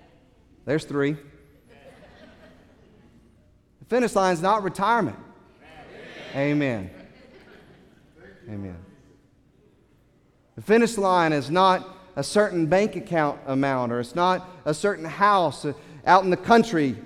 There's 0.65 0.85
three. 0.85 1.15
The 3.79 3.85
finish 3.85 4.15
line 4.15 4.33
is 4.33 4.41
not 4.41 4.63
retirement. 4.63 5.17
Amen. 6.35 6.89
Amen. 8.49 8.77
The 10.55 10.61
finish 10.61 10.97
line 10.97 11.33
is 11.33 11.49
not 11.49 11.97
a 12.15 12.23
certain 12.23 12.65
bank 12.65 12.95
account 12.95 13.39
amount 13.45 13.91
or 13.91 13.99
it's 13.99 14.15
not 14.15 14.49
a 14.65 14.73
certain 14.73 15.05
house 15.05 15.65
out 16.05 16.23
in 16.23 16.29
the 16.29 16.37
country. 16.37 16.97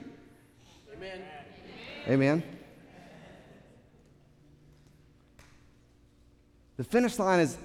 Amen. 2.09 2.43
The 6.77 6.83
finish 6.83 7.19
line 7.19 7.39
is 7.39 7.57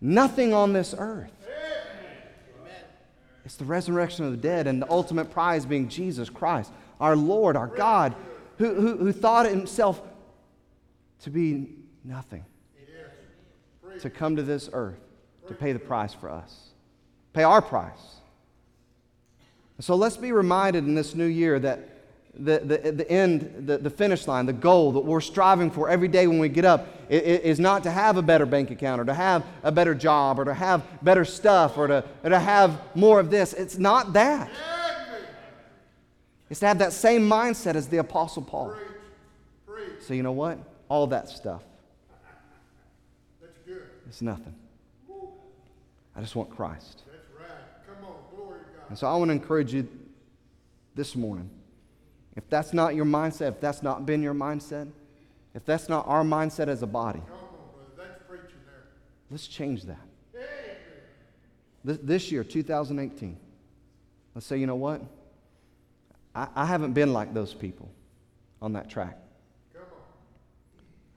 nothing 0.00 0.54
on 0.54 0.72
this 0.72 0.94
earth. 0.96 1.30
It's 3.44 3.56
the 3.56 3.64
resurrection 3.64 4.24
of 4.24 4.30
the 4.30 4.36
dead 4.38 4.66
and 4.66 4.80
the 4.80 4.90
ultimate 4.90 5.30
prize 5.32 5.66
being 5.66 5.88
Jesus 5.88 6.30
Christ, 6.30 6.72
our 7.00 7.16
Lord, 7.16 7.56
our 7.56 7.66
God, 7.66 8.14
who, 8.58 8.74
who, 8.74 8.96
who 8.96 9.12
thought 9.12 9.46
himself 9.46 10.00
to 11.22 11.30
be 11.30 11.68
nothing, 12.04 12.44
to 14.00 14.08
come 14.08 14.36
to 14.36 14.42
this 14.42 14.70
earth 14.72 15.00
to 15.48 15.54
pay 15.54 15.72
the 15.72 15.80
price 15.80 16.14
for 16.14 16.30
us, 16.30 16.68
pay 17.32 17.42
our 17.42 17.60
price. 17.60 18.20
So 19.80 19.96
let's 19.96 20.16
be 20.16 20.30
reminded 20.30 20.84
in 20.84 20.94
this 20.94 21.14
new 21.14 21.26
year 21.26 21.58
that 21.58 21.89
the, 22.34 22.58
the, 22.58 22.92
the 22.92 23.10
end, 23.10 23.66
the, 23.66 23.78
the 23.78 23.90
finish 23.90 24.26
line, 24.26 24.46
the 24.46 24.52
goal 24.52 24.92
that 24.92 25.00
we're 25.00 25.20
striving 25.20 25.70
for 25.70 25.88
every 25.88 26.08
day 26.08 26.26
when 26.26 26.38
we 26.38 26.48
get 26.48 26.64
up 26.64 26.86
is 27.08 27.58
not 27.58 27.82
to 27.82 27.90
have 27.90 28.16
a 28.16 28.22
better 28.22 28.46
bank 28.46 28.70
account 28.70 29.00
or 29.00 29.04
to 29.04 29.14
have 29.14 29.44
a 29.62 29.72
better 29.72 29.94
job 29.94 30.38
or 30.38 30.44
to 30.44 30.54
have 30.54 30.82
better 31.02 31.24
stuff 31.24 31.76
or 31.76 31.88
to, 31.88 32.04
or 32.22 32.30
to 32.30 32.38
have 32.38 32.80
more 32.94 33.18
of 33.18 33.30
this. 33.30 33.52
It's 33.52 33.78
not 33.78 34.12
that. 34.12 34.50
It's 36.48 36.60
to 36.60 36.66
have 36.66 36.78
that 36.78 36.92
same 36.92 37.28
mindset 37.28 37.74
as 37.74 37.88
the 37.88 37.98
Apostle 37.98 38.42
Paul. 38.42 38.74
So, 40.00 40.14
you 40.14 40.22
know 40.22 40.32
what? 40.32 40.58
All 40.88 41.06
that 41.08 41.28
stuff, 41.28 41.62
That's 43.40 43.58
good. 43.64 43.82
it's 44.08 44.22
nothing. 44.22 44.54
I 46.16 46.20
just 46.20 46.34
want 46.34 46.50
Christ. 46.50 47.02
That's 47.06 47.28
right. 47.38 47.48
Come 47.86 48.04
on, 48.08 48.16
glory 48.34 48.58
to 48.58 48.64
God. 48.64 48.88
And 48.88 48.98
so 48.98 49.06
I 49.06 49.14
want 49.14 49.28
to 49.28 49.32
encourage 49.32 49.72
you 49.72 49.86
this 50.96 51.14
morning. 51.14 51.48
If 52.40 52.48
that's 52.48 52.72
not 52.72 52.94
your 52.94 53.04
mindset, 53.04 53.48
if 53.48 53.60
that's 53.60 53.82
not 53.82 54.06
been 54.06 54.22
your 54.22 54.32
mindset, 54.32 54.90
if 55.54 55.62
that's 55.66 55.90
not 55.90 56.06
our 56.08 56.22
mindset 56.22 56.68
as 56.68 56.82
a 56.82 56.86
body, 56.86 57.18
Come 57.18 57.32
on, 57.32 57.38
brother. 57.74 58.08
That's 58.10 58.22
preaching 58.26 58.60
there. 58.64 58.84
let's 59.30 59.46
change 59.46 59.82
that. 59.84 60.00
This, 61.84 62.32
year, 62.32 62.42
2018, 62.42 63.36
let's 64.34 64.46
say, 64.46 64.56
you 64.56 64.66
know 64.66 64.76
what? 64.76 65.02
I, 66.34 66.48
I 66.54 66.64
haven't 66.64 66.94
been 66.94 67.12
like 67.12 67.34
those 67.34 67.52
people 67.52 67.90
on 68.62 68.72
that 68.72 68.88
track. 68.88 69.18
Come 69.74 69.82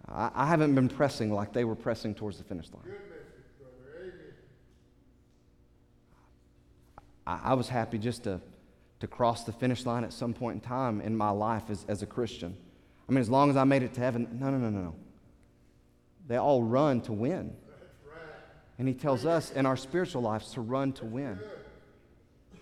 on. 0.09 0.31
I, 0.35 0.43
I 0.43 0.47
haven't 0.47 0.75
been 0.75 0.89
pressing 0.89 1.31
like 1.31 1.53
they 1.53 1.63
were 1.63 1.75
pressing 1.75 2.13
towards 2.15 2.37
the 2.37 2.43
finish 2.43 2.67
line. 2.73 2.83
Good 2.83 2.93
message, 2.93 3.23
brother. 3.59 4.03
Amen. 4.03 4.21
I, 7.27 7.51
I 7.51 7.53
was 7.53 7.69
happy 7.69 7.97
just 7.97 8.23
to, 8.23 8.41
to 9.03 9.07
cross 9.07 9.43
the 9.43 9.51
finish 9.51 9.85
line 9.85 10.05
at 10.05 10.13
some 10.13 10.33
point 10.33 10.55
in 10.55 10.61
time 10.61 11.01
in 11.01 11.13
my 11.13 11.29
life 11.29 11.63
as, 11.69 11.83
as 11.89 12.01
a 12.01 12.05
Christian. 12.05 12.55
I 13.09 13.11
mean, 13.11 13.19
as 13.19 13.29
long 13.29 13.49
as 13.49 13.57
I 13.57 13.65
made 13.65 13.83
it 13.83 13.93
to 13.95 13.99
heaven, 13.99 14.29
no, 14.39 14.49
no, 14.49 14.57
no, 14.57 14.69
no, 14.69 14.79
no. 14.79 14.95
They 16.29 16.37
all 16.37 16.63
run 16.63 17.01
to 17.01 17.11
win. 17.11 17.53
And 18.79 18.87
he 18.87 18.93
tells 18.93 19.25
us 19.25 19.51
in 19.51 19.65
our 19.65 19.75
spiritual 19.75 20.21
lives 20.21 20.53
to 20.53 20.61
run 20.61 20.93
to 20.93 21.05
win. 21.05 21.37
So 22.53 22.59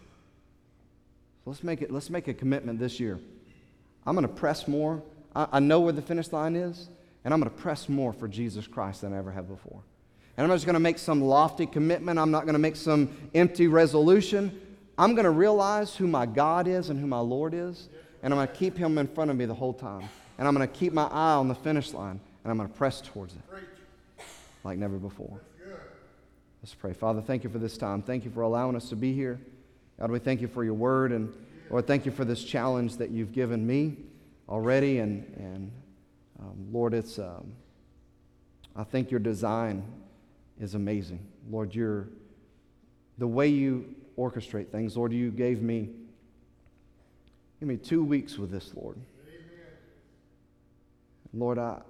let's 1.45 1.63
make 1.63 1.83
it, 1.83 1.91
let's 1.91 2.09
make 2.09 2.27
a 2.27 2.33
commitment 2.33 2.79
this 2.79 2.99
year. 2.99 3.19
I'm 4.07 4.15
going 4.15 4.27
to 4.27 4.33
press 4.33 4.67
more. 4.67 5.03
I, 5.35 5.47
I 5.51 5.59
know 5.59 5.81
where 5.81 5.93
the 5.93 6.01
finish 6.01 6.31
line 6.31 6.55
is, 6.55 6.89
and 7.23 7.35
I'm 7.35 7.39
going 7.39 7.51
to 7.51 7.61
press 7.61 7.87
more 7.87 8.13
for 8.13 8.27
Jesus 8.27 8.65
Christ 8.65 9.01
than 9.01 9.13
I 9.13 9.19
ever 9.19 9.31
have 9.31 9.47
before. 9.47 9.83
And 10.37 10.43
I'm 10.45 10.49
not 10.49 10.55
just 10.55 10.65
going 10.65 10.73
to 10.73 10.79
make 10.79 10.97
some 10.97 11.21
lofty 11.21 11.67
commitment. 11.67 12.17
I'm 12.17 12.31
not 12.31 12.45
going 12.45 12.53
to 12.53 12.59
make 12.59 12.77
some 12.77 13.15
empty 13.35 13.67
resolution. 13.67 14.59
I'm 15.01 15.15
going 15.15 15.25
to 15.25 15.31
realize 15.31 15.95
who 15.95 16.05
my 16.05 16.27
God 16.27 16.67
is 16.67 16.91
and 16.91 16.99
who 16.99 17.07
my 17.07 17.17
Lord 17.17 17.55
is, 17.55 17.89
and 18.21 18.31
I'm 18.31 18.37
going 18.37 18.47
to 18.47 18.53
keep 18.53 18.77
him 18.77 18.99
in 18.99 19.07
front 19.07 19.31
of 19.31 19.35
me 19.35 19.45
the 19.45 19.53
whole 19.55 19.73
time. 19.73 20.07
And 20.37 20.47
I'm 20.47 20.53
going 20.53 20.67
to 20.67 20.71
keep 20.71 20.93
my 20.93 21.05
eye 21.05 21.33
on 21.33 21.47
the 21.47 21.55
finish 21.55 21.91
line, 21.91 22.19
and 22.43 22.51
I'm 22.51 22.55
going 22.55 22.69
to 22.69 22.75
press 22.75 23.01
towards 23.01 23.33
it 23.33 23.41
like 24.63 24.77
never 24.77 24.97
before. 24.97 25.41
Let's 26.61 26.75
pray. 26.75 26.93
Father, 26.93 27.19
thank 27.19 27.43
you 27.43 27.49
for 27.49 27.57
this 27.57 27.79
time. 27.79 28.03
Thank 28.03 28.25
you 28.25 28.29
for 28.29 28.43
allowing 28.43 28.75
us 28.75 28.89
to 28.89 28.95
be 28.95 29.11
here. 29.11 29.39
God, 29.99 30.11
we 30.11 30.19
thank 30.19 30.39
you 30.39 30.47
for 30.47 30.63
your 30.63 30.75
word. 30.75 31.11
And 31.11 31.33
Lord, 31.71 31.87
thank 31.87 32.05
you 32.05 32.11
for 32.11 32.23
this 32.23 32.43
challenge 32.43 32.97
that 32.97 33.09
you've 33.09 33.31
given 33.31 33.65
me 33.65 33.97
already. 34.47 34.99
And, 34.99 35.25
and 35.35 35.71
um, 36.39 36.67
Lord, 36.71 36.93
it's, 36.93 37.17
um, 37.17 37.53
I 38.75 38.83
think 38.83 39.09
your 39.09 39.19
design 39.19 39.83
is 40.59 40.75
amazing. 40.75 41.25
Lord, 41.49 41.73
your, 41.73 42.07
the 43.17 43.25
way 43.25 43.47
you 43.47 43.95
orchestrate 44.21 44.69
things, 44.69 44.95
Lord, 44.95 45.11
you 45.11 45.31
gave 45.31 45.61
me, 45.61 45.89
give 47.59 47.67
me 47.67 47.77
two 47.77 48.03
weeks 48.03 48.37
with 48.37 48.51
this, 48.51 48.71
Lord. 48.75 48.97
Lord, 51.33 51.57
I, 51.57 51.81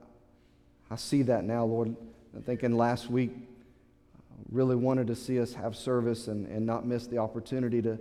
I 0.90 0.96
see 0.96 1.24
that 1.24 1.44
now, 1.44 1.66
Lord. 1.66 1.96
I'm 2.36 2.44
thinking 2.44 2.78
last 2.78 3.10
week, 3.10 3.32
really 4.52 4.76
wanted 4.76 5.08
to 5.08 5.16
see 5.16 5.40
us 5.40 5.54
have 5.54 5.76
service 5.76 6.28
and, 6.28 6.48
and 6.48 6.66
not 6.66 6.86
miss 6.86 7.08
the 7.08 7.18
opportunity 7.18 7.82
to 7.82 7.98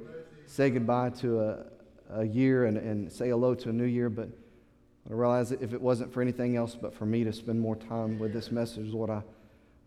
say 0.47 0.71
goodbye 0.71 1.11
to 1.11 1.41
a, 1.41 1.65
a 2.11 2.25
year 2.25 2.67
and, 2.67 2.77
and 2.77 3.11
say 3.11 3.29
hello 3.29 3.55
to 3.55 3.71
a 3.71 3.73
new 3.73 3.85
year. 3.85 4.11
But 4.11 4.29
I 5.09 5.13
realize 5.13 5.51
that 5.51 5.63
if 5.63 5.73
it 5.73 5.81
wasn't 5.81 6.13
for 6.13 6.21
anything 6.21 6.57
else 6.57 6.75
but 6.75 6.93
for 6.95 7.07
me 7.07 7.25
to 7.25 7.33
spend 7.33 7.61
more 7.61 7.77
time 7.77 8.19
with 8.19 8.33
this 8.33 8.51
message, 8.51 8.89
Lord, 8.89 9.11
I, 9.11 9.23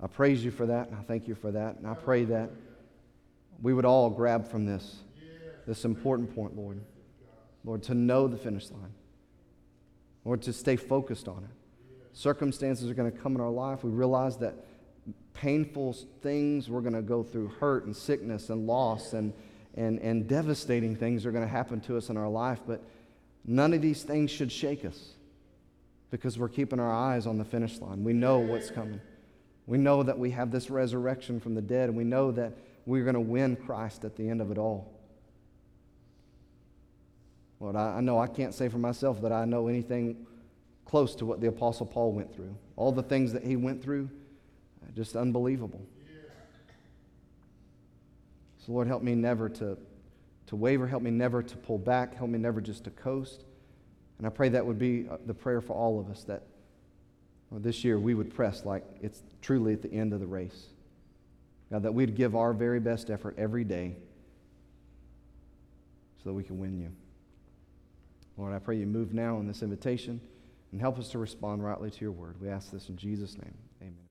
I 0.02 0.08
praise 0.08 0.44
you 0.44 0.52
for 0.52 0.66
that, 0.66 0.89
and 0.89 0.98
I 0.98 1.02
thank 1.04 1.28
you 1.28 1.36
for 1.36 1.52
that. 1.52 1.78
And 1.78 1.88
I 1.88 1.94
pray 1.94 2.26
that 2.26 2.50
we 3.64 3.74
would 3.74 3.86
all 3.86 4.09
grab 4.09 4.47
from 4.47 4.66
this, 4.66 4.97
this 5.66 5.86
important 5.86 6.36
point, 6.36 6.55
Lord. 6.55 6.82
Lord, 7.64 7.82
to 7.84 7.95
know 7.95 8.28
the 8.28 8.38
finish 8.38 8.70
line. 8.70 8.93
Lord, 10.26 10.41
to 10.43 10.53
stay 10.53 10.76
focused 10.76 11.30
on 11.30 11.45
it. 11.45 11.49
Circumstances 12.11 12.89
are 12.89 12.93
going 12.93 13.11
to 13.11 13.18
come 13.18 13.36
in 13.36 13.41
our 13.41 13.49
life. 13.49 13.84
We 13.84 13.89
realize 13.89 14.38
that 14.38 14.53
painful 15.34 15.93
things 16.22 16.70
we're 16.70 16.82
going 16.82 16.93
to 16.93 17.01
go 17.01 17.24
through 17.24 17.47
hurt 17.47 17.86
and 17.86 17.95
sickness 17.95 18.49
and 18.49 18.68
loss 18.68 19.14
and, 19.14 19.34
and, 19.76 19.97
and 19.99 20.28
devastating 20.28 20.95
things 20.95 21.26
are 21.26 21.32
going 21.32 21.43
to 21.43 21.51
happen 21.51 21.80
to 21.82 21.97
us 21.97 22.09
in 22.09 22.18
our 22.18 22.30
life, 22.30 22.59
but 22.68 22.84
none 23.45 23.74
of 23.74 23.82
these 23.82 24.03
things 24.03 24.30
should 24.30 24.51
shake 24.51 24.86
us 24.86 25.14
because 26.11 26.38
we're 26.38 26.49
keeping 26.49 26.80
our 26.80 26.91
eyes 26.91 27.26
on 27.26 27.38
the 27.38 27.45
finish 27.45 27.80
line. 27.80 28.03
We 28.03 28.14
know 28.14 28.39
what's 28.39 28.70
coming. 28.70 29.01
We 29.66 29.78
know 29.78 30.03
that 30.03 30.20
we 30.20 30.32
have 30.32 30.51
this 30.51 30.70
resurrection 30.70 31.39
from 31.39 31.55
the 31.55 31.61
dead, 31.61 31.89
and 31.89 31.97
we 31.97 32.03
know 32.03 32.32
that 32.34 32.53
we're 32.86 33.04
going 33.04 33.16
to 33.16 33.20
win 33.20 33.56
Christ 33.56 34.04
at 34.06 34.16
the 34.16 34.30
end 34.30 34.42
of 34.42 34.52
it 34.52 34.58
all. 34.58 34.92
Lord, 37.60 37.76
I, 37.76 37.98
I 37.98 38.02
know 38.02 38.20
I 38.20 38.28
can't 38.28 38.54
say 38.54 38.68
for 38.68 38.78
myself 38.78 39.22
that 39.22 39.32
I 39.32 39.46
know 39.46 39.68
anything 39.68 40.26
close 40.86 41.16
to 41.16 41.26
what 41.26 41.40
the 41.40 41.48
Apostle 41.48 41.86
Paul 41.86 42.12
went 42.12 42.36
through. 42.36 42.56
All 42.76 42.92
the 42.92 43.04
things 43.04 43.32
that 43.34 43.44
he 43.44 43.56
went 43.56 43.82
through, 43.82 44.10
uh, 44.84 44.92
just 44.96 45.16
unbelievable. 45.16 45.82
So, 48.66 48.72
Lord, 48.72 48.88
help 48.88 49.04
me 49.04 49.14
never 49.14 49.50
to, 49.50 49.78
to 50.48 50.56
waver. 50.56 50.88
Help 50.88 51.04
me 51.04 51.12
never 51.12 51.44
to 51.44 51.58
pull 51.58 51.78
back. 51.78 52.16
Help 52.16 52.30
me 52.30 52.40
never 52.40 52.62
just 52.62 52.86
to 52.86 52.92
coast. 52.92 53.44
And 54.18 54.28
I 54.28 54.30
pray 54.30 54.50
that 54.50 54.66
would 54.66 54.80
be 54.80 55.08
uh, 55.10 55.18
the 55.26 55.34
prayer 55.34 55.60
for 55.60 55.74
all 55.74 56.00
of 56.00 56.10
us 56.10 56.24
that 56.26 56.44
this 57.52 57.84
year 57.84 58.00
we 58.00 58.14
would 58.14 58.34
press 58.34 58.66
like 58.66 58.84
it's 59.02 59.22
truly 59.42 59.74
at 59.74 59.82
the 59.82 59.92
end 59.92 60.14
of 60.14 60.20
the 60.20 60.26
race. 60.26 60.68
God, 61.74 61.82
that 61.82 61.93
we'd 61.95 62.13
give 62.13 62.36
our 62.36 62.53
very 62.53 62.80
best 62.80 63.09
effort 63.09 63.34
every 63.36 63.63
day 63.63 63.95
so 66.17 66.30
that 66.30 66.34
we 66.34 66.43
can 66.43 66.59
win 66.59 66.78
you. 66.78 66.91
Lord, 68.38 68.53
I 68.53 68.59
pray 68.59 68.78
you 68.78 68.86
move 68.86 69.11
now 69.11 69.39
in 69.39 69.47
this 69.47 69.63
invitation 69.63 70.21
and 70.71 70.80
help 70.80 70.99
us 70.99 71.09
to 71.09 71.17
respond 71.17 71.63
rightly 71.63 71.89
to 71.89 71.99
your 71.99 72.11
word. 72.11 72.36
We 72.39 72.47
ask 72.47 72.69
this 72.69 72.89
in 72.89 72.95
Jesus' 72.95 73.39
name. 73.39 73.55
Amen. 73.82 74.03